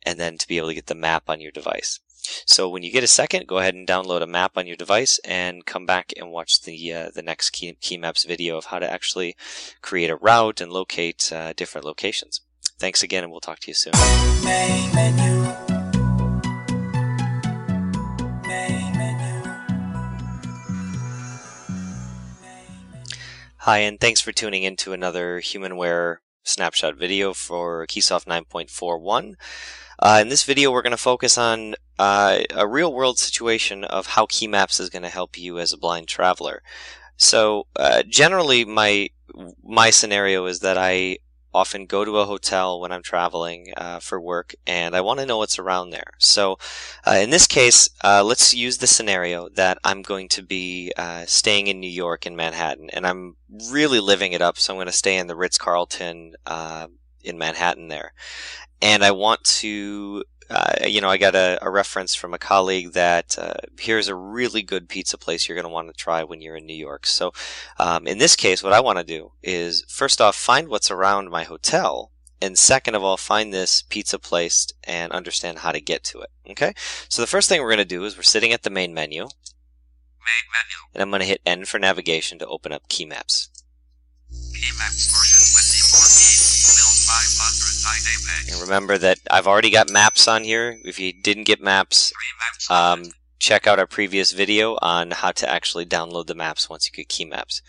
and 0.03 0.19
then 0.19 0.37
to 0.37 0.47
be 0.47 0.57
able 0.57 0.69
to 0.69 0.75
get 0.75 0.87
the 0.87 0.95
map 0.95 1.23
on 1.27 1.41
your 1.41 1.51
device. 1.51 1.99
So 2.45 2.69
when 2.69 2.83
you 2.83 2.91
get 2.91 3.03
a 3.03 3.07
second, 3.07 3.47
go 3.47 3.57
ahead 3.57 3.75
and 3.75 3.87
download 3.87 4.21
a 4.21 4.27
map 4.27 4.57
on 4.57 4.67
your 4.67 4.75
device 4.75 5.19
and 5.25 5.65
come 5.65 5.85
back 5.85 6.13
and 6.17 6.31
watch 6.31 6.61
the 6.61 6.93
uh, 6.93 7.09
the 7.13 7.21
next 7.21 7.51
key, 7.51 7.77
KeyMaps 7.81 8.25
video 8.27 8.57
of 8.57 8.65
how 8.65 8.79
to 8.79 8.91
actually 8.91 9.35
create 9.81 10.09
a 10.09 10.15
route 10.15 10.61
and 10.61 10.71
locate 10.71 11.31
uh, 11.33 11.53
different 11.53 11.85
locations. 11.85 12.41
Thanks 12.79 13.01
again, 13.01 13.23
and 13.23 13.31
we'll 13.31 13.41
talk 13.41 13.59
to 13.59 13.69
you 13.69 13.73
soon. 13.73 13.93
Main 14.43 14.93
menu. 14.93 15.41
Main 18.47 18.97
menu. 18.97 19.51
Hi, 23.57 23.79
and 23.79 23.99
thanks 23.99 24.21
for 24.21 24.31
tuning 24.31 24.63
in 24.63 24.75
to 24.77 24.93
another 24.93 25.41
HumanWare 25.41 26.17
snapshot 26.43 26.95
video 26.95 27.33
for 27.33 27.85
Keysoft 27.87 28.25
9.41. 28.25 29.35
Uh, 29.99 30.19
in 30.21 30.29
this 30.29 30.43
video, 30.43 30.71
we're 30.71 30.83
going 30.83 30.91
to 30.91 30.97
focus 30.97 31.37
on 31.37 31.75
uh, 31.97 32.39
a 32.53 32.67
real 32.67 32.93
world 32.93 33.17
situation 33.17 33.83
of 33.83 34.07
how 34.07 34.25
Keymaps 34.25 34.79
is 34.79 34.89
going 34.89 35.03
to 35.03 35.09
help 35.09 35.37
you 35.37 35.57
as 35.59 35.73
a 35.73 35.77
blind 35.77 36.07
traveler. 36.07 36.61
So, 37.17 37.65
uh, 37.75 38.03
generally, 38.03 38.63
my 38.63 39.09
my 39.63 39.89
scenario 39.89 40.45
is 40.45 40.59
that 40.59 40.77
I 40.77 41.17
often 41.53 41.87
go 41.87 42.05
to 42.05 42.19
a 42.19 42.25
hotel 42.25 42.79
when 42.79 42.91
I'm 42.91 43.01
traveling 43.01 43.73
uh, 43.75 43.99
for 43.99 44.21
work, 44.21 44.53
and 44.67 44.95
I 44.95 45.01
want 45.01 45.19
to 45.19 45.25
know 45.25 45.39
what's 45.39 45.57
around 45.57 45.89
there. 45.89 46.11
So, 46.19 46.59
uh, 47.07 47.17
in 47.19 47.31
this 47.31 47.47
case, 47.47 47.89
uh, 48.03 48.23
let's 48.23 48.53
use 48.53 48.77
the 48.77 48.85
scenario 48.85 49.49
that 49.49 49.79
I'm 49.83 50.03
going 50.03 50.29
to 50.29 50.43
be 50.43 50.93
uh, 50.95 51.25
staying 51.25 51.65
in 51.65 51.79
New 51.79 51.89
York 51.89 52.27
in 52.27 52.35
Manhattan, 52.35 52.91
and 52.91 53.07
I'm 53.07 53.37
really 53.71 53.99
living 53.99 54.33
it 54.33 54.41
up. 54.43 54.59
So 54.59 54.73
I'm 54.73 54.77
going 54.77 54.85
to 54.85 54.91
stay 54.93 55.17
in 55.17 55.25
the 55.25 55.35
Ritz 55.35 55.57
Carlton 55.57 56.35
uh, 56.45 56.87
in 57.27 57.37
Manhattan 57.37 57.87
there, 57.89 58.13
and 58.81 59.03
I 59.03 59.11
want 59.11 59.43
to. 59.61 60.23
Uh, 60.49 60.75
you 60.87 61.01
know, 61.01 61.09
I 61.09 61.17
got 61.17 61.35
a, 61.35 61.59
a 61.61 61.69
reference 61.69 62.15
from 62.15 62.33
a 62.33 62.37
colleague 62.37 62.93
that 62.93 63.37
uh, 63.37 63.55
here's 63.77 64.07
a 64.07 64.15
really 64.15 64.61
good 64.61 64.87
pizza 64.87 65.17
place 65.17 65.45
you're 65.45 65.57
going 65.57 65.65
to 65.67 65.69
want 65.69 65.89
to 65.89 65.93
try 65.93 66.23
when 66.23 66.39
you're 66.39 66.55
in 66.55 66.65
New 66.65 66.73
York. 66.73 67.05
So, 67.05 67.33
um, 67.77 68.07
in 68.07 68.17
this 68.17 68.37
case, 68.37 68.63
what 68.63 68.71
I 68.71 68.79
want 68.79 68.97
to 68.97 69.03
do 69.03 69.33
is 69.43 69.83
first 69.89 70.21
off, 70.21 70.37
find 70.37 70.69
what's 70.69 70.89
around 70.89 71.29
my 71.29 71.43
hotel, 71.43 72.11
and 72.41 72.57
second 72.57 72.95
of 72.95 73.03
all, 73.03 73.17
find 73.17 73.53
this 73.53 73.81
pizza 73.81 74.17
place 74.17 74.67
and 74.85 75.11
understand 75.11 75.59
how 75.59 75.73
to 75.73 75.81
get 75.81 76.05
to 76.05 76.21
it. 76.21 76.29
Okay? 76.51 76.71
So, 77.09 77.21
the 77.21 77.27
first 77.27 77.49
thing 77.49 77.61
we're 77.61 77.67
going 77.75 77.79
to 77.79 77.83
do 77.85 78.05
is 78.05 78.15
we're 78.15 78.23
sitting 78.23 78.53
at 78.53 78.63
the 78.63 78.69
main 78.69 78.93
menu, 78.93 79.23
Main 79.23 80.47
menu. 80.55 80.77
and 80.93 81.01
I'm 81.03 81.09
going 81.09 81.19
to 81.19 81.25
hit 81.25 81.41
N 81.45 81.65
for 81.65 81.77
navigation 81.77 82.39
to 82.39 82.47
open 82.47 82.71
up 82.71 82.87
key 82.87 83.03
maps. 83.05 83.49
KeyMaps 84.31 85.11
version 85.11 85.43
2014. 85.43 85.76
Build 87.07 87.23
509 87.39 87.95
Apex. 88.13 88.51
And 88.51 88.61
remember 88.61 88.97
that 88.97 89.19
I've 89.31 89.47
already 89.47 89.69
got 89.69 89.89
maps 89.89 90.27
on 90.27 90.43
here. 90.43 90.77
If 90.83 90.99
you 90.99 91.13
didn't 91.13 91.45
get 91.45 91.61
maps, 91.61 92.11
um, 92.69 93.11
check 93.39 93.65
out 93.65 93.79
our 93.79 93.87
previous 93.87 94.31
video 94.31 94.77
on 94.81 95.11
how 95.11 95.31
to 95.31 95.49
actually 95.49 95.85
download 95.85 96.27
the 96.27 96.35
maps 96.35 96.69
once 96.69 96.85
you 96.85 96.91
get 96.91 97.07
KeyMaps. 97.07 97.61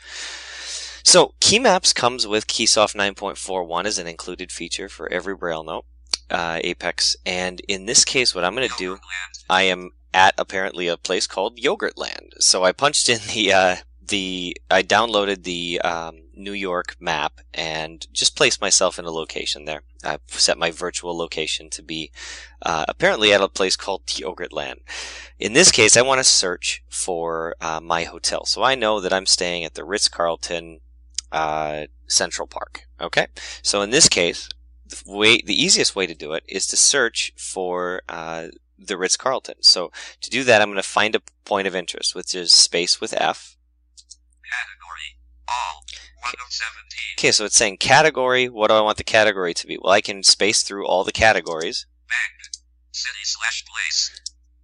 So 1.04 1.34
KeyMaps 1.40 1.94
comes 1.94 2.26
with 2.26 2.48
Keysoft 2.48 2.96
9.41 2.96 3.84
as 3.84 3.98
an 3.98 4.06
included 4.06 4.50
feature 4.50 4.88
for 4.88 5.10
every 5.10 5.36
BrailleNote, 5.36 5.84
uh, 6.30 6.60
Apex. 6.62 7.16
And 7.24 7.60
in 7.68 7.86
this 7.86 8.04
case, 8.04 8.34
what 8.34 8.44
I'm 8.44 8.54
going 8.54 8.68
to 8.68 8.74
do, 8.76 8.98
I 9.48 9.62
am 9.62 9.92
at 10.12 10.34
apparently 10.36 10.88
a 10.88 10.96
place 10.96 11.26
called 11.26 11.58
Yogurtland. 11.58 12.40
So 12.40 12.64
I 12.64 12.72
punched 12.72 13.08
in 13.08 13.20
the 13.32 13.52
uh, 13.52 13.76
the 14.08 14.56
I 14.70 14.82
downloaded 14.82 15.44
the 15.44 15.80
um, 15.82 16.22
New 16.34 16.52
York 16.52 16.96
map 17.00 17.40
and 17.54 18.06
just 18.12 18.36
placed 18.36 18.60
myself 18.60 18.98
in 18.98 19.04
a 19.04 19.10
location 19.10 19.64
there. 19.64 19.82
I 20.04 20.18
set 20.28 20.58
my 20.58 20.70
virtual 20.70 21.16
location 21.16 21.70
to 21.70 21.82
be 21.82 22.10
uh, 22.62 22.84
apparently 22.88 23.32
at 23.32 23.40
a 23.40 23.48
place 23.48 23.76
called 23.76 24.06
Yogurtland. 24.06 24.80
In 25.38 25.52
this 25.52 25.70
case, 25.70 25.96
I 25.96 26.02
want 26.02 26.18
to 26.18 26.24
search 26.24 26.82
for 26.88 27.54
uh, 27.60 27.80
my 27.80 28.04
hotel, 28.04 28.44
so 28.44 28.62
I 28.62 28.74
know 28.74 29.00
that 29.00 29.12
I'm 29.12 29.26
staying 29.26 29.64
at 29.64 29.74
the 29.74 29.84
Ritz 29.84 30.08
Carlton 30.08 30.80
uh, 31.32 31.86
Central 32.06 32.46
Park. 32.46 32.86
Okay, 33.00 33.26
so 33.62 33.82
in 33.82 33.90
this 33.90 34.08
case, 34.08 34.48
the 34.86 35.02
way 35.06 35.42
the 35.44 35.62
easiest 35.62 35.94
way 35.94 36.06
to 36.06 36.14
do 36.14 36.32
it 36.32 36.44
is 36.48 36.66
to 36.68 36.76
search 36.76 37.32
for 37.36 38.02
uh, 38.08 38.48
the 38.78 38.96
Ritz 38.96 39.16
Carlton. 39.16 39.56
So 39.60 39.90
to 40.20 40.30
do 40.30 40.44
that, 40.44 40.62
I'm 40.62 40.68
going 40.68 40.76
to 40.76 40.82
find 40.82 41.14
a 41.14 41.22
point 41.44 41.66
of 41.66 41.74
interest, 41.74 42.14
which 42.14 42.34
is 42.34 42.52
space 42.52 43.00
with 43.00 43.12
F. 43.16 43.56
All. 45.48 45.84
1 46.22 46.34
of 46.44 46.52
17. 46.52 47.18
Okay, 47.18 47.32
so 47.32 47.44
it's 47.44 47.56
saying 47.56 47.78
category. 47.78 48.48
What 48.48 48.68
do 48.68 48.74
I 48.74 48.80
want 48.80 48.98
the 48.98 49.04
category 49.04 49.54
to 49.54 49.66
be? 49.66 49.78
Well, 49.80 49.92
I 49.92 50.00
can 50.00 50.22
space 50.22 50.62
through 50.62 50.86
all 50.86 51.04
the 51.04 51.12
categories. 51.12 51.86
Bank. 52.08 52.54
City 52.92 53.24
slash 53.24 53.64
place. 53.64 54.10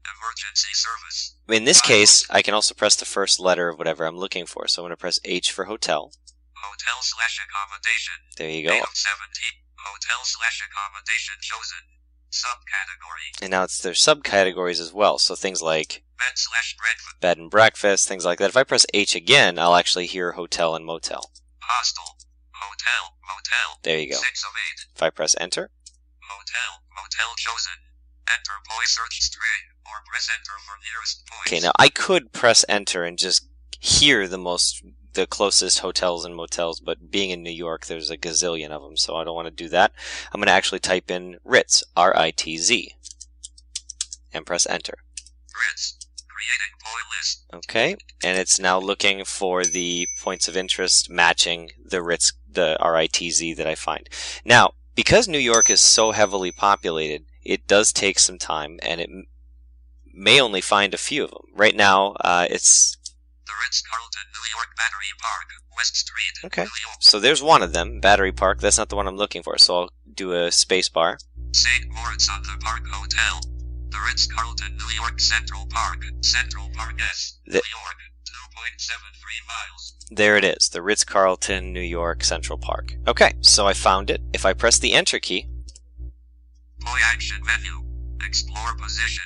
Emergency 0.05 0.75
service. 0.75 1.37
In 1.49 1.64
this 1.64 1.81
case, 1.81 2.27
I 2.31 2.42
can 2.42 2.55
also 2.55 2.75
press 2.75 2.97
the 2.97 3.05
first 3.05 3.40
letter 3.40 3.68
of 3.68 3.79
whatever 3.79 4.05
I'm 4.05 4.18
looking 4.18 4.47
for. 4.47 4.66
So 4.68 4.83
I'm 4.83 4.85
going 4.85 4.97
to 4.97 5.01
press 5.01 5.20
H 5.25 5.53
for 5.53 5.64
hotel. 5.64 6.12
Hotel 6.55 6.99
slash 7.01 7.40
accommodation. 7.40 8.14
There 8.37 8.51
you 8.51 8.68
8 8.70 8.79
go. 8.79 8.83
of 8.83 8.97
17. 8.97 9.64
Hotel 9.77 10.20
slash 10.25 10.64
accommodation 10.64 11.35
chosen. 11.40 11.94
Subcategory. 12.35 13.43
And 13.43 13.51
now 13.53 13.63
it's 13.63 13.81
there's 13.81 14.01
subcategories 14.01 14.81
as 14.81 14.93
well. 14.93 15.19
So 15.19 15.35
things 15.35 15.63
like 15.63 16.03
Bed 16.19 16.35
slash 16.35 16.77
breakfast. 16.77 17.21
bed 17.21 17.39
and 17.39 17.51
breakfast, 17.51 18.09
things 18.09 18.25
like 18.25 18.39
that. 18.39 18.51
If 18.51 18.57
I 18.57 18.65
press 18.65 18.87
H 18.93 19.15
again, 19.15 19.59
I'll 19.59 19.77
actually 19.77 20.07
hear 20.07 20.33
hotel 20.33 20.75
and 20.75 20.85
motel. 20.85 21.31
Hostel. 21.61 22.19
Hotel. 22.53 23.15
Motel. 23.23 23.79
There 23.83 23.99
you 23.99 24.11
go. 24.11 24.17
6 24.17 24.45
of 24.45 24.51
8. 24.81 24.87
If 24.97 25.03
I 25.03 25.11
press 25.11 25.35
enter, 25.39 25.71
Hotel. 26.29 26.83
Motel 26.97 27.35
chosen. 27.37 27.73
Enter 28.29 28.53
point 28.69 28.89
search 28.89 29.21
string. 29.21 29.71
Or 29.87 30.03
press 30.11 30.29
enter 30.33 30.53
for 30.67 30.75
nearest 30.91 31.27
points. 31.27 31.53
okay, 31.53 31.61
now 31.61 31.73
I 31.79 31.89
could 31.89 32.33
press 32.33 32.65
enter 32.69 33.05
and 33.05 33.19
just 33.19 33.47
hear 33.81 34.27
the 34.27 34.39
most, 34.39 34.83
the 35.15 35.27
closest 35.27 35.81
hotels 35.81 36.25
and 36.25 36.35
motels, 36.35 36.81
but 36.81 37.10
being 37.10 37.31
in 37.31 37.42
New 37.42 37.50
York, 37.50 37.87
there's 37.87 38.10
a 38.10 38.19
gazillion 38.19 38.71
of 38.71 38.83
them, 38.83 38.96
so 38.96 39.17
I 39.17 39.25
don't 39.25 39.35
want 39.35 39.46
to 39.46 39.65
do 39.65 39.69
that. 39.71 39.92
I'm 40.33 40.40
going 40.40 40.46
to 40.46 40.52
actually 40.52 40.81
type 40.81 41.10
in 41.10 41.38
Ritz, 41.44 41.83
R-I-T-Z, 41.96 42.94
and 44.33 44.46
press 44.46 44.67
enter. 44.67 44.98
Ritz. 45.69 45.96
Creating 46.29 46.75
point 46.83 47.04
list. 47.17 47.44
Okay, 47.54 47.96
and 48.25 48.38
it's 48.38 48.58
now 48.58 48.79
looking 48.79 49.25
for 49.25 49.65
the 49.65 50.08
points 50.21 50.48
of 50.48 50.56
interest 50.56 51.08
matching 51.08 51.71
the 51.85 52.02
Ritz, 52.02 52.33
the 52.50 52.77
RITZ 52.81 53.56
that 53.56 53.67
I 53.67 53.75
find. 53.75 54.08
Now, 54.44 54.75
because 54.94 55.29
New 55.29 55.38
York 55.38 55.71
is 55.71 55.81
so 55.81 56.10
heavily 56.10 56.52
populated, 56.52 57.25
it 57.44 57.67
does 57.67 57.92
take 57.92 58.19
some 58.19 58.38
time, 58.38 58.79
and 58.83 59.00
it 59.00 59.10
may 60.12 60.40
only 60.40 60.60
find 60.60 60.92
a 60.92 60.98
few 60.98 61.25
of 61.25 61.31
them. 61.31 61.46
Right 61.54 61.77
now, 61.77 62.12
uh, 62.21 62.46
it's 62.50 62.96
The 63.55 63.65
Ritz 63.67 63.83
Carlton, 63.83 64.23
New 64.33 64.59
York 64.59 64.75
Battery 64.77 65.13
Park, 65.21 65.46
West 65.77 65.96
Street, 65.96 66.46
okay. 66.46 66.63
New 66.63 66.83
York. 66.88 66.96
So 66.98 67.21
there's 67.21 67.40
one 67.40 67.63
of 67.63 67.73
them, 67.73 68.00
Battery 68.00 68.33
Park. 68.33 68.61
That's 68.61 68.79
not 68.79 68.88
the 68.88 68.96
one 68.96 69.07
I'm 69.07 69.17
looking 69.17 69.44
for. 69.44 69.59
So 69.59 69.77
I'll 69.83 69.90
do 70.13 70.33
a 70.33 70.50
space 70.50 70.88
bar. 70.88 71.19
St. 71.52 71.87
Moritz 71.92 72.29
on 72.29 72.42
the 72.42 72.59
Park 72.61 72.83
Hotel. 72.90 73.40
The 73.90 73.98
Ritz 74.09 74.27
Carlton, 74.27 74.77
New 74.77 74.92
York 75.00 75.21
Central 75.21 75.67
Park, 75.71 76.02
Central 76.23 76.69
Park 76.75 77.00
S, 77.00 77.38
The- 77.46 77.52
New 77.52 77.59
York, 77.59 77.96
2.73 78.27 79.46
miles. 79.46 79.94
There 80.11 80.37
it 80.37 80.44
is, 80.44 80.71
the 80.71 80.83
Ritz 80.83 81.05
Carlton, 81.05 81.73
New 81.73 81.81
York 81.81 82.25
Central 82.25 82.59
Park. 82.59 82.94
Okay, 83.07 83.35
so 83.40 83.69
I 83.69 83.73
found 83.73 84.11
it. 84.11 84.21
If 84.33 84.44
I 84.44 84.52
press 84.52 84.81
the 84.81 84.94
Enter 84.94 85.21
key, 85.21 85.46
POI 86.81 86.98
Action 87.05 87.38
Menu. 87.46 87.85
Explore 88.21 88.75
Position. 88.81 89.23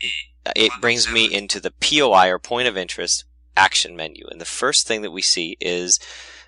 E. 0.00 0.08
it 0.54 0.72
brings 0.80 1.10
me 1.10 1.26
into 1.30 1.60
the 1.60 1.72
POI 1.72 2.28
or 2.30 2.38
Point 2.38 2.68
of 2.68 2.76
Interest 2.76 3.24
action 3.56 3.96
menu. 3.96 4.26
And 4.30 4.40
the 4.40 4.44
first 4.44 4.86
thing 4.86 5.02
that 5.02 5.10
we 5.10 5.22
see 5.22 5.56
is 5.60 5.98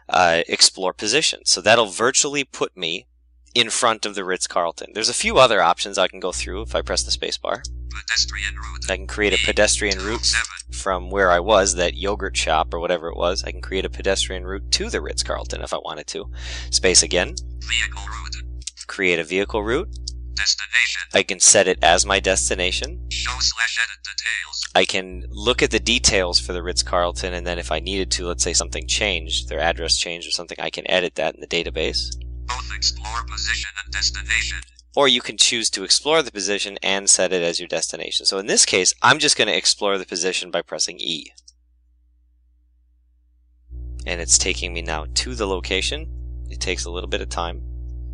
uh, 0.09 0.43
Explore 0.49 0.93
Position. 0.93 1.41
So 1.45 1.61
that'll 1.61 1.87
virtually 1.87 2.45
put 2.45 2.77
me 2.77 3.07
in 3.55 3.71
front 3.71 4.07
of 4.07 4.15
the 4.15 4.25
Ritz 4.25 4.47
Carlton. 4.47 4.93
There's 4.95 5.09
a 5.09 5.15
few 5.15 5.39
other 5.39 5.61
options 5.61 5.99
I 5.99 6.09
can 6.09 6.21
go 6.21 6.33
through 6.33 6.63
if 6.63 6.75
I 6.75 6.83
press 6.83 7.03
the 7.03 7.11
spacebar. 7.11 7.63
I 8.89 8.97
can 8.97 9.07
create 9.07 9.33
a 9.33 9.45
pedestrian 9.45 9.99
route 9.99 10.33
from 10.73 11.11
where 11.11 11.31
I 11.31 11.41
was, 11.41 11.75
that 11.75 11.95
yogurt 11.95 12.37
shop 12.37 12.73
or 12.73 12.79
whatever 12.79 13.09
it 13.09 13.17
was. 13.17 13.43
I 13.45 13.51
can 13.51 13.61
create 13.61 13.85
a 13.85 13.91
pedestrian 13.91 14.45
route 14.45 14.71
to 14.73 14.91
the 14.91 15.01
Ritz 15.01 15.23
Carlton 15.23 15.63
if 15.63 15.73
I 15.73 15.79
wanted 15.79 16.07
to. 16.09 16.31
Space 16.71 17.03
again. 17.03 17.35
Create 18.87 19.19
a 19.19 19.25
vehicle 19.25 19.63
route. 19.63 19.89
Destination. 20.39 21.03
I 21.13 21.25
can 21.25 21.41
set 21.41 21.67
it 21.67 21.79
as 21.83 22.07
my 22.07 22.21
destination. 22.21 23.11
Show 23.11 23.37
slash 23.41 23.79
edit 23.83 24.05
details. 24.05 24.69
I 24.75 24.85
can 24.85 25.25
look 25.31 25.63
at 25.63 25.73
the 25.73 25.81
details 25.81 26.39
for 26.39 26.53
the 26.53 26.63
Ritz 26.63 26.85
Carlton, 26.85 27.35
and 27.35 27.45
then 27.45 27.59
if 27.59 27.73
I 27.73 27.81
needed 27.81 28.11
to, 28.13 28.27
let's 28.27 28.45
say 28.45 28.53
something 28.53 28.87
changed, 28.87 29.49
their 29.49 29.59
address 29.59 29.97
changed 29.97 30.29
or 30.29 30.31
something, 30.31 30.57
I 30.61 30.71
can 30.71 30.89
edit 30.89 31.17
that 31.17 31.35
in 31.35 31.41
the 31.41 31.47
database. 31.49 32.17
Both 32.47 32.73
explore 32.75 33.25
position 33.29 33.71
and 33.85 33.93
destination. 33.93 34.59
Or 34.95 35.09
you 35.09 35.21
can 35.21 35.37
choose 35.37 35.71
to 35.71 35.85
explore 35.85 36.23
the 36.23 36.33
position 36.33 36.79
and 36.83 37.11
set 37.11 37.33
it 37.33 37.43
as 37.43 37.59
your 37.59 37.69
destination. 37.69 38.25
So 38.25 38.39
in 38.39 38.47
this 38.47 38.65
case, 38.65 38.95
I'm 39.03 39.19
just 39.19 39.37
going 39.37 39.49
to 39.49 39.57
explore 39.57 39.99
the 39.99 40.07
position 40.07 40.51
by 40.51 40.63
pressing 40.63 40.99
E. 41.01 41.33
And 44.07 44.21
it's 44.21 44.39
taking 44.39 44.73
me 44.73 44.83
now 44.83 45.07
to 45.15 45.35
the 45.35 45.47
location. 45.47 46.09
It 46.49 46.61
takes 46.61 46.85
a 46.85 46.91
little 46.91 47.11
bit 47.11 47.21
of 47.21 47.29
time. 47.29 47.63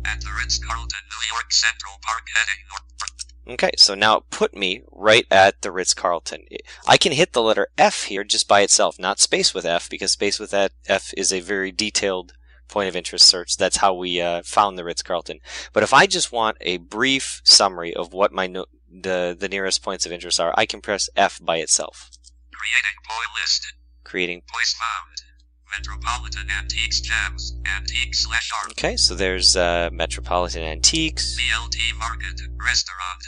At 0.05 0.21
the 0.21 0.31
Ritz 0.37 0.59
Carlton, 0.59 0.99
New 1.09 1.35
York 1.35 1.51
Central 1.51 1.93
Park 2.01 2.27
heading 2.33 2.63
north. 2.69 2.81
Okay, 3.47 3.71
so 3.77 3.93
now 3.93 4.21
put 4.31 4.55
me 4.55 4.81
right 4.91 5.25
at 5.29 5.61
the 5.61 5.71
Ritz 5.71 5.93
Carlton. 5.93 6.45
I 6.87 6.97
can 6.97 7.11
hit 7.11 7.33
the 7.33 7.43
letter 7.43 7.67
F 7.77 8.03
here 8.05 8.23
just 8.23 8.47
by 8.47 8.61
itself, 8.61 8.97
not 8.97 9.19
space 9.19 9.53
with 9.53 9.65
F, 9.65 9.89
because 9.89 10.11
space 10.11 10.39
with 10.39 10.51
that 10.51 10.71
F 10.87 11.13
is 11.15 11.31
a 11.31 11.41
very 11.41 11.71
detailed 11.71 12.33
point 12.67 12.89
of 12.89 12.95
interest 12.95 13.27
search. 13.27 13.57
That's 13.57 13.77
how 13.77 13.93
we 13.93 14.19
uh, 14.19 14.41
found 14.43 14.77
the 14.77 14.83
Ritz 14.83 15.03
Carlton. 15.03 15.39
But 15.73 15.83
if 15.83 15.93
I 15.93 16.07
just 16.07 16.31
want 16.31 16.57
a 16.61 16.77
brief 16.77 17.41
summary 17.43 17.93
of 17.93 18.13
what 18.13 18.31
my 18.31 18.47
no- 18.47 18.65
the 18.91 19.35
the 19.39 19.49
nearest 19.49 19.83
points 19.83 20.05
of 20.07 20.11
interest 20.11 20.39
are, 20.39 20.53
I 20.57 20.65
can 20.65 20.81
press 20.81 21.09
F 21.15 21.39
by 21.43 21.57
itself, 21.57 22.09
Creating 22.51 22.97
POI 23.07 23.39
list. 23.41 23.73
creating. 24.03 24.41
POIs 24.47 24.73
found. 24.73 25.21
Metropolitan 25.77 26.47
Antiques 26.57 27.01
Gems. 27.01 27.57
Antique 27.65 28.13
slash 28.15 28.51
art. 28.61 28.71
Okay, 28.71 28.95
so 28.95 29.15
there's 29.15 29.55
uh, 29.55 29.89
Metropolitan 29.91 30.63
Antiques. 30.63 31.37
BLT 31.39 31.97
Market. 31.97 32.41
Restaurant. 32.57 33.23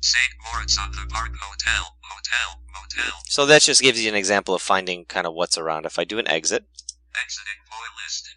St. 0.00 0.22
Moritz 0.44 0.78
on 0.78 0.92
the 0.92 1.06
Park 1.10 1.32
Hotel. 1.40 1.96
Hotel. 2.02 2.62
Motel. 2.72 3.12
So 3.26 3.46
that 3.46 3.62
just 3.62 3.82
gives 3.82 4.02
you 4.02 4.08
an 4.08 4.14
example 4.14 4.54
of 4.54 4.62
finding 4.62 5.04
kind 5.06 5.26
of 5.26 5.34
what's 5.34 5.58
around. 5.58 5.86
If 5.86 5.98
I 5.98 6.04
do 6.04 6.18
an 6.18 6.28
exit, 6.28 6.64
Exiting 7.24 7.60
POI 7.68 8.02
list. 8.04 8.36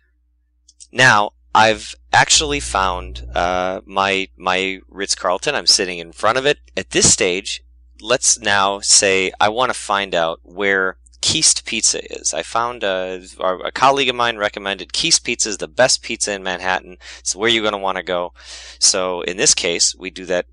Now, 0.91 1.31
I've 1.53 1.95
actually 2.11 2.59
found 2.59 3.27
uh, 3.35 3.81
my 3.85 4.29
my 4.37 4.79
Ritz 4.87 5.13
Carlton. 5.15 5.53
I'm 5.53 5.67
sitting 5.67 5.99
in 5.99 6.11
front 6.13 6.37
of 6.37 6.45
it. 6.45 6.59
At 6.75 6.91
this 6.91 7.11
stage, 7.11 7.63
let's 8.01 8.39
now 8.39 8.79
say 8.79 9.31
I 9.39 9.49
want 9.49 9.71
to 9.71 9.77
find 9.77 10.15
out 10.15 10.39
where 10.43 10.97
Keste 11.21 11.63
Pizza 11.65 11.99
is. 12.19 12.33
I 12.33 12.43
found 12.43 12.83
a, 12.83 13.21
a 13.39 13.71
colleague 13.71 14.09
of 14.09 14.15
mine 14.15 14.37
recommended 14.37 14.91
Keste 14.93 15.23
Pizza 15.23 15.49
is 15.49 15.57
the 15.57 15.67
best 15.67 16.01
pizza 16.01 16.33
in 16.33 16.43
Manhattan. 16.43 16.97
It's 17.19 17.35
where 17.35 17.49
you're 17.49 17.61
going 17.63 17.73
to 17.73 17.77
want 17.77 17.97
to 17.97 18.03
go. 18.03 18.33
So 18.79 19.21
in 19.21 19.37
this 19.37 19.53
case, 19.53 19.95
we 19.95 20.09
do 20.09 20.25
that 20.25 20.47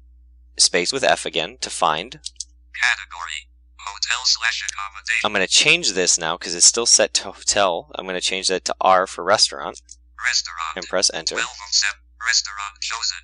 space 0.58 0.92
with 0.92 1.04
F 1.04 1.24
again 1.26 1.56
to 1.60 1.70
find. 1.70 2.12
Category. 2.12 3.48
Hotel 3.80 4.18
slash 4.24 4.66
accommodation. 4.68 5.24
I'm 5.24 5.32
going 5.32 5.46
to 5.46 5.52
change 5.52 5.92
this 5.92 6.18
now 6.18 6.36
because 6.36 6.54
it's 6.54 6.66
still 6.66 6.84
set 6.86 7.14
to 7.14 7.24
hotel. 7.32 7.90
I'm 7.94 8.04
going 8.04 8.16
to 8.16 8.20
change 8.20 8.48
that 8.48 8.64
to 8.66 8.74
R 8.80 9.06
for 9.06 9.24
restaurant 9.24 9.80
Restaurant. 10.22 10.76
and 10.76 10.86
press 10.86 11.10
enter. 11.14 11.36
12 11.36 11.44
of 11.46 11.74
7. 11.74 11.96
Restaurant 12.26 12.74
chosen. 12.80 13.16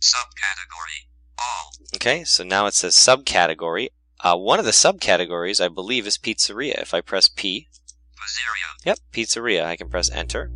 Subcategory. 0.00 1.06
All. 1.38 1.70
Okay, 1.94 2.24
so 2.24 2.42
now 2.42 2.66
it 2.66 2.74
says 2.74 2.94
subcategory. 2.94 3.90
Uh, 4.20 4.36
one 4.36 4.58
of 4.58 4.64
the 4.64 4.72
subcategories, 4.72 5.64
I 5.64 5.68
believe, 5.68 6.06
is 6.06 6.18
pizzeria. 6.18 6.80
If 6.82 6.92
I 6.92 7.00
press 7.00 7.28
P, 7.28 7.68
Pizzeria. 8.16 8.84
yep, 8.84 8.98
pizzeria, 9.12 9.64
I 9.64 9.76
can 9.76 9.88
press 9.88 10.10
enter. 10.10 10.50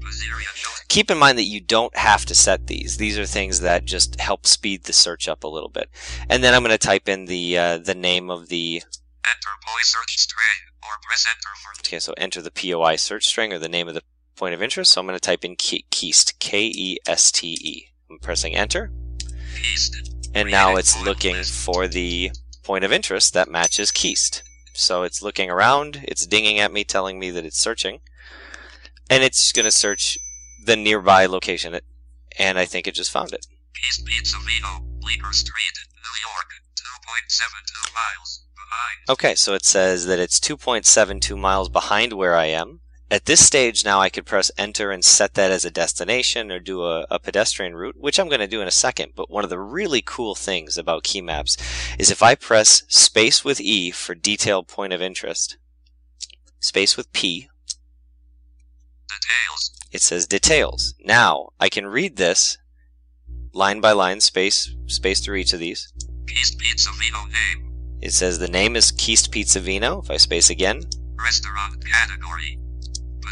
Pizzeria. 0.00 0.46
Keep 0.88 1.10
in 1.10 1.18
mind 1.18 1.36
that 1.36 1.44
you 1.44 1.60
don't 1.60 1.94
have 1.96 2.24
to 2.26 2.34
set 2.34 2.68
these. 2.68 2.96
These 2.96 3.18
are 3.18 3.26
things 3.26 3.60
that 3.60 3.84
just 3.84 4.18
help 4.20 4.46
speed 4.46 4.84
the 4.84 4.92
search 4.92 5.28
up 5.28 5.44
a 5.44 5.48
little 5.48 5.68
bit. 5.68 5.90
And 6.30 6.42
then 6.42 6.54
I'm 6.54 6.62
going 6.62 6.70
to 6.70 6.78
type 6.78 7.08
in 7.08 7.26
the 7.26 7.58
uh, 7.58 7.78
the 7.78 7.94
name 7.94 8.30
of 8.30 8.48
the. 8.48 8.76
Enter 9.26 9.48
POI 9.66 9.82
search 9.82 10.16
string. 10.16 10.72
Or 10.82 10.92
press 11.02 11.26
enter 11.28 11.48
for 11.62 11.72
Okay, 11.80 11.98
so 11.98 12.14
enter 12.16 12.40
the 12.40 12.52
POI 12.52 12.96
search 12.96 13.26
string 13.26 13.52
or 13.52 13.58
the 13.58 13.68
name 13.68 13.88
of 13.88 13.94
the 13.94 14.02
point 14.36 14.54
of 14.54 14.62
interest. 14.62 14.92
So 14.92 15.00
I'm 15.00 15.06
going 15.06 15.16
to 15.18 15.20
type 15.20 15.44
in 15.44 15.56
Ke- 15.56 15.84
Keste, 15.90 16.38
K 16.38 16.66
E 16.66 16.98
S 17.06 17.32
T 17.32 17.58
E. 17.60 17.88
I'm 18.08 18.20
pressing 18.20 18.54
enter, 18.54 18.92
East. 19.72 20.14
and 20.34 20.48
now 20.48 20.76
it's 20.76 21.02
looking 21.02 21.42
for 21.42 21.88
the 21.88 22.30
point 22.66 22.84
of 22.84 22.92
interest 22.92 23.32
that 23.32 23.48
matches 23.48 23.92
Keste. 23.92 24.42
So 24.74 25.04
it's 25.04 25.22
looking 25.22 25.48
around, 25.48 26.04
it's 26.04 26.26
dinging 26.26 26.58
at 26.58 26.72
me, 26.72 26.82
telling 26.84 27.18
me 27.18 27.30
that 27.30 27.44
it's 27.44 27.58
searching, 27.58 28.00
and 29.08 29.22
it's 29.22 29.52
going 29.52 29.64
to 29.64 29.70
search 29.70 30.18
the 30.64 30.76
nearby 30.76 31.26
location. 31.26 31.74
It, 31.74 31.84
and 32.38 32.58
I 32.58 32.64
think 32.66 32.86
it 32.86 32.94
just 32.94 33.10
found 33.10 33.32
it. 33.32 33.46
East 33.88 34.04
Pizza 34.04 34.36
Vino. 34.44 34.84
Bleecker 35.00 35.32
Street. 35.32 35.76
New 35.94 36.16
York. 36.28 36.50
2.72 36.74 37.94
miles. 37.94 38.42
Behind. 38.54 39.10
Okay, 39.10 39.34
so 39.36 39.54
it 39.54 39.64
says 39.64 40.06
that 40.06 40.18
it's 40.18 40.40
2.72 40.40 41.38
miles 41.38 41.68
behind 41.68 42.12
where 42.12 42.34
I 42.34 42.46
am. 42.46 42.80
At 43.08 43.26
this 43.26 43.46
stage 43.46 43.84
now 43.84 44.00
I 44.00 44.08
could 44.08 44.26
press 44.26 44.50
enter 44.58 44.90
and 44.90 45.04
set 45.04 45.34
that 45.34 45.52
as 45.52 45.64
a 45.64 45.70
destination 45.70 46.50
or 46.50 46.58
do 46.58 46.82
a, 46.82 47.06
a 47.08 47.20
pedestrian 47.20 47.76
route, 47.76 47.96
which 47.98 48.18
I'm 48.18 48.28
going 48.28 48.40
to 48.40 48.48
do 48.48 48.60
in 48.60 48.66
a 48.66 48.72
second. 48.72 49.12
But 49.14 49.30
one 49.30 49.44
of 49.44 49.50
the 49.50 49.60
really 49.60 50.02
cool 50.04 50.34
things 50.34 50.76
about 50.76 51.04
KeyMaps 51.04 51.56
is 52.00 52.10
if 52.10 52.22
I 52.22 52.34
press 52.34 52.82
space 52.88 53.44
with 53.44 53.60
E 53.60 53.92
for 53.92 54.14
detailed 54.16 54.66
point 54.66 54.92
of 54.92 55.00
interest, 55.00 55.56
space 56.58 56.96
with 56.96 57.12
P, 57.12 57.48
Details. 59.08 59.72
it 59.92 60.02
says 60.02 60.26
details. 60.26 60.94
Now 61.04 61.50
I 61.60 61.68
can 61.68 61.86
read 61.86 62.16
this 62.16 62.58
line 63.52 63.80
by 63.80 63.92
line, 63.92 64.20
space, 64.20 64.74
space 64.86 65.20
through 65.20 65.36
each 65.36 65.52
of 65.52 65.60
these. 65.60 65.92
East 66.28 66.58
Pizza 66.58 66.90
Vino 66.98 67.24
name. 67.26 67.72
It 68.02 68.12
says 68.12 68.40
the 68.40 68.48
name 68.48 68.74
is 68.74 68.90
Keste 68.90 69.30
Pizza 69.30 69.60
Vino. 69.60 70.02
If 70.02 70.10
I 70.10 70.16
space 70.16 70.50
again, 70.50 70.82
Restaurant 71.16 71.82
category. 71.86 72.58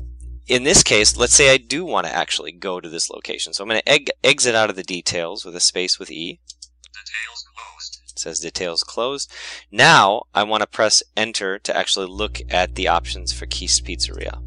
in 0.49 0.63
this 0.63 0.81
case, 0.81 1.15
let's 1.15 1.35
say 1.35 1.53
I 1.53 1.57
do 1.57 1.85
want 1.85 2.07
to 2.07 2.13
actually 2.13 2.51
go 2.51 2.79
to 2.79 2.89
this 2.89 3.09
location. 3.09 3.53
So 3.53 3.63
I'm 3.63 3.69
going 3.69 3.81
to 3.85 4.25
exit 4.25 4.55
out 4.55 4.71
of 4.71 4.75
the 4.75 4.83
details 4.83 5.45
with 5.45 5.55
a 5.55 5.59
space 5.59 5.99
with 5.99 6.09
E. 6.09 6.39
Details 6.81 7.45
closed. 7.55 7.99
It 8.11 8.19
says 8.19 8.39
details 8.39 8.83
closed. 8.83 9.31
Now 9.71 10.23
I 10.33 10.43
want 10.43 10.61
to 10.61 10.67
press 10.67 11.03
enter 11.15 11.59
to 11.59 11.77
actually 11.77 12.07
look 12.07 12.41
at 12.49 12.73
the 12.73 12.87
options 12.87 13.31
for 13.31 13.45
Keste 13.45 13.83
Pizzeria. 13.83 14.41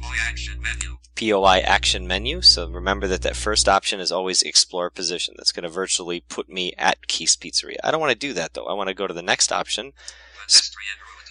POI 0.00 0.16
action 0.18 0.62
menu. 0.62 0.96
POI 1.14 1.58
action 1.58 2.06
menu. 2.06 2.40
So 2.40 2.68
remember 2.68 3.06
that 3.06 3.22
that 3.22 3.36
first 3.36 3.68
option 3.68 4.00
is 4.00 4.10
always 4.10 4.42
explore 4.42 4.88
position. 4.88 5.34
That's 5.36 5.52
going 5.52 5.64
to 5.64 5.68
virtually 5.68 6.20
put 6.20 6.48
me 6.48 6.72
at 6.78 7.06
Keith's 7.06 7.36
Pizzeria. 7.36 7.76
I 7.84 7.90
don't 7.90 8.00
want 8.00 8.12
to 8.12 8.18
do 8.18 8.32
that 8.32 8.54
though. 8.54 8.66
I 8.66 8.72
want 8.72 8.88
to 8.88 8.94
go 8.94 9.06
to 9.06 9.14
the 9.14 9.22
next 9.22 9.52
option, 9.52 9.92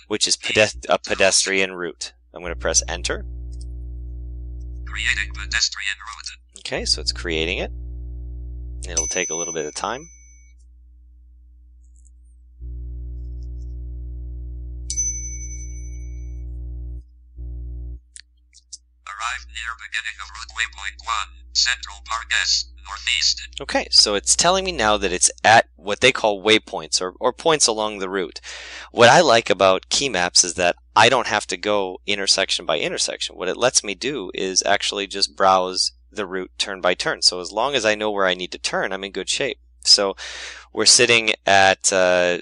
which 0.07 0.27
is 0.27 0.37
pede- 0.37 0.85
a 0.87 0.99
pedestrian 0.99 1.73
route. 1.73 2.13
I'm 2.31 2.41
going 2.41 2.53
to 2.53 2.59
press 2.59 2.83
enter. 2.87 3.25
Creating 4.95 5.33
pedestrian 5.33 5.97
route. 5.99 6.59
Okay, 6.59 6.85
so 6.85 7.01
it's 7.01 7.11
creating 7.11 7.57
it. 7.57 7.69
It'll 8.89 9.07
take 9.07 9.29
a 9.29 9.35
little 9.35 9.53
bit 9.53 9.65
of 9.65 9.75
time. 9.75 10.07
Arrived 19.25 19.47
near 19.55 19.73
beginning 19.79 20.17
of 20.21 20.29
route 20.29 20.53
waypoint 20.55 21.03
1, 21.03 21.15
Central 21.53 21.97
Park 22.05 22.31
S, 22.41 22.65
northeast. 22.85 23.47
Okay, 23.59 23.87
so 23.89 24.13
it's 24.13 24.35
telling 24.35 24.65
me 24.65 24.71
now 24.71 24.97
that 24.97 25.11
it's 25.11 25.31
at 25.43 25.67
what 25.77 26.01
they 26.01 26.11
call 26.11 26.43
waypoints 26.43 27.01
or, 27.01 27.13
or 27.19 27.33
points 27.33 27.65
along 27.65 27.97
the 27.97 28.09
route. 28.09 28.39
What 28.91 29.09
I 29.09 29.21
like 29.21 29.49
about 29.49 29.89
KeyMaps 29.89 30.43
is 30.43 30.53
that 30.55 30.75
I 30.95 31.09
don't 31.09 31.27
have 31.27 31.47
to 31.47 31.57
go 31.57 32.01
intersection 32.05 32.67
by 32.67 32.77
intersection. 32.77 33.35
What 33.35 33.47
it 33.47 33.57
lets 33.57 33.83
me 33.83 33.95
do 33.95 34.29
is 34.35 34.61
actually 34.63 35.07
just 35.07 35.35
browse 35.35 35.93
the 36.11 36.27
route 36.27 36.51
turn 36.59 36.79
by 36.79 36.93
turn. 36.93 37.23
So 37.23 37.39
as 37.39 37.51
long 37.51 37.73
as 37.73 37.85
I 37.85 37.95
know 37.95 38.11
where 38.11 38.27
I 38.27 38.35
need 38.35 38.51
to 38.51 38.59
turn, 38.59 38.93
I'm 38.93 39.03
in 39.03 39.11
good 39.11 39.29
shape. 39.29 39.57
So 39.79 40.15
we're 40.71 40.85
sitting 40.85 41.31
at 41.47 41.91
uh, 41.91 42.39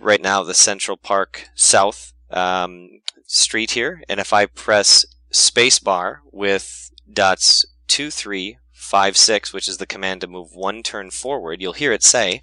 right 0.00 0.20
now 0.20 0.42
the 0.42 0.54
Central 0.54 0.96
Park 0.96 1.48
South 1.54 2.12
um, 2.30 2.88
street 3.26 3.72
here, 3.72 4.02
and 4.08 4.18
if 4.18 4.32
I 4.32 4.46
press 4.46 5.06
spacebar 5.32 6.18
with 6.30 6.90
dots 7.10 7.66
two, 7.88 8.10
three, 8.10 8.58
five, 8.72 9.16
six, 9.16 9.52
which 9.52 9.68
is 9.68 9.78
the 9.78 9.86
command 9.86 10.20
to 10.20 10.26
move 10.26 10.54
one 10.54 10.82
turn 10.82 11.10
forward, 11.10 11.60
you'll 11.62 11.72
hear 11.72 11.92
it 11.92 12.02
say, 12.02 12.40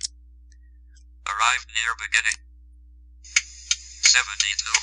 Arrived 1.28 1.70
near 1.78 1.94
beginning. 1.98 2.38
72 4.02 4.26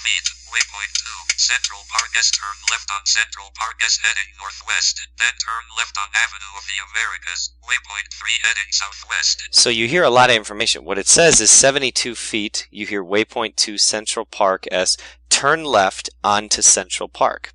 feet, 0.06 0.26
waypoint 0.46 0.92
2, 0.94 1.34
Central 1.36 1.80
Park 1.90 2.10
S. 2.16 2.30
Turn 2.30 2.54
left 2.70 2.88
on 2.94 3.04
Central 3.04 3.50
Park 3.56 3.82
S 3.84 3.98
heading 4.02 4.30
northwest. 4.38 5.08
Then 5.18 5.34
turn 5.42 5.64
left 5.76 5.98
on 5.98 6.06
Avenue 6.14 6.54
of 6.56 6.64
the 6.70 6.78
Americas, 6.86 7.50
waypoint 7.66 8.14
3 8.14 8.30
heading 8.42 8.70
southwest. 8.70 9.48
So 9.50 9.68
you 9.68 9.88
hear 9.88 10.04
a 10.04 10.10
lot 10.10 10.30
of 10.30 10.36
information. 10.36 10.84
What 10.84 10.98
it 10.98 11.08
says 11.08 11.40
is 11.40 11.50
72 11.50 12.14
feet. 12.14 12.68
You 12.70 12.86
hear 12.86 13.02
waypoint 13.02 13.56
2 13.56 13.76
Central 13.76 14.24
Park 14.24 14.66
S. 14.70 14.96
Turn 15.30 15.64
left 15.64 16.10
onto 16.22 16.62
Central 16.62 17.08
Park. 17.08 17.52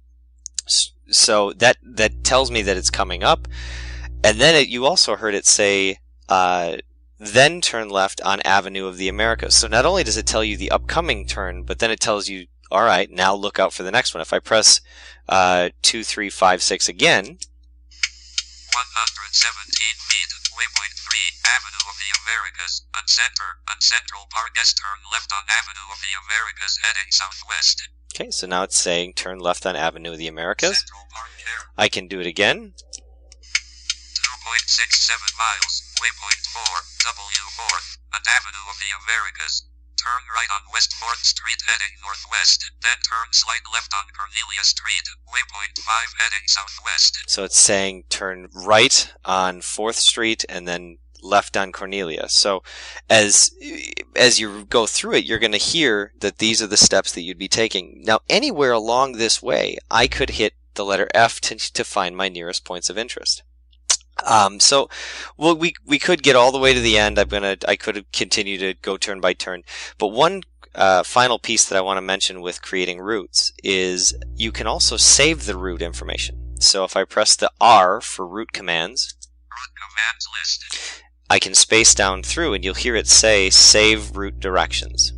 So 1.10 1.54
that 1.54 1.78
that 1.84 2.24
tells 2.24 2.52
me 2.52 2.62
that 2.64 2.78
it's 2.78 2.90
coming 2.90 3.24
up. 3.24 3.48
And 4.24 4.40
then 4.40 4.56
it, 4.56 4.70
you 4.70 4.86
also 4.86 5.16
heard 5.16 5.34
it 5.34 5.46
say, 5.46 5.98
uh, 6.30 6.78
then 7.20 7.62
turn 7.62 7.90
left 7.90 8.22
on 8.22 8.42
Avenue 8.42 8.86
of 8.88 8.98
the 8.98 9.08
Americas. 9.08 9.56
So 9.56 9.68
not 9.68 9.86
only 9.86 10.04
does 10.04 10.18
it 10.18 10.26
tell 10.26 10.44
you 10.44 10.58
the 10.58 10.72
upcoming 10.72 11.26
turn, 11.26 11.64
but 11.64 11.80
then 11.80 11.92
it 11.92 12.00
tells 12.00 12.28
you, 12.30 12.48
all 12.72 12.84
right, 12.84 13.10
now 13.12 13.36
look 13.36 13.60
out 13.60 13.74
for 13.74 13.84
the 13.84 13.92
next 13.92 14.14
one. 14.14 14.22
If 14.22 14.34
I 14.34 14.40
press 14.40 14.82
uh, 15.30 15.70
again, 15.84 16.06
117 16.12 17.38
feet, 20.08 20.32
waypoint 20.56 20.96
3, 20.98 21.20
Avenue 21.46 21.86
of 21.92 21.98
the 22.00 22.12
Americas, 22.26 22.88
and 22.96 23.08
center, 23.10 23.60
and 23.70 23.84
Central 23.84 24.26
Park. 24.32 24.56
Turn 24.56 25.00
left 25.12 25.34
on 25.34 25.44
Avenue 25.50 25.92
of 25.92 26.00
the 26.00 26.14
Americas 26.26 26.80
heading 26.82 27.12
southwest. 27.12 27.90
Okay, 28.14 28.32
so 28.32 28.48
now 28.48 28.64
it's 28.64 28.78
saying 28.78 29.14
turn 29.14 29.40
left 29.40 29.66
on 29.66 29.76
Avenue 29.76 30.12
of 30.12 30.18
the 30.18 30.28
Americas. 30.28 30.80
Central 30.80 31.08
Park 31.12 31.30
here. 31.38 31.70
I 31.78 31.88
can 31.88 32.08
do 32.08 32.20
it 32.20 32.28
again. 32.28 32.74
2.67 32.76 35.38
miles, 35.38 35.84
waypoint 36.00 36.46
4, 36.52 36.62
W4, 37.08 37.98
and 38.14 38.28
Avenue 38.28 38.68
of 38.70 38.78
the 38.78 38.92
Americas. 39.06 39.64
Turn 39.98 40.24
right 40.34 40.50
on 40.50 40.62
West 40.74 40.94
4th 40.98 41.24
Street 41.24 41.62
heading 41.68 41.96
northwest, 42.02 42.72
then 42.82 42.98
turn 43.06 43.32
slide 43.32 43.68
left 43.72 43.94
on 43.94 44.10
Cornelia 44.18 44.64
Street, 44.64 45.08
waypoint 45.30 45.78
5 45.78 46.14
heading 46.18 46.48
southwest. 46.48 47.20
So 47.28 47.44
it's 47.44 47.60
saying 47.60 48.06
turn 48.10 48.50
right 48.54 49.14
on 49.24 49.62
4th 49.62 50.00
Street 50.02 50.44
and 50.50 50.68
then 50.68 50.98
left 51.22 51.58
on 51.58 51.72
Cornelia. 51.72 52.28
So 52.30 52.64
as 53.10 53.52
as 54.16 54.40
you 54.40 54.66
go 54.66 54.86
through 54.86 55.16
it, 55.16 55.26
you're 55.26 55.40
going 55.40 55.52
to 55.52 55.58
hear 55.58 56.14
that 56.20 56.38
these 56.38 56.62
are 56.62 56.68
the 56.68 56.78
steps 56.78 57.12
that 57.14 57.22
you'd 57.22 57.38
be 57.38 57.48
taking. 57.48 58.02
Now, 58.06 58.20
anywhere 58.30 58.72
along 58.72 59.14
this 59.14 59.42
way, 59.42 59.78
I 59.90 60.08
could 60.08 60.32
hit 60.32 60.54
the 60.74 60.86
letter 60.86 61.10
F 61.14 61.42
to, 61.42 61.56
to 61.56 61.84
find 61.84 62.16
my 62.16 62.30
nearest 62.30 62.66
points 62.66 62.90
of 62.90 62.98
interest. 62.98 63.44
Um, 64.26 64.60
so, 64.60 64.90
well, 65.38 65.56
we 65.56 65.74
we 65.86 66.00
could 66.00 66.24
get 66.24 66.36
all 66.36 66.52
the 66.52 66.60
way 66.60 66.74
to 66.74 66.80
the 66.80 66.98
end. 66.98 67.18
I'm 67.18 67.28
gonna 67.28 67.58
I 67.68 67.76
could 67.76 68.12
continue 68.12 68.58
to 68.60 68.74
go 68.76 68.98
turn 68.98 69.20
by 69.20 69.34
turn, 69.34 69.64
but 69.98 70.08
one 70.08 70.44
uh, 70.76 71.04
final 71.04 71.40
piece 71.40 71.68
that 71.68 71.78
I 71.78 71.82
want 71.82 71.98
to 71.98 72.02
mention 72.02 72.42
with 72.42 72.62
creating 72.62 73.00
routes 73.00 73.52
is 73.64 74.16
you 74.36 74.52
can 74.52 74.68
also 74.68 74.96
save 74.98 75.46
the 75.46 75.58
route 75.58 75.82
information. 75.82 76.56
So 76.60 76.84
if 76.84 76.96
I 76.96 77.04
press 77.04 77.36
the 77.36 77.52
R 77.60 78.00
for 78.00 78.26
route 78.28 78.54
commands, 78.54 79.16
Route 79.52 79.76
commands 79.76 80.28
list. 80.40 81.04
I 81.32 81.40
can 81.40 81.56
space 81.56 81.96
down 81.96 82.24
through 82.24 82.54
and 82.54 82.66
you'll 82.66 82.74
hear 82.74 82.94
it 82.94 83.08
say 83.08 83.50
save 83.50 84.18
route 84.18 84.42
directions. 84.42 85.14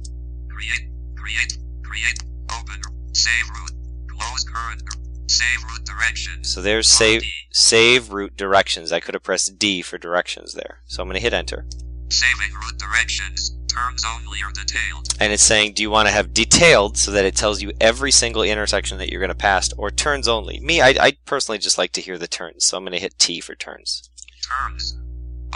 Create, 0.47 0.88
create, 1.16 1.57
create, 1.82 2.24
open, 2.55 2.80
save 3.14 3.49
route, 3.49 3.72
close 4.09 4.43
current, 4.43 4.84
save 5.26 5.64
route 5.64 5.84
directions. 5.84 6.53
So 6.53 6.61
there's 6.61 6.88
save 6.88 7.24
save 7.49 8.11
route 8.11 8.38
directions. 8.38 8.91
I 8.91 8.99
could 8.99 9.16
have 9.16 9.24
pressed 9.24 9.57
D 9.57 9.82
for 9.82 9.97
directions 9.97 10.53
there. 10.53 10.82
So 10.86 11.01
I'm 11.01 11.07
going 11.07 11.16
to 11.16 11.20
hit 11.20 11.34
enter. 11.34 11.66
Saving 12.09 12.53
route 12.61 12.78
directions, 12.78 13.57
terms 13.68 14.05
only 14.07 14.38
or 14.43 14.51
detailed. 14.51 15.07
And 15.20 15.34
it's 15.34 15.41
saying, 15.41 15.74
do 15.74 15.82
you 15.82 15.89
want 15.89 16.07
to 16.09 16.14
have 16.14 16.32
detailed 16.32 16.95
so 16.95 17.09
that 17.09 17.26
it 17.26 17.36
tells 17.36 17.64
you 17.64 17.72
every 17.82 18.11
single 18.11 18.43
intersection 18.43 18.99
that 18.99 19.09
you're 19.09 19.20
going 19.20 19.30
to 19.30 19.36
pass 19.36 19.74
or 19.80 19.89
turns 19.89 20.28
only? 20.28 20.59
Me, 20.59 20.80
I, 20.80 20.89
I 20.89 21.18
personally 21.26 21.57
just 21.57 21.80
like 21.80 21.91
to 21.93 22.01
hear 22.01 22.20
the 22.20 22.28
turns. 22.28 22.66
So 22.66 22.78
I'm 22.78 22.84
going 22.84 22.93
to 22.93 22.99
hit 22.99 23.18
T 23.18 23.41
for 23.41 23.55
turns. 23.55 24.11
Terms 24.43 24.95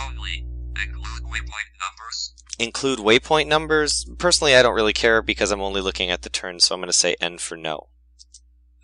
only 0.05 0.45
include 0.75 1.23
waypoint 1.23 1.71
numbers. 1.79 2.33
Include 2.59 2.99
waypoint 2.99 3.47
numbers. 3.47 4.05
Personally, 4.17 4.55
I 4.55 4.61
don't 4.61 4.75
really 4.75 4.93
care 4.93 5.21
because 5.21 5.51
I'm 5.51 5.61
only 5.61 5.81
looking 5.81 6.09
at 6.09 6.23
the 6.23 6.29
turns. 6.29 6.65
So 6.65 6.75
I'm 6.75 6.81
going 6.81 6.89
to 6.89 6.93
say 6.93 7.15
N 7.21 7.37
for 7.37 7.55
no. 7.55 7.89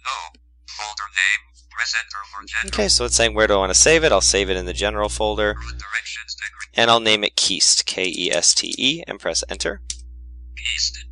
No. 0.04 0.40
Folder 0.68 1.04
name, 1.16 1.54
press 1.72 1.94
for 1.94 2.46
general. 2.46 2.74
Okay, 2.74 2.88
so 2.88 3.06
it's 3.06 3.16
saying 3.16 3.34
where 3.34 3.48
do 3.48 3.54
I 3.54 3.58
want 3.58 3.74
to 3.74 3.80
save 3.80 4.04
it? 4.04 4.12
I'll 4.12 4.22
save 4.22 4.50
it 4.50 4.58
in 4.58 4.66
the 4.66 4.74
general 4.74 5.10
folder. 5.10 5.56
Route 5.56 5.80
directions 5.80 6.36
degree. 6.36 6.68
And 6.76 6.90
I'll 6.90 7.00
name 7.00 7.24
it 7.24 7.36
Keste, 7.36 7.86
K 7.86 8.12
E 8.16 8.32
S 8.32 8.54
T 8.54 8.74
E, 8.78 9.04
and 9.08 9.20
press 9.20 9.44
enter. 9.50 9.82
East. 10.76 11.06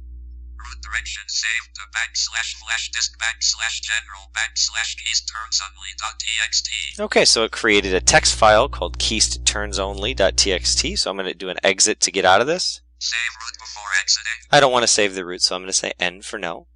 Route 0.91 0.97
directions 0.97 1.33
saved 1.33 1.75
to 1.75 1.81
backslash 1.95 2.55
flash 2.55 2.89
disk 2.91 3.17
backslash 3.19 3.81
general 3.81 4.29
backslash 4.33 4.97
keys 4.97 5.21
turns 5.21 5.61
only 5.61 5.89
dot 5.97 6.19
txt. 6.19 6.99
Okay, 6.99 7.25
so 7.25 7.43
it 7.43 7.51
created 7.51 7.93
a 7.93 8.01
text 8.01 8.35
file 8.35 8.67
called 8.67 8.97
keystturnsonly.txt. 8.99 10.97
So 10.97 11.09
I'm 11.09 11.17
going 11.17 11.27
to 11.27 11.33
do 11.33 11.49
an 11.49 11.57
exit 11.63 11.99
to 12.01 12.11
get 12.11 12.25
out 12.25 12.41
of 12.41 12.47
this. 12.47 12.81
Save 12.99 13.19
route 13.39 13.57
before 13.59 13.83
exiting. 13.99 14.31
I 14.51 14.59
don't 14.59 14.71
want 14.71 14.83
to 14.83 14.87
save 14.87 15.15
the 15.15 15.25
route, 15.25 15.41
so 15.41 15.55
I'm 15.55 15.61
going 15.61 15.67
to 15.67 15.73
say 15.73 15.93
N 15.99 16.21
for 16.21 16.37
no. 16.37 16.67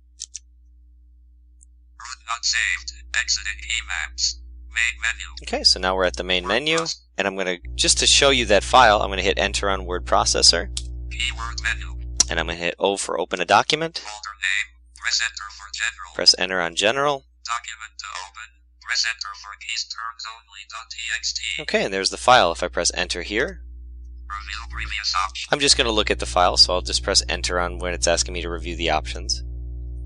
Route 1.99 2.25
not 2.27 2.43
saved. 2.43 2.93
Exiting 3.19 3.53
KeyMaps. 3.61 4.35
Main 4.69 5.01
menu. 5.01 5.25
Okay, 5.43 5.63
so 5.63 5.79
now 5.79 5.95
we're 5.95 6.03
at 6.05 6.17
the 6.17 6.23
main 6.23 6.45
menu, 6.47 6.79
and 7.17 7.27
I'm 7.27 7.35
going 7.35 7.47
to, 7.47 7.59
just 7.75 7.99
to 7.99 8.07
show 8.07 8.29
you 8.29 8.45
that 8.45 8.63
file, 8.63 9.01
I'm 9.01 9.07
going 9.07 9.19
to 9.19 9.23
hit 9.23 9.37
enter 9.37 9.69
on 9.69 9.85
word 9.85 10.05
processor, 10.05 10.67
Keyword 11.11 11.61
menu. 11.63 11.94
And 12.29 12.39
I'm 12.39 12.47
going 12.47 12.57
to 12.57 12.63
hit 12.63 12.75
O 12.79 12.97
for 12.97 13.19
open 13.19 13.39
a 13.41 13.45
document, 13.45 13.99
Folder 13.99 14.35
name. 14.41 14.75
Press 14.95 15.21
enter 15.23 15.49
for 15.51 15.67
general. 15.73 16.13
press 16.15 16.35
enter 16.37 16.61
on 16.61 16.75
general. 16.75 17.25
Document 17.45 17.93
to 17.99 18.05
open. 18.25 18.49
Press 18.81 19.05
enter 19.07 19.33
for 19.41 19.51
keys 19.59 19.85
turns 19.85 20.25
only 20.29 20.61
dot 20.69 20.87
txt. 20.89 21.61
Okay, 21.61 21.85
and 21.85 21.93
there's 21.93 22.09
the 22.09 22.17
file. 22.17 22.51
If 22.51 22.63
I 22.63 22.67
press 22.67 22.91
enter 22.95 23.21
here, 23.21 23.61
Review 24.27 24.65
previous 24.71 25.13
option. 25.15 25.49
I'm 25.51 25.59
just 25.59 25.77
going 25.77 25.85
to 25.85 25.91
look 25.91 26.09
at 26.09 26.19
the 26.19 26.25
file, 26.25 26.57
so 26.57 26.73
I'll 26.73 26.81
just 26.81 27.03
press 27.03 27.23
enter 27.29 27.59
on 27.59 27.77
when 27.79 27.93
it's 27.93 28.07
asking 28.07 28.33
me 28.33 28.41
to 28.41 28.49
review 28.49 28.75
the 28.75 28.89
options. 28.89 29.43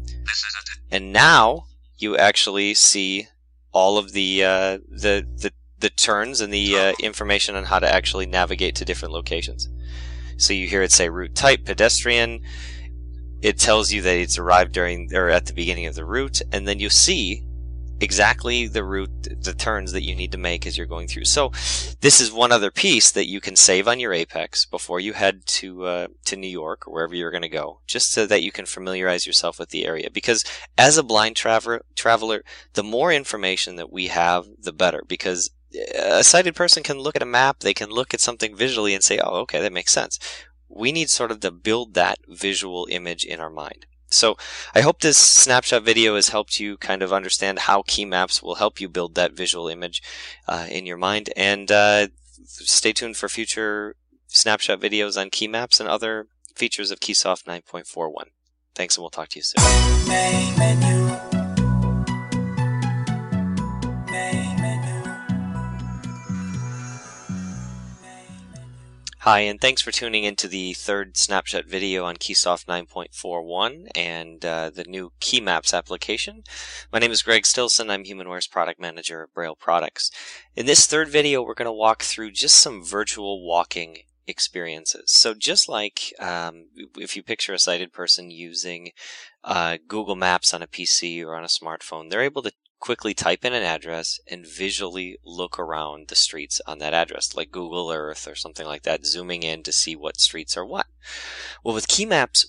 This 0.06 0.44
is 0.44 0.56
it. 0.74 0.80
and 0.92 1.14
now 1.14 1.66
you 1.98 2.18
actually 2.18 2.74
see 2.74 3.28
all 3.72 3.98
of 3.98 4.12
the 4.12 4.44
uh, 4.44 4.78
the, 4.90 5.26
the 5.38 5.52
the 5.80 5.90
turns 5.90 6.42
and 6.42 6.54
the 6.54 6.78
uh, 6.78 6.94
information 7.02 7.56
on 7.56 7.64
how 7.66 7.80
to 7.80 7.90
actually 7.92 8.26
navigate 8.26 8.76
to 8.76 8.86
different 8.86 9.14
locations. 9.14 9.70
So 10.40 10.54
you 10.54 10.68
hear 10.68 10.82
it 10.82 10.92
say 10.92 11.10
route 11.10 11.36
type 11.36 11.66
pedestrian. 11.66 12.42
It 13.42 13.58
tells 13.58 13.92
you 13.92 14.02
that 14.02 14.18
it's 14.18 14.38
arrived 14.38 14.74
during 14.74 15.14
or 15.14 15.30
at 15.30 15.46
the 15.46 15.54
beginning 15.54 15.86
of 15.86 15.96
the 15.96 16.06
route, 16.06 16.42
and 16.52 16.68
then 16.68 16.80
you 16.80 16.90
see 16.90 17.44
exactly 18.02 18.68
the 18.68 18.84
route, 18.84 19.28
the 19.42 19.54
turns 19.54 19.92
that 19.92 20.04
you 20.04 20.16
need 20.16 20.32
to 20.32 20.38
make 20.38 20.66
as 20.66 20.78
you're 20.78 20.88
going 20.88 21.08
through. 21.08 21.26
So, 21.26 21.52
this 22.02 22.22
is 22.22 22.32
one 22.32 22.52
other 22.52 22.72
piece 22.72 23.12
that 23.12 23.28
you 23.28 23.42
can 23.42 23.56
save 23.56 23.88
on 23.88 24.00
your 24.00 24.14
Apex 24.14 24.66
before 24.66 25.00
you 25.00 25.14
head 25.14 25.46
to 25.46 25.86
uh, 25.86 26.08
to 26.26 26.36
New 26.36 26.48
York 26.48 26.88
or 26.88 26.94
wherever 26.94 27.16
you're 27.16 27.32
going 27.32 27.42
to 27.42 27.50
go, 27.50 27.82
just 27.88 28.12
so 28.12 28.26
that 28.26 28.44
you 28.44 28.52
can 28.52 28.66
familiarize 28.66 29.26
yourself 29.26 29.60
with 29.60 29.70
the 29.70 29.86
area. 29.86 30.10
Because 30.12 30.44
as 30.78 30.98
a 30.98 31.04
blind 31.04 31.36
traveler, 31.36 31.84
traveler, 31.96 32.44
the 32.74 32.84
more 32.84 33.12
information 33.12 33.76
that 33.76 33.92
we 33.92 34.08
have, 34.08 34.46
the 34.60 34.74
better. 34.74 35.04
Because 35.08 35.52
a 35.96 36.24
sighted 36.24 36.56
person 36.56 36.84
can 36.84 37.00
look 37.00 37.16
at 37.16 37.22
a 37.22 37.26
map, 37.26 37.60
they 37.60 37.74
can 37.74 37.90
look 37.90 38.14
at 38.14 38.22
something 38.22 38.56
visually 38.56 38.94
and 38.94 39.04
say, 39.04 39.20
"Oh, 39.20 39.42
okay, 39.42 39.60
that 39.60 39.74
makes 39.74 39.92
sense." 39.92 40.20
We 40.68 40.92
need 40.92 41.10
sort 41.10 41.32
of 41.32 41.40
to 41.42 41.52
build 41.52 41.94
that 41.96 42.20
visual 42.28 42.88
image 42.90 43.24
in 43.24 43.40
our 43.40 43.50
mind. 43.50 43.86
So 44.12 44.38
I 44.74 44.82
hope 44.82 45.02
this 45.02 45.18
snapshot 45.18 45.84
video 45.84 46.16
has 46.16 46.30
helped 46.30 46.60
you 46.60 46.78
kind 46.78 47.02
of 47.04 47.14
understand 47.14 47.60
how 47.60 47.84
KeyMaps 47.84 48.42
will 48.42 48.56
help 48.56 48.82
you 48.82 48.90
build 48.90 49.16
that 49.16 49.34
visual 49.34 49.68
image 49.68 50.02
uh, 50.48 50.66
in 50.70 50.86
your 50.86 50.98
mind. 50.98 51.30
And 51.36 51.72
uh, 51.72 52.08
stay 52.46 52.94
tuned 52.94 53.18
for 53.18 53.30
future 53.30 53.96
snapshot 54.28 54.80
videos 54.80 55.20
on 55.20 55.30
KeyMaps 55.30 55.80
and 55.80 55.88
other 55.88 56.28
features 56.56 56.92
of 56.92 57.00
Keysoft 57.00 57.44
9.41. 57.46 58.12
Thanks, 58.76 58.98
and 58.98 59.04
we'll 59.04 59.10
talk 59.10 59.30
to 59.30 59.40
you 59.40 59.44
soon. 59.44 59.64
Hi, 69.24 69.42
and 69.42 69.60
thanks 69.60 69.82
for 69.82 69.92
tuning 69.92 70.24
into 70.24 70.48
the 70.48 70.72
third 70.72 71.18
snapshot 71.18 71.66
video 71.66 72.06
on 72.06 72.16
Keysoft 72.16 72.68
9.41 72.68 73.90
and 73.94 74.46
uh, 74.46 74.70
the 74.70 74.86
new 74.86 75.12
KeyMaps 75.20 75.74
application. 75.74 76.46
My 76.90 77.00
name 77.00 77.12
is 77.12 77.22
Greg 77.22 77.44
Stilson. 77.44 77.90
I'm 77.90 78.06
HumanWare's 78.06 78.48
product 78.48 78.80
manager 78.80 79.24
at 79.24 79.34
Braille 79.34 79.58
Products. 79.58 80.10
In 80.56 80.68
this 80.68 80.88
third 80.88 81.10
video, 81.10 81.44
we're 81.44 81.54
going 81.54 81.66
to 81.66 81.72
walk 81.74 82.04
through 82.04 82.32
just 82.32 82.56
some 82.60 82.82
virtual 82.82 83.46
walking 83.46 84.04
experiences. 84.26 85.12
So 85.12 85.34
just 85.34 85.68
like 85.68 86.14
um, 86.22 86.68
if 86.96 87.18
you 87.18 87.22
picture 87.22 87.54
a 87.54 87.60
sighted 87.60 87.92
person 87.92 88.32
using 88.32 88.92
uh, 89.44 89.80
Google 89.86 90.16
Maps 90.16 90.54
on 90.54 90.62
a 90.62 90.68
PC 90.68 91.26
or 91.26 91.36
on 91.36 91.44
a 91.44 91.48
smartphone, 91.48 92.10
they're 92.10 92.22
able 92.22 92.44
to 92.44 92.54
quickly 92.80 93.14
type 93.14 93.44
in 93.46 93.54
an 93.54 93.64
address 93.64 94.20
and 94.28 94.48
visually 94.48 95.18
look 95.24 95.60
around 95.60 96.08
the 96.08 96.16
streets 96.16 96.62
on 96.66 96.80
that 96.80 96.94
address, 96.94 97.36
like 97.36 97.52
Google 97.52 97.92
Earth 97.92 98.28
or 98.28 98.36
something 98.36 98.66
like 98.66 98.84
that, 98.84 99.06
zooming 99.06 99.44
in 99.44 99.64
to 99.64 99.72
see 99.72 99.96
what 99.96 100.20
streets 100.20 100.56
are 100.58 100.66
what. 100.66 100.88
Well, 101.64 101.76
with 101.76 101.88
KeyMaps, 101.88 102.46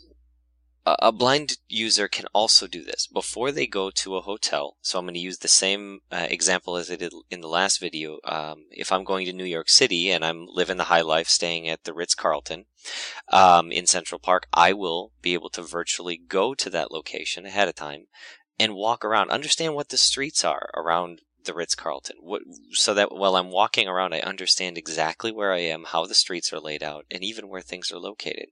a 0.87 1.13
blind 1.13 1.59
user 1.69 2.09
can 2.09 2.25
also 2.33 2.67
do 2.67 2.83
this 2.83 3.07
before 3.07 3.53
they 3.53 3.67
go 3.67 3.91
to 3.91 4.17
a 4.17 4.23
hotel. 4.23 4.77
So 4.81 4.99
I'm 4.99 5.05
going 5.05 5.15
to 5.15 5.21
use 5.21 5.39
the 5.39 5.49
same 5.49 6.01
uh, 6.11 6.27
example 6.31 6.77
as 6.77 6.91
I 6.91 6.97
did 6.97 7.13
in 7.31 7.43
the 7.43 7.49
last 7.49 7.79
video. 7.79 8.19
Um, 8.25 8.65
if 8.71 8.91
I'm 8.91 9.05
going 9.05 9.27
to 9.27 9.33
New 9.33 9.45
York 9.45 9.69
City 9.69 10.11
and 10.11 10.25
I'm 10.25 10.47
living 10.47 10.79
the 10.79 10.85
high 10.85 11.03
life, 11.03 11.29
staying 11.29 11.69
at 11.69 11.85
the 11.85 11.93
Ritz 11.93 12.15
Carlton 12.15 12.65
um, 13.29 13.71
in 13.71 13.87
Central 13.87 14.19
Park, 14.19 14.47
I 14.55 14.73
will 14.73 15.13
be 15.21 15.35
able 15.35 15.51
to 15.51 15.63
virtually 15.63 16.17
go 16.17 16.55
to 16.55 16.71
that 16.71 16.91
location 16.91 17.45
ahead 17.45 17.69
of 17.69 17.75
time 17.75 18.07
and 18.61 18.75
walk 18.75 19.05
around, 19.07 19.31
understand 19.31 19.75
what 19.75 19.89
the 19.89 19.97
streets 19.97 20.45
are 20.45 20.71
around 20.77 21.23
the 21.45 21.55
Ritz 21.55 21.75
Carlton, 21.75 22.17
what, 22.21 22.43
so 22.73 22.93
that 22.93 23.11
while 23.11 23.35
I'm 23.35 23.51
walking 23.51 23.89
around, 23.89 24.13
I 24.13 24.21
understand 24.21 24.77
exactly 24.77 25.33
where 25.33 25.53
I 25.53 25.61
am, 25.61 25.85
how 25.89 26.05
the 26.05 26.15
streets 26.15 26.53
are 26.53 26.61
laid 26.61 26.83
out, 26.83 27.07
and 27.11 27.25
even 27.25 27.49
where 27.49 27.63
things 27.63 27.91
are 27.91 27.99
located. 27.99 28.49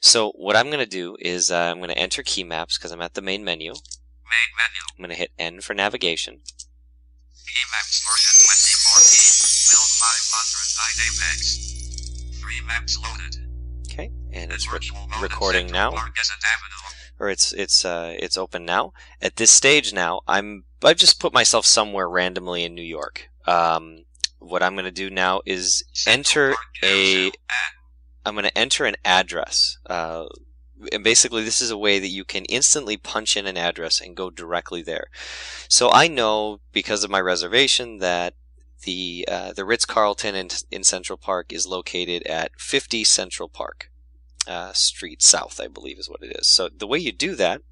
So 0.00 0.30
what 0.30 0.56
I'm 0.56 0.68
going 0.68 0.78
to 0.78 0.86
do 0.86 1.18
is 1.20 1.50
uh, 1.50 1.56
I'm 1.56 1.76
going 1.76 1.90
to 1.90 1.98
enter 1.98 2.22
KeyMaps 2.22 2.78
because 2.78 2.92
I'm 2.92 3.02
at 3.02 3.12
the 3.12 3.20
main 3.20 3.44
menu. 3.44 3.72
Main 3.72 4.50
menu. 4.56 4.80
I'm 4.96 5.02
going 5.02 5.10
to 5.10 5.16
hit 5.16 5.32
N 5.38 5.60
for 5.60 5.74
navigation. 5.74 6.40
KeyMaps 7.44 8.00
version 8.08 8.40
2014. 8.40 9.36
Will 9.68 9.88
509 10.00 11.04
Apex. 11.12 12.40
Three 12.40 12.60
maps 12.66 12.96
loaded. 12.96 13.36
Okay, 13.92 14.10
and 14.32 14.50
it's 14.50 14.66
re- 14.66 14.78
Virtual 14.78 15.06
mode 15.08 15.16
in 15.16 15.22
recording 15.22 15.66
now. 15.66 15.88
Avenue. 15.88 16.12
Or 17.18 17.30
it's 17.30 17.52
it's 17.52 17.84
uh 17.84 18.14
it's 18.18 18.36
open 18.36 18.64
now. 18.64 18.92
At 19.20 19.36
this 19.36 19.50
stage 19.50 19.92
now, 19.92 20.20
I'm 20.26 20.64
I've 20.82 20.96
just 20.96 21.20
put 21.20 21.32
myself 21.32 21.66
somewhere 21.66 22.08
randomly 22.08 22.64
in 22.64 22.74
New 22.74 22.82
York. 22.82 23.28
Um, 23.46 24.04
what 24.38 24.62
I'm 24.62 24.74
going 24.74 24.84
to 24.84 24.90
do 24.90 25.10
now 25.10 25.40
is 25.46 25.84
enter 26.06 26.54
a 26.82 27.30
I'm 28.24 28.34
going 28.34 28.44
to 28.44 28.58
enter 28.58 28.84
an 28.84 28.96
address. 29.04 29.78
Uh, 29.86 30.26
and 30.92 31.02
basically, 31.02 31.42
this 31.42 31.62
is 31.62 31.70
a 31.70 31.78
way 31.78 31.98
that 31.98 32.08
you 32.08 32.24
can 32.24 32.44
instantly 32.46 32.96
punch 32.96 33.36
in 33.36 33.46
an 33.46 33.56
address 33.56 34.00
and 34.00 34.16
go 34.16 34.30
directly 34.30 34.82
there. 34.82 35.06
So 35.68 35.90
I 35.90 36.08
know 36.08 36.60
because 36.72 37.02
of 37.02 37.10
my 37.10 37.20
reservation 37.20 37.98
that 37.98 38.34
the 38.82 39.26
uh, 39.30 39.52
the 39.52 39.64
Ritz 39.64 39.86
Carlton 39.86 40.34
in, 40.34 40.48
in 40.70 40.84
Central 40.84 41.16
Park 41.16 41.52
is 41.52 41.66
located 41.66 42.24
at 42.24 42.50
50 42.58 43.04
Central 43.04 43.48
Park 43.48 43.90
uh, 44.46 44.72
Street 44.72 45.22
South, 45.22 45.60
I 45.60 45.68
believe 45.68 45.98
is 45.98 46.08
what 46.08 46.22
it 46.22 46.36
is. 46.38 46.46
So 46.46 46.68
the 46.68 46.86
way 46.86 46.98
you 46.98 47.12
do 47.12 47.34
that 47.36 47.62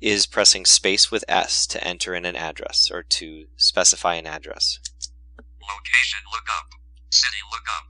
is 0.00 0.26
pressing 0.26 0.64
space 0.64 1.10
with 1.10 1.24
S 1.28 1.66
to 1.68 1.86
enter 1.86 2.14
in 2.14 2.24
an 2.24 2.36
address 2.36 2.90
or 2.92 3.02
to 3.02 3.44
specify 3.56 4.14
an 4.14 4.26
address. 4.26 4.78
Location 5.38 6.20
lookup. 6.32 6.66
City 7.10 7.38
lookup. 7.50 7.84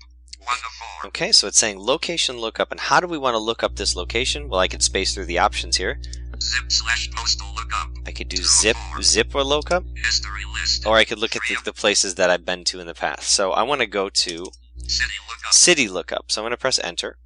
Four. 0.46 1.08
Okay, 1.08 1.32
so 1.32 1.46
it's 1.46 1.58
saying 1.58 1.78
location 1.78 2.36
lookup, 2.38 2.70
and 2.70 2.78
how 2.78 3.00
do 3.00 3.06
we 3.06 3.16
want 3.16 3.32
to 3.32 3.38
look 3.38 3.62
up 3.62 3.76
this 3.76 3.96
location? 3.96 4.48
Well, 4.50 4.60
I 4.60 4.68
could 4.68 4.82
space 4.82 5.14
through 5.14 5.24
the 5.24 5.38
options 5.38 5.78
here. 5.78 5.98
Zip 6.38 6.70
slash 6.70 7.10
postal 7.12 7.46
lookup. 7.54 7.88
I 8.06 8.12
could 8.12 8.28
do 8.28 8.42
zip, 8.42 8.76
zip 9.00 9.34
or 9.34 9.42
lookup, 9.42 9.84
History 9.94 10.42
list. 10.52 10.86
or 10.86 10.96
I 10.98 11.04
could 11.04 11.18
look 11.18 11.34
at 11.34 11.40
the, 11.48 11.56
the 11.64 11.72
places 11.72 12.16
that 12.16 12.28
I've 12.28 12.44
been 12.44 12.64
to 12.64 12.80
in 12.80 12.86
the 12.86 12.92
past. 12.94 13.30
So 13.30 13.52
I 13.52 13.62
want 13.62 13.80
to 13.80 13.86
go 13.86 14.10
to 14.10 14.46
City 14.86 15.14
lookup. 15.26 15.52
city 15.52 15.88
lookup. 15.88 16.30
So 16.30 16.42
I'm 16.42 16.44
going 16.44 16.50
to 16.50 16.58
press 16.58 16.78
enter. 16.78 17.16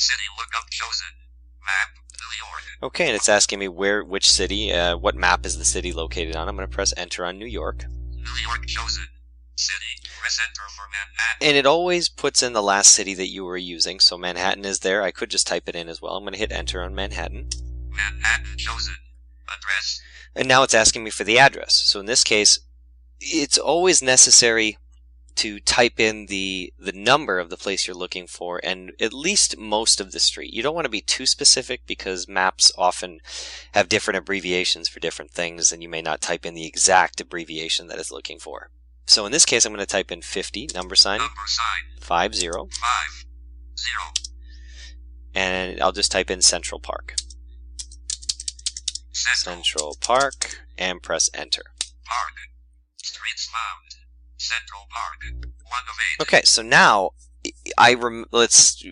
City 0.00 0.24
lookup 0.38 0.70
chosen. 0.70 1.08
Map. 1.60 1.88
New 2.20 2.38
York. 2.38 2.62
Okay, 2.82 3.06
and 3.06 3.14
it's 3.14 3.28
asking 3.28 3.58
me 3.58 3.68
where, 3.68 4.02
which 4.02 4.30
city, 4.30 4.72
uh, 4.72 4.96
what 4.96 5.14
map 5.14 5.44
is 5.44 5.58
the 5.58 5.64
city 5.64 5.92
located 5.92 6.34
on. 6.36 6.48
I'm 6.48 6.56
going 6.56 6.66
to 6.66 6.74
press 6.74 6.94
enter 6.96 7.22
on 7.26 7.38
New 7.38 7.44
York. 7.44 7.84
New 7.86 8.42
York 8.42 8.64
chosen. 8.66 9.04
City. 9.56 10.00
Press 10.18 10.40
enter 10.40 10.62
for 10.70 10.86
Manhattan. 10.88 11.48
And 11.48 11.56
it 11.58 11.66
always 11.66 12.08
puts 12.08 12.42
in 12.42 12.54
the 12.54 12.62
last 12.62 12.92
city 12.92 13.12
that 13.12 13.28
you 13.28 13.44
were 13.44 13.58
using. 13.58 14.00
So 14.00 14.16
Manhattan 14.16 14.64
is 14.64 14.78
there. 14.78 15.02
I 15.02 15.10
could 15.10 15.28
just 15.28 15.46
type 15.46 15.68
it 15.68 15.76
in 15.76 15.90
as 15.90 16.00
well. 16.00 16.16
I'm 16.16 16.22
going 16.22 16.32
to 16.32 16.38
hit 16.38 16.50
enter 16.50 16.82
on 16.82 16.94
Manhattan. 16.94 17.50
Manhattan 17.90 18.56
chosen. 18.56 18.94
Address. 19.54 20.00
And 20.34 20.48
now 20.48 20.62
it's 20.62 20.72
asking 20.72 21.04
me 21.04 21.10
for 21.10 21.24
the 21.24 21.38
address. 21.38 21.74
So 21.74 22.00
in 22.00 22.06
this 22.06 22.24
case, 22.24 22.58
it's 23.20 23.58
always 23.58 24.00
necessary 24.00 24.78
to 25.40 25.58
type 25.60 25.98
in 25.98 26.26
the 26.26 26.72
the 26.78 26.92
number 26.92 27.38
of 27.38 27.48
the 27.48 27.56
place 27.56 27.86
you're 27.86 27.96
looking 27.96 28.26
for 28.26 28.60
and 28.62 28.92
at 29.00 29.14
least 29.14 29.56
most 29.56 30.00
of 30.00 30.12
the 30.12 30.20
street. 30.20 30.52
You 30.52 30.62
don't 30.62 30.74
want 30.74 30.84
to 30.84 30.90
be 30.90 31.00
too 31.00 31.24
specific 31.24 31.86
because 31.86 32.28
maps 32.28 32.70
often 32.76 33.20
have 33.72 33.88
different 33.88 34.18
abbreviations 34.18 34.88
for 34.88 35.00
different 35.00 35.30
things 35.30 35.72
and 35.72 35.82
you 35.82 35.88
may 35.88 36.02
not 36.02 36.20
type 36.20 36.44
in 36.44 36.52
the 36.54 36.66
exact 36.66 37.20
abbreviation 37.22 37.86
that 37.86 37.98
it's 37.98 38.10
looking 38.12 38.38
for. 38.38 38.70
So 39.06 39.24
in 39.24 39.32
this 39.32 39.46
case 39.46 39.64
I'm 39.64 39.72
going 39.72 39.80
to 39.80 39.86
type 39.86 40.12
in 40.12 40.20
50 40.20 40.68
number 40.74 40.94
sign 40.94 41.18
Number 41.18 41.32
sign. 41.46 41.84
50 42.00 42.38
Five. 42.70 43.24
Zero. 43.78 44.12
and 45.34 45.80
I'll 45.80 45.92
just 45.92 46.12
type 46.12 46.30
in 46.30 46.42
Central 46.42 46.80
Park. 46.80 47.14
Central. 49.12 49.54
Central 49.54 49.96
Park 50.00 50.60
and 50.76 51.02
press 51.02 51.30
enter. 51.32 51.62
Park. 52.04 52.34
Streets 53.02 53.46
found. 53.48 53.89
Central 54.40 54.86
Park. 54.90 55.20
One 55.44 55.82
of 55.88 55.96
eight. 55.98 56.22
Okay, 56.22 56.42
so 56.44 56.62
now 56.62 57.10
I 57.76 57.94
rem- 57.94 58.26
let's 58.32 58.84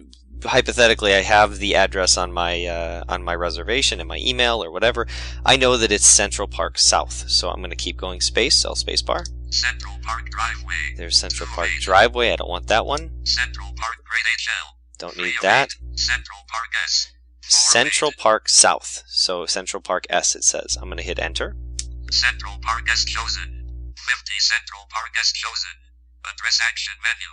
hypothetically 0.44 1.14
I 1.14 1.22
have 1.22 1.58
the 1.58 1.74
address 1.74 2.16
on 2.16 2.32
my 2.32 2.64
uh, 2.66 3.04
on 3.08 3.24
my 3.24 3.34
reservation 3.34 4.00
in 4.00 4.06
my 4.06 4.18
email 4.18 4.62
or 4.62 4.70
whatever. 4.70 5.06
I 5.44 5.56
know 5.56 5.76
that 5.76 5.90
it's 5.90 6.06
Central 6.06 6.48
Park 6.48 6.78
South, 6.78 7.28
so 7.28 7.48
I'm 7.50 7.60
going 7.60 7.70
to 7.70 7.76
keep 7.76 7.96
going 7.96 8.20
space, 8.20 8.64
L 8.64 8.74
space 8.74 9.02
bar. 9.02 9.24
Central 9.50 9.94
Park 10.02 10.28
Driveway. 10.30 10.94
There's 10.96 11.16
Central 11.18 11.48
Park. 11.48 11.68
Driveway. 11.80 12.32
I 12.32 12.36
don't 12.36 12.50
want 12.50 12.66
that 12.68 12.86
one. 12.86 13.10
Central 13.24 13.68
Park 13.76 13.96
Grade 14.04 14.22
HL. 14.38 14.74
Don't 14.98 15.16
need 15.16 15.34
that. 15.42 15.70
eight. 15.90 15.98
Central 15.98 16.38
Park 16.48 16.68
S. 16.84 17.12
Central. 17.40 18.12
Park 18.18 18.48
South. 18.48 19.02
So 19.06 19.46
Central 19.46 19.80
Park 19.80 20.04
S 20.10 20.36
it 20.36 20.44
says. 20.44 20.76
I'm 20.76 20.88
going 20.88 20.98
to 20.98 21.02
hit 21.02 21.18
enter. 21.18 21.56
Central 22.10 22.58
Park 22.62 22.88
S 22.90 23.04
chosen. 23.04 23.57
50 24.08 24.32
Central 24.38 24.86
Park 24.90 25.12
S 25.18 25.32
chosen. 25.32 25.76
Address 26.24 26.60
action 26.66 26.94
menu. 27.02 27.28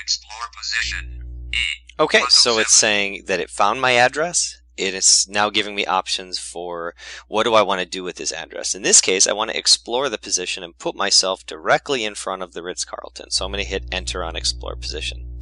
Explore 0.00 0.50
position. 0.56 1.22
E. 1.52 1.58
Okay, 1.98 2.22
so 2.28 2.58
it's 2.58 2.74
saying 2.74 3.24
that 3.26 3.40
it 3.40 3.48
found 3.48 3.80
my 3.80 3.92
address. 3.92 4.60
It 4.76 4.92
is 4.92 5.26
now 5.30 5.48
giving 5.48 5.74
me 5.74 5.86
options 5.86 6.38
for 6.38 6.94
what 7.28 7.44
do 7.44 7.54
I 7.54 7.62
want 7.62 7.80
to 7.80 7.86
do 7.86 8.02
with 8.02 8.16
this 8.16 8.32
address. 8.32 8.74
In 8.74 8.82
this 8.82 9.00
case, 9.00 9.26
I 9.26 9.32
want 9.32 9.50
to 9.50 9.56
explore 9.56 10.10
the 10.10 10.18
position 10.18 10.62
and 10.62 10.76
put 10.76 10.94
myself 10.94 11.46
directly 11.46 12.04
in 12.04 12.14
front 12.14 12.42
of 12.42 12.52
the 12.52 12.62
Ritz 12.62 12.84
Carlton. 12.84 13.30
So 13.30 13.44
I'm 13.44 13.52
going 13.52 13.64
to 13.64 13.70
hit 13.70 13.86
enter 13.90 14.22
on 14.22 14.36
explore 14.36 14.76
position. 14.76 15.38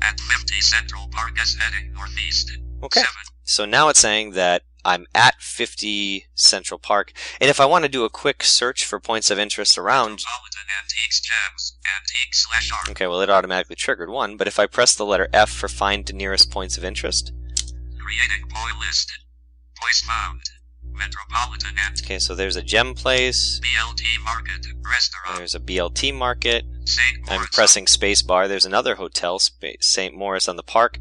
At 0.00 0.18
50 0.20 0.60
Central 0.60 1.08
Park 1.10 1.38
S 1.38 1.56
heading 1.58 1.92
northeast. 1.92 2.56
Okay. 2.82 3.00
Seven. 3.00 3.22
So 3.42 3.64
now 3.66 3.88
it's 3.88 4.00
saying 4.00 4.32
that 4.32 4.62
I'm 4.86 5.06
at 5.16 5.42
50 5.42 6.26
Central 6.36 6.78
Park. 6.78 7.12
And 7.40 7.50
if 7.50 7.58
I 7.58 7.66
want 7.66 7.84
to 7.84 7.90
do 7.90 8.04
a 8.04 8.10
quick 8.10 8.44
search 8.44 8.84
for 8.84 9.00
points 9.00 9.30
of 9.32 9.38
interest 9.38 9.76
around. 9.76 10.22
Antiques 10.80 11.20
Gems. 11.20 11.76
Antique 11.84 12.34
slash 12.34 12.70
art. 12.70 12.90
Okay, 12.90 13.08
well, 13.08 13.20
it 13.20 13.28
automatically 13.28 13.74
triggered 13.74 14.10
one, 14.10 14.36
but 14.36 14.46
if 14.46 14.60
I 14.60 14.66
press 14.66 14.94
the 14.94 15.04
letter 15.04 15.28
F 15.32 15.50
for 15.50 15.66
find 15.68 16.06
the 16.06 16.12
nearest 16.12 16.52
points 16.52 16.78
of 16.78 16.84
interest. 16.84 17.32
Creating 17.98 18.48
poi 18.48 18.78
list. 18.78 19.10
POIs 19.74 20.02
found. 20.02 20.42
Metropolitan. 20.96 21.74
Okay, 22.02 22.18
so 22.18 22.34
there's 22.34 22.56
a 22.56 22.62
gem 22.62 22.94
place. 22.94 23.60
BLT 23.60 24.22
Market. 24.24 24.66
Restaurant. 24.88 25.38
There's 25.38 25.54
a 25.54 25.60
BLT 25.60 26.14
market. 26.14 26.64
St. 26.84 27.18
I'm 27.28 27.46
pressing 27.46 27.88
space 27.88 28.22
bar. 28.22 28.46
There's 28.46 28.64
another 28.64 28.94
hotel, 28.94 29.40
St. 29.40 30.14
Moritz 30.14 30.48
on 30.48 30.54
the 30.54 30.62
park, 30.62 30.98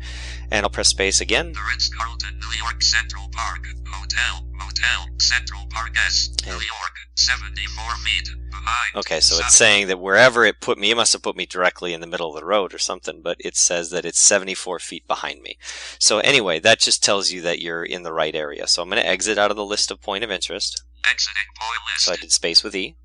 and 0.50 0.64
I'll 0.66 0.72
press 0.72 0.88
space 0.88 1.22
again. 1.22 1.54
The 1.54 1.60
Ritz 1.70 1.90
Carlton, 1.90 2.40
New 2.40 2.58
York 2.58 2.82
Central 2.82 3.30
Park. 3.32 3.68
Hotel. 3.88 4.48
Motel. 4.54 5.08
Central 5.20 5.68
Park 5.70 5.96
S. 6.08 6.32
New 6.46 6.54
York. 6.54 6.96
74 7.16 7.96
feet. 7.98 8.30
Behind. 8.50 8.96
Okay, 8.96 9.20
so 9.20 9.38
it's 9.38 9.54
saying 9.54 9.88
that 9.88 10.00
wherever 10.00 10.46
it 10.46 10.62
put 10.62 10.78
me, 10.78 10.90
it 10.90 10.96
must 10.96 11.14
have 11.14 11.22
put 11.22 11.36
me 11.36 11.46
directly 11.46 11.94
in 11.94 12.02
the 12.02 12.08
middle 12.08 12.30
of 12.34 12.40
the 12.40 12.46
road 12.46 12.74
or 12.74 12.78
something, 12.78 13.22
but 13.22 13.38
it 13.40 13.56
says 13.56 13.90
that 13.92 14.06
it's 14.06 14.20
74 14.20 14.80
feet 14.80 15.08
behind 15.08 15.42
me. 15.42 15.58
So 16.00 16.20
anyway, 16.20 16.60
that 16.62 16.80
just 16.80 17.04
tells 17.04 17.32
you 17.32 17.42
that 17.42 17.62
you're 17.62 17.84
in 17.84 18.04
the 18.04 18.14
right 18.14 18.34
area. 18.34 18.66
So 18.68 18.82
I'm 18.82 18.90
going 18.90 19.02
to 19.02 19.08
exit 19.08 19.38
out 19.38 19.52
of 19.52 19.58
the 19.58 19.66
list 19.66 19.85
of 19.92 20.02
point 20.02 20.24
of 20.24 20.32
interest. 20.32 20.84
Exiting 21.10 21.44
poi 21.58 21.94
list. 21.94 22.06
So 22.06 22.14
I 22.14 22.16
did 22.18 22.32
space 22.32 22.64
with 22.64 22.76
E. 22.76 22.96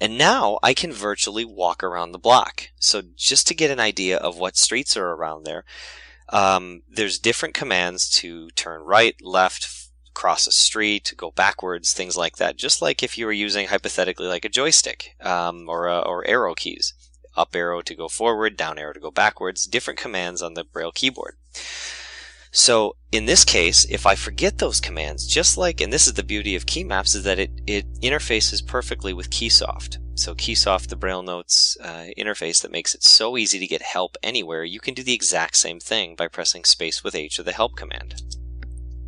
And 0.00 0.16
now 0.16 0.58
I 0.62 0.72
can 0.72 0.92
virtually 0.92 1.44
walk 1.44 1.82
around 1.82 2.12
the 2.12 2.18
block. 2.18 2.70
So 2.78 3.02
just 3.16 3.46
to 3.48 3.54
get 3.54 3.70
an 3.70 3.80
idea 3.80 4.16
of 4.16 4.38
what 4.38 4.56
streets 4.56 4.96
are 4.96 5.10
around 5.10 5.44
there, 5.44 5.64
um, 6.30 6.82
there's 6.88 7.18
different 7.18 7.54
commands 7.54 8.08
to 8.20 8.50
turn 8.50 8.82
right, 8.82 9.16
left, 9.20 9.68
cross 10.14 10.46
a 10.46 10.52
street, 10.52 11.12
go 11.16 11.30
backwards, 11.30 11.92
things 11.92 12.16
like 12.16 12.36
that. 12.36 12.56
Just 12.56 12.80
like 12.80 13.02
if 13.02 13.18
you 13.18 13.26
were 13.26 13.32
using 13.32 13.68
hypothetically 13.68 14.26
like 14.26 14.44
a 14.44 14.48
joystick 14.50 15.16
um, 15.20 15.68
or 15.68 15.88
uh, 15.88 16.00
or 16.00 16.26
arrow 16.26 16.54
keys, 16.54 16.94
up 17.36 17.54
arrow 17.54 17.82
to 17.82 17.94
go 17.94 18.08
forward, 18.08 18.56
down 18.56 18.78
arrow 18.78 18.92
to 18.92 19.00
go 19.00 19.10
backwards. 19.10 19.64
Different 19.64 19.98
commands 19.98 20.42
on 20.42 20.54
the 20.54 20.64
Braille 20.64 20.92
keyboard. 20.92 21.36
So 22.52 22.96
in 23.12 23.26
this 23.26 23.44
case, 23.44 23.86
if 23.88 24.06
I 24.06 24.14
forget 24.14 24.58
those 24.58 24.80
commands, 24.80 25.26
just 25.26 25.56
like, 25.56 25.80
and 25.80 25.92
this 25.92 26.06
is 26.06 26.14
the 26.14 26.22
beauty 26.22 26.56
of 26.56 26.66
KeyMaps, 26.66 27.14
is 27.14 27.22
that 27.24 27.38
it, 27.38 27.50
it 27.66 27.86
interfaces 28.00 28.66
perfectly 28.66 29.12
with 29.12 29.30
Keysoft. 29.30 29.98
So 30.14 30.34
Keysoft, 30.34 30.88
the 30.88 30.96
BrailleNote's 30.96 31.78
uh, 31.82 32.06
interface 32.18 32.60
that 32.62 32.72
makes 32.72 32.94
it 32.94 33.02
so 33.02 33.36
easy 33.36 33.58
to 33.58 33.66
get 33.66 33.82
help 33.82 34.16
anywhere, 34.22 34.64
you 34.64 34.80
can 34.80 34.94
do 34.94 35.02
the 35.02 35.14
exact 35.14 35.56
same 35.56 35.80
thing 35.80 36.14
by 36.14 36.28
pressing 36.28 36.64
space 36.64 37.02
with 37.02 37.14
H 37.14 37.38
or 37.38 37.42
the 37.42 37.52
help 37.52 37.76
command. 37.76 38.22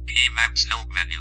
KeyMaps 0.07 0.69
Help 0.69 0.89
menu. 0.89 1.19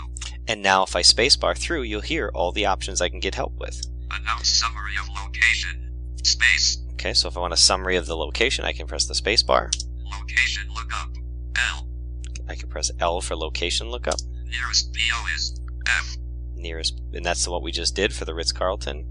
And 0.48 0.62
now 0.62 0.82
if 0.82 0.96
I 0.96 1.02
spacebar 1.02 1.56
through, 1.56 1.82
you'll 1.82 2.00
hear 2.00 2.30
all 2.34 2.52
the 2.52 2.66
options 2.66 3.00
I 3.00 3.08
can 3.08 3.20
get 3.20 3.34
help 3.34 3.58
with. 3.58 3.80
Announce 4.10 4.48
summary 4.48 4.94
of 5.00 5.08
location. 5.24 5.90
Space. 6.22 6.82
Okay, 6.92 7.14
so 7.14 7.28
if 7.28 7.36
I 7.36 7.40
want 7.40 7.52
a 7.52 7.56
summary 7.56 7.96
of 7.96 8.06
the 8.06 8.16
location, 8.16 8.64
I 8.64 8.72
can 8.72 8.86
press 8.86 9.06
the 9.06 9.14
spacebar. 9.14 9.72
Location 10.20 10.68
lookup. 10.74 11.10
L. 11.56 11.88
I 12.52 12.54
can 12.54 12.68
press 12.68 12.90
L 13.00 13.22
for 13.22 13.34
location 13.34 13.88
lookup. 13.90 14.20
Nearest 14.46 14.92
POIs 14.92 15.58
F. 15.88 16.16
Nearest, 16.54 17.00
and 17.14 17.24
that's 17.24 17.48
what 17.48 17.62
we 17.62 17.72
just 17.72 17.96
did 17.96 18.12
for 18.12 18.26
the 18.26 18.34
Ritz 18.34 18.52
Carlton. 18.52 19.06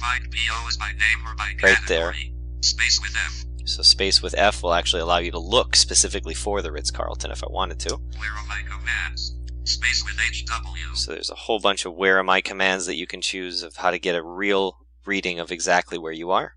Find 0.00 0.24
POIs 0.30 0.78
by 0.78 0.88
name 0.92 1.26
or 1.26 1.34
by 1.36 1.52
Right 1.62 1.76
there. 1.86 2.14
Space 2.62 2.98
with 3.02 3.14
F. 3.14 3.44
So 3.66 3.82
space 3.82 4.22
with 4.22 4.34
F 4.38 4.62
will 4.62 4.72
actually 4.72 5.02
allow 5.02 5.18
you 5.18 5.30
to 5.32 5.38
look 5.38 5.76
specifically 5.76 6.32
for 6.32 6.62
the 6.62 6.72
Ritz 6.72 6.90
Carlton 6.90 7.30
if 7.30 7.44
I 7.44 7.48
wanted 7.50 7.78
to. 7.80 7.96
Where 8.16 8.30
are 8.30 8.46
my 8.48 8.62
commands? 8.66 9.36
Space 9.64 10.02
with 10.02 10.16
HW. 10.18 10.96
So 10.96 11.12
there's 11.12 11.28
a 11.28 11.34
whole 11.34 11.60
bunch 11.60 11.84
of 11.84 11.94
where 11.94 12.18
am 12.18 12.30
I 12.30 12.40
commands 12.40 12.86
that 12.86 12.96
you 12.96 13.06
can 13.06 13.20
choose 13.20 13.62
of 13.62 13.76
how 13.76 13.90
to 13.90 13.98
get 13.98 14.14
a 14.14 14.22
real 14.22 14.78
reading 15.04 15.38
of 15.38 15.52
exactly 15.52 15.98
where 15.98 16.12
you 16.12 16.30
are. 16.30 16.56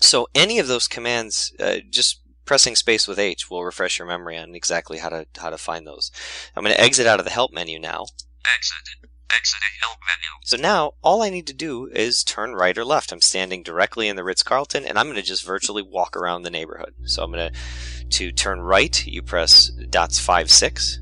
So 0.00 0.28
any 0.34 0.58
of 0.58 0.66
those 0.66 0.88
commands, 0.88 1.52
uh, 1.60 1.76
just 1.90 2.21
pressing 2.44 2.76
space 2.76 3.06
with 3.06 3.18
H 3.18 3.50
will 3.50 3.64
refresh 3.64 3.98
your 3.98 4.08
memory 4.08 4.36
on 4.36 4.54
exactly 4.54 4.98
how 4.98 5.08
to 5.08 5.26
how 5.38 5.50
to 5.50 5.58
find 5.58 5.86
those. 5.86 6.10
I'm 6.56 6.62
going 6.62 6.74
to 6.74 6.80
exit 6.80 7.06
out 7.06 7.18
of 7.18 7.24
the 7.24 7.30
help 7.30 7.52
menu 7.52 7.78
now. 7.78 8.06
Exit. 8.54 8.76
Exiting 9.34 9.68
help 9.80 9.98
menu. 10.06 10.28
So 10.44 10.56
now 10.56 10.92
all 11.02 11.22
I 11.22 11.30
need 11.30 11.46
to 11.46 11.54
do 11.54 11.86
is 11.86 12.22
turn 12.22 12.52
right 12.52 12.76
or 12.76 12.84
left. 12.84 13.12
I'm 13.12 13.22
standing 13.22 13.62
directly 13.62 14.08
in 14.08 14.16
the 14.16 14.24
Ritz 14.24 14.42
Carlton 14.42 14.84
and 14.84 14.98
I'm 14.98 15.06
going 15.06 15.16
to 15.16 15.22
just 15.22 15.44
virtually 15.44 15.82
walk 15.82 16.16
around 16.16 16.42
the 16.42 16.50
neighborhood. 16.50 16.92
So 17.04 17.22
I'm 17.22 17.32
going 17.32 17.50
to 17.50 17.58
to 18.10 18.30
turn 18.30 18.60
right, 18.60 19.06
you 19.06 19.22
press 19.22 19.68
dots 19.68 20.18
5 20.18 20.50
6. 20.50 21.00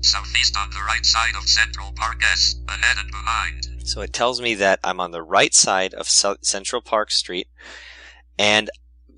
Southeast 0.00 0.56
on 0.56 0.70
the 0.70 0.82
right 0.86 1.04
side 1.04 1.34
of 1.36 1.48
Central 1.48 1.92
Park 1.96 2.22
S. 2.24 2.56
Ahead 2.68 2.96
and 2.98 3.10
behind. 3.10 3.88
So 3.88 4.00
it 4.00 4.12
tells 4.12 4.40
me 4.40 4.54
that 4.54 4.80
I'm 4.82 5.00
on 5.00 5.10
the 5.10 5.22
right 5.22 5.52
side 5.52 5.94
of 5.94 6.08
Central 6.08 6.80
Park 6.80 7.10
Street, 7.10 7.48
and 8.38 8.70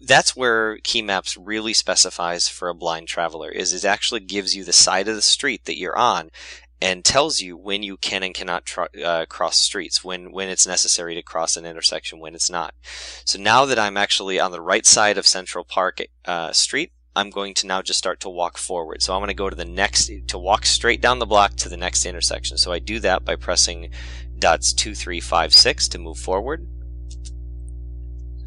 that's 0.03 0.37
where 0.37 0.79
KeyMaps 0.79 1.39
really 1.41 1.73
specifies 1.73 2.49
for 2.49 2.69
a 2.69 2.75
blind 2.75 3.09
traveler. 3.09 3.51
Is 3.51 3.73
it 3.73 3.85
actually 3.85 4.21
gives 4.21 4.55
you 4.55 4.65
the 4.65 4.73
side 4.73 5.09
of 5.09 5.17
the 5.17 5.23
street 5.23 5.65
that 5.65 5.79
you're 5.79 5.99
on, 5.99 6.31
and 6.81 7.05
tells 7.05 7.41
you 7.41 7.57
when 7.57 7.83
you 7.83 7.97
can 7.97 8.23
and 8.23 8.35
cannot 8.35 8.73
uh, 9.05 9.27
cross 9.27 9.57
streets, 9.57 10.05
when 10.05 10.31
when 10.31 10.49
it's 10.49 10.67
necessary 10.67 11.15
to 11.15 11.23
cross 11.23 11.57
an 11.57 11.67
intersection, 11.67 12.21
when 12.21 12.35
it's 12.35 12.51
not. 12.51 12.75
So 13.25 13.39
now 13.39 13.65
that 13.65 13.79
I'm 13.79 13.97
actually 13.97 14.39
on 14.39 14.53
the 14.53 14.61
right 14.61 14.87
side 14.87 15.19
of 15.19 15.27
Central 15.27 15.65
Park 15.65 16.01
uh, 16.25 16.53
Street, 16.53 16.93
I'm 17.17 17.31
going 17.31 17.55
to 17.55 17.67
now 17.67 17.83
just 17.83 17.99
start 17.99 18.21
to 18.21 18.29
walk 18.29 18.59
forward. 18.59 19.03
So 19.03 19.13
I'm 19.13 19.19
going 19.19 19.29
to 19.29 19.35
go 19.35 19.51
to 19.51 19.57
the 19.57 19.65
next, 19.65 20.09
to 20.29 20.39
walk 20.39 20.65
straight 20.65 21.01
down 21.01 21.19
the 21.19 21.27
block 21.27 21.57
to 21.57 21.69
the 21.69 21.77
next 21.77 22.07
intersection. 22.07 22.59
So 22.59 22.71
I 22.71 22.79
do 22.79 23.01
that 23.01 23.25
by 23.25 23.35
pressing 23.35 23.91
dots 24.39 24.73
2, 24.73 24.95
3, 24.95 25.19
5, 25.19 25.53
6 25.53 25.89
to 25.89 25.99
move 25.99 26.19
forward. 26.19 26.69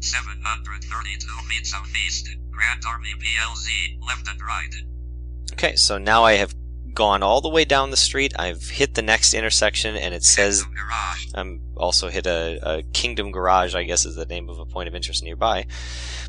732 0.04 1.26
feet 1.48 1.66
southeast. 1.66 2.28
Grand 2.50 2.82
Army 2.86 3.08
PLZ. 3.18 4.06
Left 4.06 4.28
and 4.28 4.40
right. 4.42 4.74
Okay, 5.52 5.76
so 5.76 5.98
now 5.98 6.24
I 6.24 6.34
have 6.34 6.54
gone 6.94 7.22
all 7.22 7.40
the 7.40 7.48
way 7.48 7.64
down 7.64 7.90
the 7.90 7.96
street. 7.96 8.32
I've 8.38 8.68
hit 8.70 8.94
the 8.94 9.02
next 9.02 9.34
intersection 9.34 9.96
and 9.96 10.14
it 10.14 10.24
says 10.24 10.64
I'm 11.34 11.60
also 11.76 12.08
hit 12.08 12.26
a, 12.26 12.58
a 12.62 12.82
Kingdom 12.92 13.32
Garage, 13.32 13.74
I 13.74 13.84
guess 13.84 14.04
is 14.04 14.16
the 14.16 14.26
name 14.26 14.48
of 14.48 14.58
a 14.58 14.66
point 14.66 14.88
of 14.88 14.94
interest 14.94 15.22
nearby. 15.22 15.66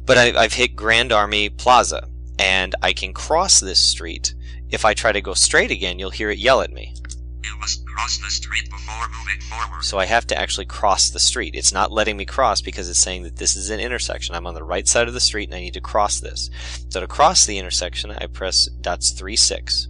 But 0.06 0.18
I, 0.18 0.44
I've 0.44 0.54
hit 0.54 0.76
Grand 0.76 1.12
Army 1.12 1.50
Plaza 1.50 2.08
and 2.40 2.76
I 2.82 2.94
can 2.94 3.14
cross 3.14 3.60
this 3.60 3.80
street. 3.80 4.34
If 4.70 4.86
I 4.86 4.94
try 4.94 5.12
to 5.12 5.22
go 5.22 5.34
straight 5.34 5.72
again, 5.72 6.00
you'll 6.00 6.10
hear 6.10 6.32
it 6.32 6.40
yell 6.40 6.62
at 6.62 6.72
me. 6.72 6.94
You 7.44 7.58
must 7.60 7.86
cross 7.86 8.18
the 8.20 8.30
street 8.30 8.70
before 8.70 9.08
moving 9.20 9.42
forward. 9.42 9.84
So 9.84 10.00
I 10.00 10.06
have 10.06 10.26
to 10.28 10.38
actually 10.38 10.66
cross 10.66 11.10
the 11.10 11.20
street. 11.20 11.56
It's 11.56 11.74
not 11.74 11.92
letting 11.92 12.16
me 12.16 12.26
cross 12.26 12.62
because 12.62 12.90
it's 12.90 13.00
saying 13.00 13.24
that 13.24 13.36
this 13.36 13.56
is 13.56 13.70
an 13.70 13.80
intersection. 13.80 14.36
I'm 14.36 14.48
on 14.48 14.54
the 14.54 14.64
right 14.64 14.88
side 14.88 15.08
of 15.08 15.14
the 15.14 15.20
street 15.20 15.50
and 15.50 15.56
I 15.56 15.62
need 15.62 15.74
to 15.74 15.82
cross 15.82 16.20
this. 16.20 16.50
So 16.90 17.02
to 17.02 17.08
cross 17.08 17.46
the 17.46 17.58
intersection, 17.58 18.12
I 18.12 18.28
press 18.28 18.68
dots 18.80 19.12
3 19.12 19.36
6. 19.36 19.88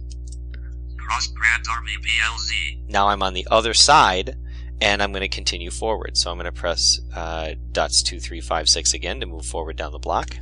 Cross 0.96 1.28
Grand 1.28 1.64
Army 1.70 1.92
PLZ. 2.02 2.88
Now 2.88 3.08
I'm 3.08 3.22
on 3.22 3.34
the 3.34 3.46
other 3.50 3.74
side 3.74 4.36
and 4.80 5.02
I'm 5.02 5.12
going 5.12 5.22
to 5.22 5.28
continue 5.28 5.70
forward. 5.70 6.16
So 6.16 6.30
I'm 6.30 6.36
going 6.36 6.46
to 6.46 6.52
press 6.52 7.00
uh, 7.14 7.54
dots 7.72 8.02
2 8.02 8.18
3 8.18 8.40
5 8.40 8.68
6 8.68 8.94
again 8.94 9.20
to 9.20 9.26
move 9.26 9.46
forward 9.46 9.76
down 9.76 9.92
the 9.92 9.98
block. 9.98 10.36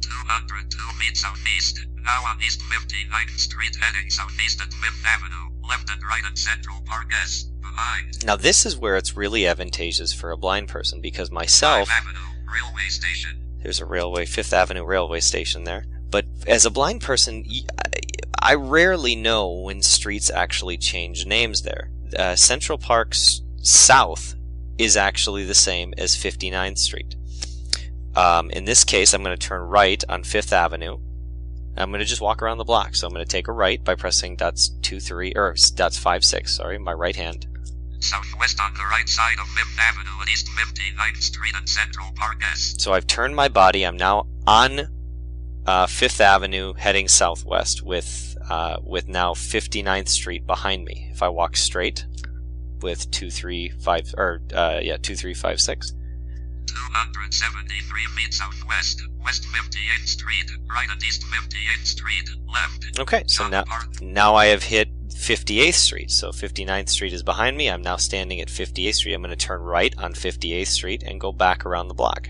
202 0.00 0.78
feet 0.98 1.16
southeast. 1.16 1.86
Now 2.02 2.20
on 2.28 2.38
East 2.44 2.60
59th 2.60 3.38
Street 3.38 3.76
heading 3.80 4.10
southeast 4.10 4.60
at 4.60 4.68
5th 4.68 5.04
Avenue. 5.06 5.53
Left 5.68 5.90
and 5.90 6.02
right 6.02 6.22
at 6.30 6.38
Central 6.38 6.82
Park 6.84 7.10
S. 7.22 7.44
Behind. 7.60 8.24
Now 8.24 8.36
this 8.36 8.66
is 8.66 8.76
where 8.76 8.96
it's 8.96 9.16
really 9.16 9.46
advantageous 9.46 10.12
for 10.12 10.30
a 10.30 10.36
blind 10.36 10.68
person 10.68 11.00
because 11.00 11.30
myself 11.30 11.88
Avenue. 11.90 12.18
Railway 12.46 12.88
station. 12.88 13.30
there's 13.62 13.80
a 13.80 13.84
railway 13.86 14.26
Fifth 14.26 14.52
Avenue 14.52 14.84
railway 14.84 15.20
station 15.20 15.64
there. 15.64 15.84
But 16.10 16.26
as 16.46 16.64
a 16.64 16.70
blind 16.70 17.00
person, 17.00 17.44
I 18.40 18.54
rarely 18.54 19.16
know 19.16 19.50
when 19.50 19.82
streets 19.82 20.30
actually 20.30 20.76
change 20.76 21.26
names 21.26 21.62
there. 21.62 21.90
Uh, 22.16 22.36
Central 22.36 22.78
Park's 22.78 23.42
south 23.62 24.36
is 24.78 24.96
actually 24.96 25.44
the 25.44 25.54
same 25.54 25.94
as 25.98 26.14
59th 26.14 26.78
Street. 26.78 27.16
Um, 28.14 28.50
in 28.50 28.64
this 28.64 28.84
case, 28.84 29.12
I'm 29.12 29.24
going 29.24 29.36
to 29.36 29.48
turn 29.48 29.62
right 29.62 30.02
on 30.08 30.22
Fifth 30.22 30.52
Avenue. 30.52 30.98
I'm 31.76 31.90
going 31.90 32.00
to 32.00 32.06
just 32.06 32.20
walk 32.20 32.42
around 32.42 32.58
the 32.58 32.64
block. 32.64 32.94
So 32.94 33.06
I'm 33.06 33.12
going 33.12 33.24
to 33.24 33.30
take 33.30 33.48
a 33.48 33.52
right 33.52 33.82
by 33.82 33.94
pressing 33.94 34.36
dots 34.36 34.70
two 34.82 35.00
three 35.00 35.32
or 35.34 35.54
dots 35.74 35.98
five 35.98 36.24
six. 36.24 36.56
Sorry, 36.56 36.78
my 36.78 36.92
right 36.92 37.16
hand. 37.16 37.46
Southwest 38.00 38.60
on 38.60 38.74
the 38.74 38.84
right 38.90 39.08
side 39.08 39.38
of 39.40 39.46
5th 39.46 39.78
Avenue 39.78 40.20
at 40.20 40.28
East 40.28 40.46
59th 40.48 41.22
Street 41.22 41.54
and 41.56 41.66
Central 41.66 42.08
Park 42.14 42.42
S. 42.52 42.74
So 42.76 42.92
I've 42.92 43.06
turned 43.06 43.34
my 43.34 43.48
body. 43.48 43.86
I'm 43.86 43.96
now 43.96 44.26
on 44.46 44.88
uh, 45.66 45.86
Fifth 45.86 46.20
Avenue, 46.20 46.74
heading 46.74 47.08
southwest, 47.08 47.82
with 47.82 48.36
uh, 48.50 48.76
with 48.82 49.08
now 49.08 49.32
59th 49.32 50.08
Street 50.08 50.46
behind 50.46 50.84
me. 50.84 51.08
If 51.10 51.22
I 51.22 51.30
walk 51.30 51.56
straight, 51.56 52.04
with 52.84 53.10
two 53.10 53.30
three 53.30 53.70
five 53.70 54.14
or 54.16 54.42
uh, 54.54 54.78
yeah 54.82 54.96
two 54.98 55.16
three 55.16 55.34
five 55.34 55.60
six. 55.60 55.94
273 56.66 58.04
feet 58.16 58.34
southwest, 58.34 59.02
West 59.22 59.44
58th 59.44 60.06
Street, 60.06 60.50
right 60.70 60.88
at 60.90 61.02
East 61.02 61.22
58th 61.22 61.86
Street, 61.86 62.30
left. 62.52 62.98
Okay, 62.98 63.24
so 63.26 63.48
now 63.48 63.64
now 64.00 64.34
I 64.34 64.46
have 64.46 64.64
hit 64.64 64.88
58th 65.08 65.74
Street. 65.74 66.10
So 66.10 66.30
59th 66.30 66.88
Street 66.88 67.12
is 67.12 67.22
behind 67.22 67.56
me. 67.56 67.70
I'm 67.70 67.82
now 67.82 67.96
standing 67.96 68.40
at 68.40 68.48
58th 68.48 68.94
Street. 68.94 69.14
I'm 69.14 69.22
going 69.22 69.30
to 69.30 69.36
turn 69.36 69.60
right 69.60 69.94
on 69.98 70.12
58th 70.12 70.66
Street 70.66 71.02
and 71.02 71.20
go 71.20 71.32
back 71.32 71.64
around 71.64 71.88
the 71.88 71.94
block. 71.94 72.28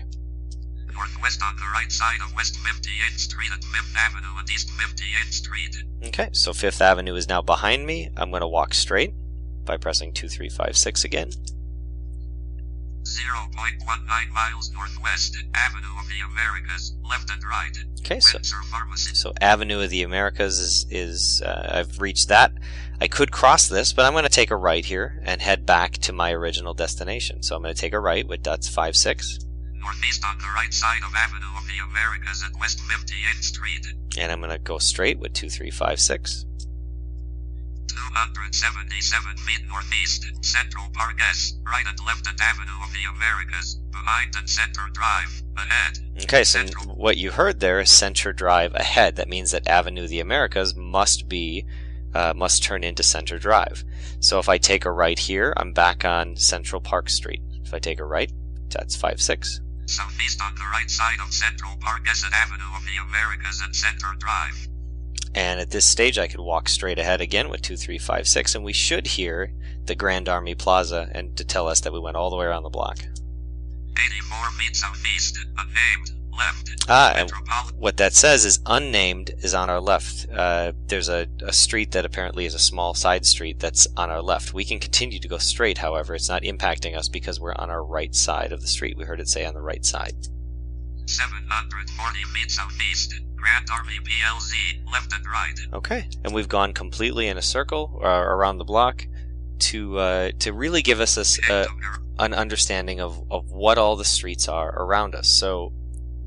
Northwest 0.93 1.41
on 1.43 1.55
the 1.57 1.69
right 1.73 1.91
side 1.91 2.19
of 2.25 2.33
West 2.35 2.55
58th 2.55 3.19
Street 3.19 3.51
at 3.53 3.63
Fifth 3.63 3.95
Avenue 3.97 4.39
and 4.39 4.49
East 4.49 4.69
58th 4.69 5.31
Street. 5.33 5.83
Okay, 6.05 6.29
so 6.31 6.53
Fifth 6.53 6.81
Avenue 6.81 7.15
is 7.15 7.27
now 7.27 7.41
behind 7.41 7.85
me. 7.85 8.09
I'm 8.15 8.29
going 8.29 8.41
to 8.41 8.47
walk 8.47 8.73
straight 8.73 9.13
by 9.65 9.77
pressing 9.77 10.13
2356 10.13 11.03
again. 11.03 11.31
0.19 13.05 14.33
miles 14.33 14.71
northwest, 14.73 15.37
Avenue 15.53 15.99
of 15.99 16.07
the 16.07 16.19
Americas, 16.31 16.95
left 17.07 17.29
and 17.31 17.41
right. 17.43 17.77
Okay, 18.01 18.19
so 18.19 18.39
Pharmacy. 18.71 19.15
so 19.15 19.33
Avenue 19.41 19.81
of 19.81 19.89
the 19.89 20.03
Americas 20.03 20.59
is 20.59 20.85
is 20.89 21.41
uh, 21.45 21.69
I've 21.79 22.01
reached 22.01 22.27
that. 22.29 22.53
I 22.99 23.07
could 23.07 23.31
cross 23.31 23.67
this, 23.67 23.93
but 23.93 24.05
I'm 24.05 24.13
going 24.13 24.23
to 24.23 24.29
take 24.29 24.51
a 24.51 24.55
right 24.55 24.85
here 24.85 25.21
and 25.23 25.41
head 25.41 25.65
back 25.65 25.93
to 25.99 26.13
my 26.13 26.31
original 26.31 26.73
destination. 26.73 27.43
So 27.43 27.55
I'm 27.55 27.61
going 27.61 27.73
to 27.73 27.79
take 27.79 27.93
a 27.93 27.99
right 27.99 28.27
with 28.27 28.43
that's 28.43 28.67
five 28.69 28.95
six, 28.95 29.39
Northeast 29.81 30.23
on 30.25 30.37
the 30.39 30.47
right 30.55 30.73
side 30.73 31.01
of 31.07 31.13
Avenue 31.15 31.57
of 31.57 31.65
the 31.67 31.83
Americas 31.91 32.43
at 32.43 32.59
West 32.59 32.79
58th 32.79 33.43
Street. 33.43 33.87
and 34.17 34.31
I'm 34.31 34.39
going 34.39 34.51
to 34.51 34.57
go 34.59 34.77
straight 34.77 35.19
with 35.19 35.33
two 35.33 35.49
three 35.49 35.71
five 35.71 35.99
six. 35.99 36.45
277 37.95 39.37
feet 39.37 39.61
northeast, 39.67 40.27
Central 40.41 40.85
Park 40.93 41.19
S, 41.21 41.57
right 41.65 41.85
and 41.87 41.97
left 42.05 42.27
at 42.27 42.39
Avenue 42.41 42.83
of 42.83 42.91
the 42.91 43.07
Americas, 43.15 43.75
behind 43.91 44.35
and 44.37 44.49
Center 44.49 44.87
Drive, 44.93 45.43
ahead. 45.57 45.99
Okay, 46.23 46.43
so 46.43 46.65
what 46.93 47.17
you 47.17 47.31
heard 47.31 47.59
there 47.59 47.79
is 47.79 47.89
Center 47.89 48.33
Drive 48.33 48.75
ahead. 48.75 49.15
That 49.15 49.29
means 49.29 49.51
that 49.51 49.67
Avenue 49.67 50.03
of 50.03 50.09
the 50.09 50.19
Americas 50.19 50.75
must 50.75 51.29
be 51.29 51.65
uh, 52.13 52.33
must 52.35 52.63
turn 52.63 52.83
into 52.83 53.03
Center 53.03 53.37
Drive. 53.37 53.83
So 54.19 54.39
if 54.39 54.47
I 54.47 54.57
take 54.57 54.85
a 54.85 54.91
right 54.91 55.19
here, 55.19 55.53
I'm 55.57 55.73
back 55.73 56.05
on 56.05 56.37
Central 56.37 56.79
Park 56.81 57.09
Street. 57.09 57.41
If 57.63 57.73
I 57.73 57.79
take 57.79 57.99
a 57.99 58.05
right, 58.05 58.31
that's 58.69 58.95
five 58.95 59.21
six. 59.21 59.61
Southeast 59.85 60.41
on 60.41 60.55
the 60.55 60.67
right 60.71 60.89
side 60.89 61.19
of 61.25 61.33
Central 61.33 61.75
Park 61.79 62.07
S 62.09 62.25
at 62.25 62.33
Avenue 62.33 62.75
of 62.75 62.83
the 62.85 62.97
Americas 63.09 63.61
and 63.63 63.75
Center 63.75 64.07
Drive. 64.17 64.67
And 65.35 65.59
at 65.59 65.69
this 65.69 65.83
stage, 65.85 66.17
I 66.17 66.27
could 66.27 66.39
walk 66.39 66.69
straight 66.69 66.97
ahead 66.97 67.19
again 67.19 67.49
with 67.49 67.61
2356, 67.61 68.55
and 68.55 68.63
we 68.63 68.71
should 68.71 69.05
hear 69.05 69.51
the 69.83 69.93
Grand 69.93 70.29
Army 70.29 70.55
Plaza 70.55 71.09
and 71.11 71.35
to 71.35 71.43
tell 71.43 71.67
us 71.67 71.81
that 71.81 71.91
we 71.91 71.99
went 71.99 72.15
all 72.15 72.29
the 72.29 72.37
way 72.37 72.45
around 72.45 72.63
the 72.63 72.69
block. 72.69 72.99
84 73.97 74.49
feet 74.51 74.75
southeast, 74.75 75.37
unnamed, 75.57 76.11
left. 76.37 76.85
Ah, 76.87 77.27
what 77.77 77.97
that 77.97 78.13
says 78.13 78.45
is 78.45 78.59
unnamed 78.65 79.31
is 79.39 79.53
on 79.53 79.69
our 79.69 79.81
left. 79.81 80.25
Uh, 80.31 80.71
there's 80.87 81.09
a, 81.09 81.27
a 81.41 81.51
street 81.51 81.91
that 81.91 82.05
apparently 82.05 82.45
is 82.45 82.53
a 82.53 82.59
small 82.59 82.93
side 82.93 83.25
street 83.25 83.59
that's 83.59 83.87
on 83.97 84.09
our 84.09 84.21
left. 84.21 84.53
We 84.53 84.63
can 84.63 84.79
continue 84.79 85.19
to 85.19 85.27
go 85.27 85.37
straight, 85.37 85.79
however, 85.79 86.15
it's 86.15 86.29
not 86.29 86.43
impacting 86.43 86.95
us 86.95 87.09
because 87.09 87.41
we're 87.41 87.55
on 87.55 87.69
our 87.69 87.83
right 87.83 88.15
side 88.15 88.53
of 88.53 88.61
the 88.61 88.67
street. 88.67 88.97
We 88.97 89.03
heard 89.03 89.19
it 89.19 89.27
say 89.27 89.45
on 89.45 89.53
the 89.53 89.61
right 89.61 89.83
side. 89.83 90.15
740 91.07 92.23
feet 92.33 92.51
southeast, 92.51 93.15
Grand 93.45 93.69
Army 93.71 93.99
PLZ, 94.03 94.91
left 94.91 95.13
and 95.13 95.23
right. 95.27 95.67
Okay, 95.73 96.09
and 96.23 96.33
we've 96.33 96.49
gone 96.49 96.73
completely 96.73 97.27
in 97.27 97.37
a 97.37 97.43
circle 97.43 97.99
uh, 98.03 98.07
around 98.07 98.57
the 98.57 98.63
block 98.63 99.05
to 99.59 99.99
uh, 99.99 100.31
to 100.39 100.51
really 100.51 100.81
give 100.81 100.99
us 100.99 101.13
this, 101.13 101.39
uh, 101.47 101.67
an 102.17 102.33
understanding 102.33 102.99
of, 102.99 103.23
of 103.29 103.51
what 103.51 103.77
all 103.77 103.95
the 103.95 104.03
streets 104.03 104.47
are 104.47 104.69
around 104.81 105.13
us. 105.13 105.27
So, 105.27 105.73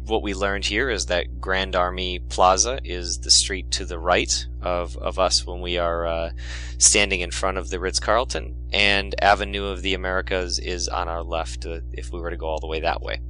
what 0.07 0.23
we 0.23 0.33
learned 0.33 0.66
here 0.66 0.91
is 0.91 1.07
that 1.07 1.41
Grand 1.41 1.75
Army 1.75 2.21
Plaza 2.21 2.79
is 2.85 3.19
the 3.19 3.33
street 3.33 3.73
to 3.73 3.85
the 3.85 3.99
right 3.99 4.47
of, 4.62 4.97
of 4.97 5.19
us 5.19 5.45
when 5.45 5.61
we 5.61 5.77
are 5.77 6.07
uh, 6.07 6.31
standing 6.79 7.19
in 7.19 7.33
front 7.33 7.59
of 7.59 7.71
the 7.71 7.81
Ritz 7.81 7.99
Carlton, 7.99 8.55
and 8.73 9.16
Avenue 9.21 9.64
of 9.64 9.83
the 9.83 9.95
Americas 9.95 10.61
is 10.61 10.87
on 10.87 11.09
our 11.09 11.25
left 11.25 11.66
uh, 11.66 11.81
if 11.91 12.12
we 12.12 12.21
were 12.21 12.31
to 12.31 12.37
go 12.37 12.47
all 12.47 12.61
the 12.61 12.69
way 12.69 12.79
that 12.79 13.03
way. 13.03 13.21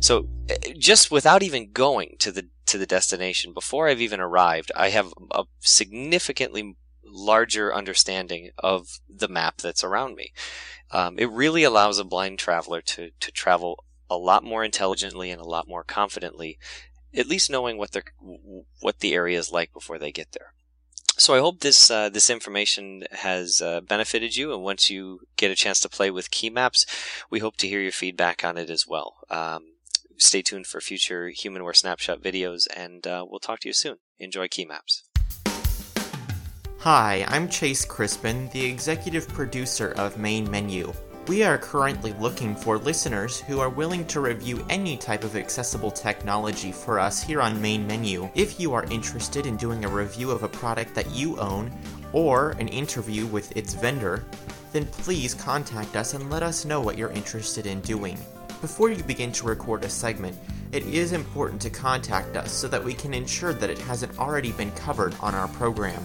So, 0.00 0.28
uh, 0.50 0.54
just 0.76 1.12
without 1.12 1.44
even 1.44 1.70
going 1.70 2.16
to 2.18 2.32
the 2.32 2.48
to 2.70 2.78
the 2.78 2.86
destination 2.86 3.52
before 3.52 3.88
I've 3.88 4.00
even 4.00 4.20
arrived, 4.20 4.72
I 4.76 4.90
have 4.90 5.12
a 5.30 5.44
significantly 5.60 6.76
larger 7.04 7.74
understanding 7.74 8.50
of 8.58 9.00
the 9.08 9.28
map 9.28 9.58
that's 9.58 9.84
around 9.84 10.14
me. 10.14 10.32
Um, 10.90 11.18
it 11.18 11.30
really 11.30 11.64
allows 11.64 11.98
a 11.98 12.04
blind 12.04 12.38
traveler 12.38 12.80
to 12.82 13.10
to 13.18 13.32
travel 13.32 13.84
a 14.08 14.16
lot 14.16 14.42
more 14.44 14.64
intelligently 14.64 15.30
and 15.30 15.40
a 15.40 15.48
lot 15.48 15.68
more 15.68 15.84
confidently, 15.84 16.58
at 17.14 17.28
least 17.28 17.50
knowing 17.50 17.78
what 17.78 17.92
the 17.92 18.02
what 18.80 19.00
the 19.00 19.14
area 19.14 19.38
is 19.38 19.52
like 19.52 19.72
before 19.72 19.98
they 19.98 20.12
get 20.12 20.32
there. 20.32 20.52
So 21.16 21.34
I 21.34 21.40
hope 21.40 21.60
this 21.60 21.90
uh, 21.90 22.08
this 22.08 22.30
information 22.30 23.04
has 23.12 23.60
uh, 23.60 23.80
benefited 23.82 24.36
you, 24.36 24.54
and 24.54 24.62
once 24.62 24.90
you 24.90 25.20
get 25.36 25.50
a 25.50 25.56
chance 25.56 25.80
to 25.80 25.88
play 25.88 26.10
with 26.10 26.30
KeyMaps, 26.30 26.86
we 27.30 27.40
hope 27.40 27.56
to 27.58 27.68
hear 27.68 27.80
your 27.80 27.92
feedback 27.92 28.44
on 28.44 28.56
it 28.56 28.70
as 28.70 28.86
well. 28.86 29.16
Um, 29.28 29.74
stay 30.20 30.42
tuned 30.42 30.66
for 30.66 30.80
future 30.80 31.30
HumanWare 31.30 31.74
Snapshot 31.74 32.22
videos, 32.22 32.66
and 32.76 33.06
uh, 33.06 33.24
we'll 33.28 33.40
talk 33.40 33.60
to 33.60 33.68
you 33.68 33.72
soon. 33.72 33.96
Enjoy 34.18 34.46
KeyMaps. 34.46 35.02
Hi, 36.80 37.24
I'm 37.28 37.48
Chase 37.48 37.84
Crispin, 37.84 38.48
the 38.52 38.64
executive 38.64 39.28
producer 39.28 39.92
of 39.98 40.16
Main 40.18 40.50
Menu. 40.50 40.92
We 41.26 41.42
are 41.42 41.58
currently 41.58 42.14
looking 42.14 42.56
for 42.56 42.78
listeners 42.78 43.40
who 43.40 43.60
are 43.60 43.68
willing 43.68 44.06
to 44.06 44.20
review 44.20 44.64
any 44.70 44.96
type 44.96 45.22
of 45.22 45.36
accessible 45.36 45.90
technology 45.90 46.72
for 46.72 46.98
us 46.98 47.22
here 47.22 47.42
on 47.42 47.60
Main 47.60 47.86
Menu. 47.86 48.30
If 48.34 48.58
you 48.58 48.72
are 48.72 48.84
interested 48.84 49.46
in 49.46 49.56
doing 49.56 49.84
a 49.84 49.88
review 49.88 50.30
of 50.30 50.42
a 50.42 50.48
product 50.48 50.94
that 50.94 51.10
you 51.10 51.38
own 51.38 51.70
or 52.12 52.52
an 52.52 52.68
interview 52.68 53.26
with 53.26 53.54
its 53.56 53.74
vendor, 53.74 54.24
then 54.72 54.86
please 54.86 55.34
contact 55.34 55.96
us 55.96 56.14
and 56.14 56.30
let 56.30 56.42
us 56.42 56.64
know 56.64 56.80
what 56.80 56.96
you're 56.96 57.10
interested 57.10 57.66
in 57.66 57.80
doing. 57.82 58.18
Before 58.60 58.90
you 58.90 59.02
begin 59.04 59.32
to 59.32 59.46
record 59.46 59.84
a 59.84 59.88
segment, 59.88 60.36
it 60.72 60.84
is 60.84 61.12
important 61.12 61.62
to 61.62 61.70
contact 61.70 62.36
us 62.36 62.52
so 62.52 62.68
that 62.68 62.84
we 62.84 62.92
can 62.92 63.14
ensure 63.14 63.54
that 63.54 63.70
it 63.70 63.78
hasn't 63.78 64.18
already 64.18 64.52
been 64.52 64.70
covered 64.72 65.14
on 65.20 65.34
our 65.34 65.48
program. 65.48 66.02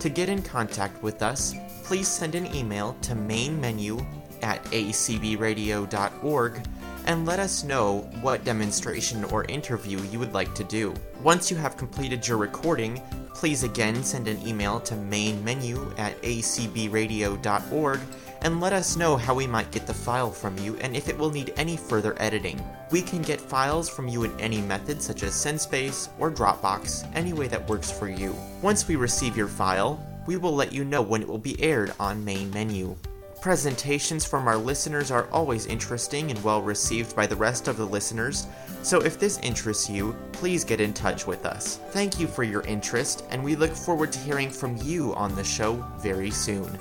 To 0.00 0.08
get 0.08 0.28
in 0.28 0.42
contact 0.42 1.00
with 1.00 1.22
us, 1.22 1.54
please 1.84 2.08
send 2.08 2.34
an 2.34 2.52
email 2.54 2.96
to 3.02 3.14
mainmenu 3.14 4.04
at 4.42 4.64
acbradio.org 4.64 6.66
and 7.06 7.26
let 7.26 7.38
us 7.38 7.62
know 7.62 7.98
what 8.20 8.44
demonstration 8.44 9.22
or 9.24 9.44
interview 9.44 10.00
you 10.10 10.18
would 10.18 10.34
like 10.34 10.54
to 10.56 10.64
do. 10.64 10.92
Once 11.22 11.52
you 11.52 11.56
have 11.56 11.76
completed 11.76 12.26
your 12.26 12.38
recording, 12.38 13.00
please 13.34 13.62
again 13.62 14.02
send 14.02 14.26
an 14.26 14.44
email 14.46 14.80
to 14.80 14.94
mainmenu 14.94 15.96
at 15.98 16.20
acbradio.org 16.22 18.00
and 18.44 18.60
let 18.60 18.74
us 18.74 18.96
know 18.96 19.16
how 19.16 19.34
we 19.34 19.46
might 19.46 19.72
get 19.72 19.86
the 19.86 19.94
file 19.94 20.30
from 20.30 20.56
you 20.58 20.76
and 20.76 20.94
if 20.94 21.08
it 21.08 21.18
will 21.18 21.30
need 21.30 21.52
any 21.56 21.76
further 21.76 22.14
editing. 22.22 22.62
We 22.90 23.02
can 23.02 23.22
get 23.22 23.40
files 23.40 23.88
from 23.88 24.06
you 24.06 24.24
in 24.24 24.38
any 24.38 24.60
method 24.60 25.02
such 25.02 25.22
as 25.22 25.32
SendSpace 25.32 26.10
or 26.18 26.30
Dropbox, 26.30 27.10
any 27.14 27.32
way 27.32 27.48
that 27.48 27.68
works 27.68 27.90
for 27.90 28.08
you. 28.08 28.36
Once 28.62 28.86
we 28.86 28.96
receive 28.96 29.36
your 29.36 29.48
file, 29.48 29.98
we 30.26 30.36
will 30.36 30.54
let 30.54 30.72
you 30.72 30.84
know 30.84 31.02
when 31.02 31.22
it 31.22 31.28
will 31.28 31.38
be 31.38 31.60
aired 31.60 31.92
on 31.98 32.24
Main 32.24 32.50
Menu. 32.50 32.94
Presentations 33.40 34.24
from 34.24 34.46
our 34.46 34.56
listeners 34.56 35.10
are 35.10 35.28
always 35.30 35.66
interesting 35.66 36.30
and 36.30 36.42
well 36.42 36.62
received 36.62 37.14
by 37.14 37.26
the 37.26 37.36
rest 37.36 37.68
of 37.68 37.76
the 37.76 37.84
listeners, 37.84 38.46
so 38.82 39.00
if 39.00 39.18
this 39.18 39.38
interests 39.40 39.90
you, 39.90 40.16
please 40.32 40.64
get 40.64 40.80
in 40.80 40.94
touch 40.94 41.26
with 41.26 41.44
us. 41.44 41.78
Thank 41.90 42.18
you 42.18 42.26
for 42.26 42.42
your 42.42 42.62
interest, 42.62 43.24
and 43.28 43.44
we 43.44 43.54
look 43.54 43.72
forward 43.72 44.12
to 44.12 44.18
hearing 44.20 44.48
from 44.48 44.78
you 44.78 45.14
on 45.14 45.34
the 45.34 45.44
show 45.44 45.74
very 45.98 46.30
soon. 46.30 46.78